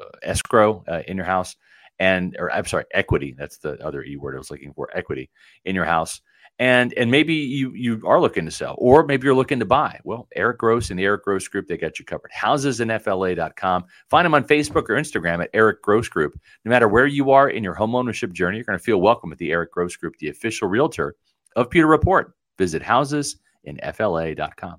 uh, 0.00 0.10
escrow 0.22 0.84
uh, 0.88 1.02
in 1.06 1.16
your 1.16 1.26
house 1.26 1.56
and 1.98 2.36
or 2.38 2.52
I'm 2.52 2.66
sorry 2.66 2.84
equity 2.92 3.34
that's 3.36 3.58
the 3.58 3.82
other 3.84 4.02
e 4.02 4.16
word 4.16 4.34
I 4.34 4.38
was 4.38 4.50
looking 4.50 4.72
for 4.72 4.88
equity 4.94 5.30
in 5.64 5.74
your 5.74 5.84
house 5.84 6.20
and 6.58 6.92
and 6.94 7.10
maybe 7.10 7.34
you 7.34 7.72
you 7.72 8.02
are 8.06 8.20
looking 8.20 8.44
to 8.44 8.50
sell 8.50 8.74
or 8.78 9.04
maybe 9.06 9.24
you're 9.24 9.34
looking 9.34 9.58
to 9.58 9.64
buy 9.64 9.98
well 10.04 10.28
eric 10.36 10.58
gross 10.58 10.90
and 10.90 10.98
the 10.98 11.04
eric 11.04 11.24
gross 11.24 11.48
group 11.48 11.66
they 11.66 11.76
got 11.78 11.98
you 11.98 12.04
covered 12.04 12.30
houses 12.30 12.80
in 12.80 12.88
housesinfla.com 12.88 13.84
find 14.10 14.26
them 14.26 14.34
on 14.34 14.44
facebook 14.44 14.88
or 14.90 14.94
instagram 14.96 15.42
at 15.42 15.48
eric 15.54 15.80
gross 15.82 16.08
group 16.08 16.38
no 16.64 16.68
matter 16.68 16.88
where 16.88 17.06
you 17.06 17.30
are 17.30 17.48
in 17.48 17.64
your 17.64 17.74
home 17.74 17.94
ownership 17.94 18.32
journey 18.32 18.58
you're 18.58 18.64
going 18.64 18.78
to 18.78 18.84
feel 18.84 19.00
welcome 19.00 19.32
at 19.32 19.38
the 19.38 19.50
eric 19.50 19.72
gross 19.72 19.96
group 19.96 20.14
the 20.18 20.28
official 20.28 20.68
realtor 20.68 21.16
of 21.56 21.70
pewter 21.70 21.86
report 21.86 22.34
visit 22.58 22.82
houses 22.82 23.36
in 23.64 23.78
housesinfla.com 23.78 24.76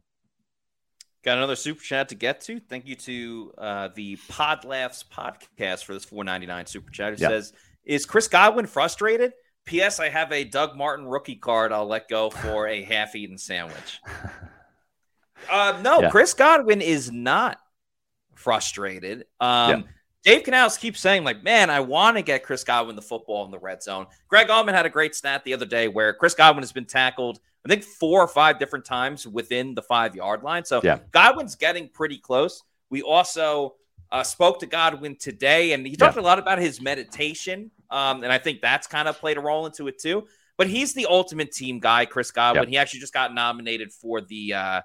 Got 1.24 1.38
another 1.38 1.56
super 1.56 1.82
chat 1.82 2.10
to 2.10 2.16
get 2.16 2.42
to. 2.42 2.60
Thank 2.60 2.86
you 2.86 2.96
to 2.98 3.54
uh, 3.58 3.90
the 3.96 4.18
Pod 4.28 4.66
Laughs 4.66 5.06
podcast 5.10 5.86
for 5.86 5.94
this 5.94 6.04
499 6.04 6.66
super 6.66 6.92
chat. 6.92 7.14
It 7.14 7.22
Yeah. 7.22 7.30
says, 7.30 7.54
"Is 7.86 8.06
Chris 8.06 8.28
Godwin 8.28 8.66
frustrated?" 8.68 9.32
P.S. 9.66 10.00
I 10.00 10.10
have 10.10 10.32
a 10.32 10.44
Doug 10.44 10.76
Martin 10.76 11.06
rookie 11.06 11.36
card. 11.36 11.72
I'll 11.72 11.88
let 11.88 12.10
go 12.10 12.30
for 12.30 12.68
a 12.68 12.84
half-eaten 12.94 13.38
sandwich. 13.38 14.02
Uh, 15.52 15.78
no, 15.84 16.02
Yeah. 16.02 16.10
Chris 16.10 16.34
Godwin 16.34 16.80
is 16.82 17.12
not 17.12 17.58
frustrated. 18.36 19.26
Um, 19.42 19.86
Dave 20.24 20.44
Canales 20.44 20.78
keeps 20.78 21.02
saying, 21.02 21.26
like, 21.26 21.44
man, 21.44 21.70
I 21.70 21.82
want 21.82 22.16
to 22.16 22.24
get 22.24 22.44
Chris 22.44 22.64
Godwin 22.64 22.96
the 22.96 23.02
football 23.02 23.44
in 23.44 23.52
the 23.52 23.60
red 23.60 23.84
zone. 23.84 24.08
Greg 24.30 24.48
Auman 24.48 24.74
had 24.74 24.86
a 24.86 24.90
great 24.90 25.16
stat 25.16 25.44
the 25.44 25.54
other 25.54 25.66
day 25.66 25.90
where 25.90 26.14
Chris 26.14 26.34
Godwin 26.34 26.64
has 26.64 26.72
been 26.72 26.86
tackled, 26.86 27.40
I 27.66 27.70
think, 27.70 27.84
four 27.84 28.22
or 28.22 28.28
five 28.28 28.58
different 28.58 28.86
times 28.86 29.28
within 29.28 29.76
the 29.76 29.82
five 29.82 30.16
yard 30.16 30.44
line. 30.44 30.64
So 30.64 30.80
Yeah. 30.82 31.00
Godwin's 31.12 31.56
getting 31.56 31.90
pretty 31.90 32.20
close. 32.20 32.64
We 32.90 33.02
also 33.02 33.76
uh, 34.14 34.24
spoke 34.24 34.60
to 34.62 34.66
Godwin 34.66 35.18
today, 35.18 35.74
and 35.74 35.86
he 35.86 35.98
talked 35.98 36.16
a 36.18 36.22
lot 36.22 36.40
about 36.40 36.60
his 36.60 36.80
meditation. 36.80 37.70
Um, 37.94 38.24
and 38.24 38.32
I 38.34 38.38
think 38.40 38.62
that's 38.62 38.88
kind 38.88 39.08
of 39.08 39.18
played 39.20 39.38
a 39.38 39.42
role 39.42 39.66
into 39.66 39.88
it 39.88 40.00
too. 40.00 40.26
But 40.58 40.68
he's 40.68 40.94
the 40.94 41.08
ultimate 41.10 41.52
team 41.52 41.80
guy, 41.80 42.06
Chris 42.06 42.32
Godwin. 42.32 42.64
Yep. 42.64 42.70
He 42.70 42.78
actually 42.78 43.00
just 43.00 43.14
got 43.14 43.34
nominated 43.34 43.92
for 43.92 44.22
the 44.22 44.54
uh, 44.54 44.82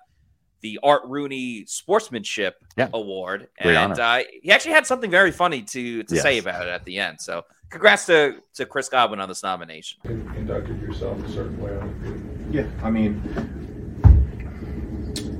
the 0.61 0.79
Art 0.83 1.03
Rooney 1.07 1.65
Sportsmanship 1.67 2.57
Yeah. 2.77 2.89
Award, 2.93 3.49
Great 3.63 3.77
and 3.77 3.93
honor. 3.93 4.03
uh, 4.03 4.23
he 4.43 4.51
actually 4.51 4.73
had 4.73 4.87
something 4.87 5.11
very 5.11 5.31
funny 5.31 5.63
to 5.63 6.03
to 6.05 6.17
say 6.17 6.39
about 6.39 6.63
it 6.67 6.71
at 6.71 6.85
the 6.85 6.99
end. 6.99 7.21
So, 7.21 7.45
congrats 7.71 8.07
to 8.07 8.37
to 8.55 8.67
Chris 8.67 8.89
Godwin 8.89 9.21
on 9.21 9.29
this 9.29 9.43
nomination. 9.43 9.99
You 10.05 10.29
conducted 10.35 10.81
yourself 10.81 11.23
a 11.25 11.29
certain 11.31 11.61
way 11.61 11.77
on 11.77 11.89
the 12.01 12.07
field. 12.09 12.55
Yeah, 12.55 12.67
I 12.87 12.91
mean, 12.91 13.23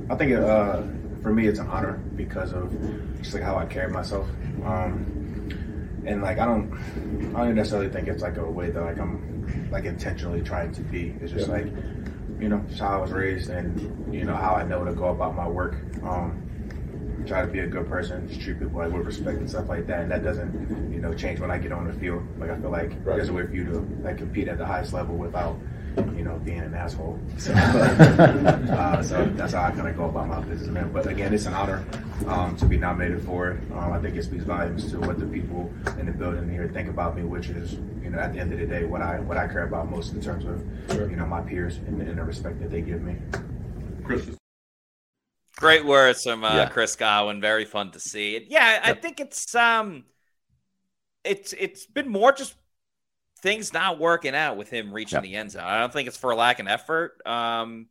I 0.09 0.15
think 0.15 0.33
uh, 0.33 0.83
for 1.21 1.33
me 1.33 1.47
it's 1.47 1.59
an 1.59 1.67
honor 1.67 1.93
because 2.15 2.53
of 2.53 2.71
just 3.21 3.33
like 3.33 3.43
how 3.43 3.55
I 3.57 3.65
carry 3.65 3.91
myself, 3.91 4.27
um, 4.63 5.28
and 6.05 6.21
like 6.21 6.39
I 6.39 6.45
don't, 6.45 6.71
I 7.35 7.45
don't 7.45 7.55
necessarily 7.55 7.89
think 7.89 8.07
it's 8.07 8.21
like 8.23 8.37
a 8.37 8.49
way 8.49 8.69
that 8.69 8.81
like 8.81 8.99
I'm 8.99 9.67
like 9.71 9.85
intentionally 9.85 10.41
trying 10.41 10.71
to 10.73 10.81
be. 10.81 11.15
It's 11.21 11.31
just 11.31 11.47
Yeah. 11.47 11.53
like, 11.53 11.67
you 12.39 12.49
know, 12.49 12.63
just 12.69 12.79
how 12.81 12.97
I 12.97 13.01
was 13.01 13.11
raised 13.11 13.49
and 13.49 14.13
you 14.13 14.23
know 14.25 14.35
how 14.35 14.55
I 14.55 14.63
know 14.63 14.83
to 14.85 14.93
go 14.93 15.09
about 15.09 15.35
my 15.35 15.47
work. 15.47 15.75
Um, 16.03 16.43
try 17.27 17.41
to 17.41 17.47
be 17.47 17.59
a 17.59 17.67
good 17.67 17.87
person, 17.87 18.27
just 18.27 18.41
treat 18.41 18.57
people 18.59 18.79
like 18.79 18.91
with 18.91 19.05
respect 19.05 19.37
and 19.39 19.49
stuff 19.49 19.67
like 19.69 19.85
that. 19.87 19.99
And 20.01 20.11
that 20.11 20.23
doesn't, 20.23 20.91
you 20.91 20.99
know, 20.99 21.13
change 21.13 21.39
when 21.39 21.51
I 21.51 21.57
get 21.59 21.71
on 21.71 21.85
the 21.85 21.93
field. 21.93 22.23
Like 22.39 22.49
I 22.49 22.57
feel 22.59 22.71
like 22.71 22.91
Right. 23.03 23.17
there's 23.17 23.29
a 23.29 23.33
way 23.33 23.45
for 23.45 23.53
you 23.53 23.65
to 23.65 23.79
like 24.03 24.17
compete 24.17 24.47
at 24.47 24.57
the 24.57 24.65
highest 24.65 24.93
level 24.93 25.15
without, 25.15 25.57
you 26.17 26.23
know, 26.23 26.37
being 26.43 26.59
an 26.59 26.73
asshole. 26.73 27.19
So, 27.39 27.53
uh, 27.53 29.01
so 29.03 29.25
that's 29.35 29.53
how 29.53 29.63
I 29.65 29.71
kind 29.71 29.87
of 29.87 29.95
go 29.97 30.05
about 30.05 30.27
my 30.27 30.41
business, 30.41 30.69
man. 30.69 30.91
But 30.91 31.07
again, 31.07 31.33
it's 31.33 31.45
an 31.45 31.53
honor 31.53 31.85
um, 32.27 32.55
to 32.57 32.65
be 32.65 32.77
nominated 32.77 33.23
for 33.23 33.51
it. 33.51 33.59
Um, 33.71 33.93
I 33.93 33.99
think 33.99 34.15
it 34.15 34.23
speaks 34.23 34.43
volumes 34.43 34.89
to 34.91 34.99
what 34.99 35.19
the 35.19 35.25
people 35.25 35.71
in 35.99 36.05
the 36.05 36.11
building 36.11 36.49
here 36.49 36.67
think 36.73 36.89
about 36.89 37.15
me, 37.15 37.23
which 37.23 37.47
is, 37.49 37.73
you 38.03 38.09
know, 38.09 38.19
at 38.19 38.33
the 38.33 38.39
end 38.39 38.51
of 38.53 38.59
the 38.59 38.65
day, 38.65 38.83
what 38.85 39.01
I 39.01 39.19
what 39.19 39.37
I 39.37 39.47
care 39.47 39.63
about 39.63 39.89
most 39.89 40.13
in 40.13 40.21
terms 40.21 40.45
of, 40.45 40.61
Sure. 40.95 41.09
you 41.09 41.15
know, 41.15 41.25
my 41.25 41.41
peers 41.41 41.77
and, 41.77 42.01
and 42.01 42.17
the 42.17 42.23
respect 42.23 42.59
that 42.61 42.71
they 42.71 42.81
give 42.81 43.01
me. 43.01 43.15
Chris 44.03 44.25
was 44.25 44.37
Great 45.55 45.85
words 45.85 46.23
from 46.23 46.43
uh, 46.43 46.55
Yeah. 46.55 46.69
Chris 46.69 46.95
Godwin. 46.95 47.41
Very 47.41 47.65
fun 47.65 47.91
to 47.91 47.99
see. 47.99 48.45
Yeah, 48.49 48.79
I 48.83 48.93
think 48.93 49.19
it's 49.19 49.53
um, 49.55 50.05
it's 51.23 51.53
it's 51.53 51.85
been 51.85 52.07
more 52.09 52.31
just 52.31 52.55
things 53.41 53.73
not 53.73 53.99
working 53.99 54.35
out 54.35 54.57
with 54.57 54.69
him 54.69 54.93
reaching 54.93 55.17
Yeah. 55.17 55.21
the 55.21 55.35
end 55.35 55.51
zone. 55.51 55.63
I 55.63 55.79
don't 55.79 55.91
think 55.93 56.07
it's 56.07 56.17
for 56.17 56.33
lack 56.35 56.59
of 56.59 56.67
effort. 56.67 57.21
Um, 57.25 57.87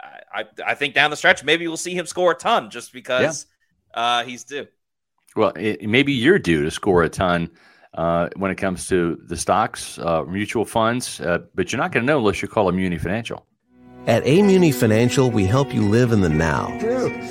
I 0.00 0.40
I, 0.40 0.44
I 0.66 0.74
think 0.74 0.94
down 0.94 1.10
the 1.10 1.16
stretch 1.16 1.44
maybe 1.44 1.66
we'll 1.66 1.76
see 1.76 1.94
him 1.94 2.06
score 2.06 2.32
a 2.32 2.34
ton 2.34 2.70
just 2.70 2.92
because 2.92 3.46
uh, 3.94 4.24
he's 4.24 4.44
due. 4.44 4.66
Well, 5.36 5.52
it, 5.56 5.88
maybe 5.88 6.12
you're 6.12 6.38
due 6.38 6.62
to 6.64 6.70
score 6.70 7.02
a 7.02 7.08
ton 7.08 7.50
uh, 7.94 8.28
when 8.36 8.50
it 8.50 8.56
comes 8.56 8.88
to 8.88 9.18
the 9.26 9.36
stocks, 9.36 9.98
uh, 9.98 10.24
mutual 10.24 10.64
funds, 10.64 11.20
uh, 11.20 11.38
but 11.54 11.72
you're 11.72 11.80
not 11.80 11.92
going 11.92 12.04
to 12.04 12.06
know 12.06 12.18
unless 12.18 12.42
you 12.42 12.48
call 12.48 12.68
a 12.68 12.72
Muni 12.72 12.98
Financial. 12.98 13.46
At 14.06 14.22
A 14.26 14.70
Financial, 14.72 15.30
we 15.30 15.46
help 15.46 15.72
you 15.72 15.80
live 15.82 16.12
in 16.12 16.20
the 16.20 16.28
now. 16.28 16.66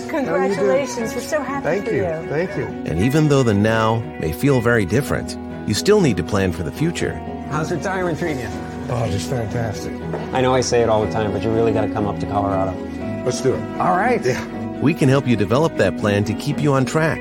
Congratulations. 0.10 1.14
We're 1.14 1.22
so 1.22 1.42
happy 1.44 1.66
Thank 1.66 1.86
for 1.86 1.92
you. 1.94 2.04
you. 2.04 2.30
Thank 2.30 2.58
you. 2.58 2.66
And 2.92 3.00
even 3.00 3.28
though 3.28 3.44
the 3.44 3.54
now 3.54 4.00
may 4.20 4.34
feel 4.34 4.60
very 4.60 4.86
different, 4.86 5.38
you 5.68 5.76
still 5.76 6.02
need 6.02 6.18
to 6.18 6.24
plan 6.24 6.52
for 6.52 6.64
the 6.64 6.72
future. 6.72 7.14
How's 7.54 7.72
retirement 7.72 8.18
treating 8.18 8.40
you? 8.40 8.50
Oh, 8.90 9.08
just 9.12 9.30
fantastic. 9.30 9.94
I 10.34 10.42
know 10.42 10.56
I 10.56 10.62
say 10.62 10.82
it 10.82 10.90
all 10.90 11.06
the 11.06 11.12
time, 11.12 11.32
but 11.32 11.44
you 11.44 11.52
really 11.52 11.72
got 11.72 11.82
to 11.82 11.94
come 11.94 12.08
up 12.08 12.20
to 12.20 12.26
Colorado. 12.26 12.76
Let's 13.24 13.42
do 13.42 13.54
it. 13.54 13.62
All 13.80 13.96
right. 13.96 14.26
Yeah. 14.26 14.44
We 14.80 14.96
can 14.96 15.08
help 15.08 15.28
you 15.28 15.36
develop 15.36 15.78
that 15.78 15.96
plan 16.00 16.24
to 16.24 16.34
keep 16.34 16.60
you 16.60 16.74
on 16.74 16.84
track 16.84 17.20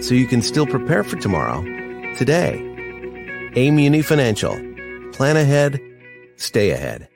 so 0.00 0.14
you 0.14 0.28
can 0.28 0.40
still 0.40 0.68
prepare 0.68 1.02
for 1.02 1.16
tomorrow, 1.16 1.62
today. 2.16 2.60
A 3.56 3.72
Muni 3.72 4.02
Financial. 4.02 4.54
Plan 5.12 5.36
ahead, 5.36 5.80
stay 6.36 6.70
ahead. 6.70 7.08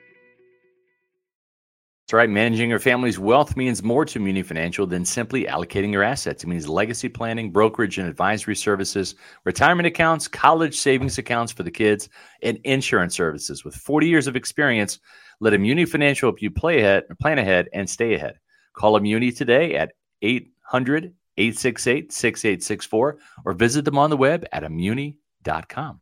That's 2.07 2.13
right. 2.13 2.29
Managing 2.29 2.69
your 2.69 2.79
family's 2.79 3.19
wealth 3.19 3.57
means 3.57 3.83
more 3.83 4.05
to 4.05 4.17
Muni 4.17 4.41
Financial 4.41 4.87
than 4.87 5.03
simply 5.03 5.43
allocating 5.43 5.91
your 5.91 6.03
assets. 6.03 6.41
It 6.41 6.47
means 6.47 6.69
legacy 6.69 7.09
planning, 7.09 7.51
brokerage 7.51 7.97
and 7.97 8.07
advisory 8.07 8.55
services, 8.55 9.15
retirement 9.43 9.87
accounts, 9.87 10.25
college 10.25 10.77
savings 10.77 11.17
accounts 11.17 11.51
for 11.51 11.63
the 11.63 11.69
kids, 11.69 12.07
and 12.43 12.59
insurance 12.63 13.13
services. 13.13 13.65
With 13.65 13.75
40 13.75 14.07
years 14.07 14.25
of 14.25 14.37
experience, 14.37 14.99
let 15.41 15.59
Muni 15.59 15.83
Financial 15.83 16.29
help 16.29 16.41
you 16.41 16.49
play 16.49 16.79
ahead, 16.79 17.03
plan 17.19 17.39
ahead, 17.39 17.67
and 17.73 17.89
stay 17.89 18.13
ahead. 18.13 18.39
Call 18.71 18.97
Muni 19.01 19.29
today 19.29 19.75
at 19.75 19.91
800 20.21 21.13
868 21.35 22.13
6864 22.13 23.17
or 23.43 23.51
visit 23.51 23.83
them 23.83 23.97
on 23.97 24.09
the 24.09 24.15
web 24.15 24.45
at 24.53 24.63
amuni.com. 24.63 25.99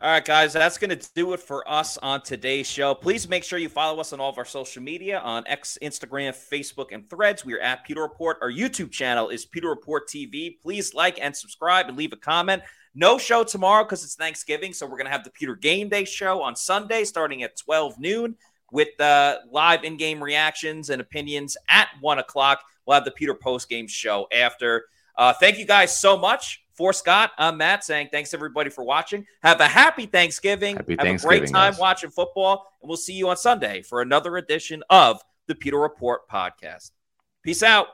All 0.00 0.10
right, 0.10 0.24
guys, 0.24 0.52
that's 0.52 0.76
going 0.76 0.96
to 0.98 1.08
do 1.14 1.32
it 1.34 1.40
for 1.40 1.66
us 1.70 1.96
on 1.98 2.20
today's 2.20 2.66
show. 2.68 2.94
Please 2.94 3.28
make 3.28 3.44
sure 3.44 3.60
you 3.60 3.68
follow 3.68 4.00
us 4.00 4.12
on 4.12 4.20
all 4.20 4.28
of 4.28 4.36
our 4.36 4.44
social 4.44 4.82
media 4.82 5.20
on 5.20 5.44
X, 5.46 5.78
Instagram, 5.80 6.32
Facebook, 6.32 6.88
and 6.90 7.08
Threads. 7.08 7.44
We 7.44 7.54
are 7.54 7.60
at 7.60 7.84
Pewter 7.84 8.02
Report. 8.02 8.38
Our 8.42 8.50
YouTube 8.50 8.90
channel 8.90 9.28
is 9.28 9.46
Pewter 9.46 9.68
Report 9.68 10.08
TV. 10.08 10.60
Please 10.60 10.94
like 10.94 11.20
and 11.20 11.34
subscribe 11.34 11.86
and 11.86 11.96
leave 11.96 12.12
a 12.12 12.16
comment. 12.16 12.64
No 12.96 13.18
show 13.18 13.44
tomorrow 13.44 13.84
because 13.84 14.02
it's 14.02 14.16
Thanksgiving, 14.16 14.72
so 14.72 14.84
we're 14.84 14.96
going 14.96 15.06
to 15.06 15.12
have 15.12 15.24
the 15.24 15.30
Pewter 15.30 15.54
Game 15.54 15.88
Day 15.88 16.04
show 16.04 16.42
on 16.42 16.56
Sunday 16.56 17.04
starting 17.04 17.44
at 17.44 17.56
12 17.56 17.98
noon 17.98 18.36
with 18.72 19.00
uh, 19.00 19.38
live 19.48 19.84
in-game 19.84 20.22
reactions 20.22 20.90
and 20.90 21.00
opinions 21.00 21.56
at 21.68 21.88
1 22.00 22.18
o'clock. 22.18 22.64
We'll 22.84 22.96
have 22.96 23.04
the 23.04 23.12
Pewter 23.12 23.34
post-game 23.34 23.86
show 23.86 24.26
after. 24.36 24.86
Uh, 25.16 25.32
thank 25.32 25.56
you 25.56 25.64
guys 25.64 25.96
so 25.96 26.18
much. 26.18 26.63
For 26.74 26.92
Scott, 26.92 27.30
I'm 27.38 27.56
Matt 27.56 27.84
saying 27.84 28.08
thanks 28.10 28.34
everybody 28.34 28.68
for 28.68 28.82
watching. 28.82 29.24
Have 29.42 29.60
a 29.60 29.68
happy 29.68 30.06
Thanksgiving. 30.06 30.76
Happy 30.76 30.94
Have 30.98 31.06
Thanksgiving, 31.06 31.36
a 31.36 31.40
great 31.40 31.52
time 31.52 31.72
guys. 31.72 31.78
watching 31.78 32.10
football, 32.10 32.66
and 32.82 32.88
we'll 32.88 32.96
see 32.96 33.12
you 33.12 33.28
on 33.28 33.36
Sunday 33.36 33.82
for 33.82 34.02
another 34.02 34.36
edition 34.38 34.82
of 34.90 35.22
the 35.46 35.54
Pewter 35.54 35.78
Report 35.78 36.28
podcast. 36.28 36.90
Peace 37.44 37.62
out. 37.62 37.86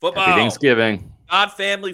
Football. 0.00 0.24
Happy 0.24 0.40
Thanksgiving. 0.40 1.12
God, 1.28 1.52
family, 1.52 1.92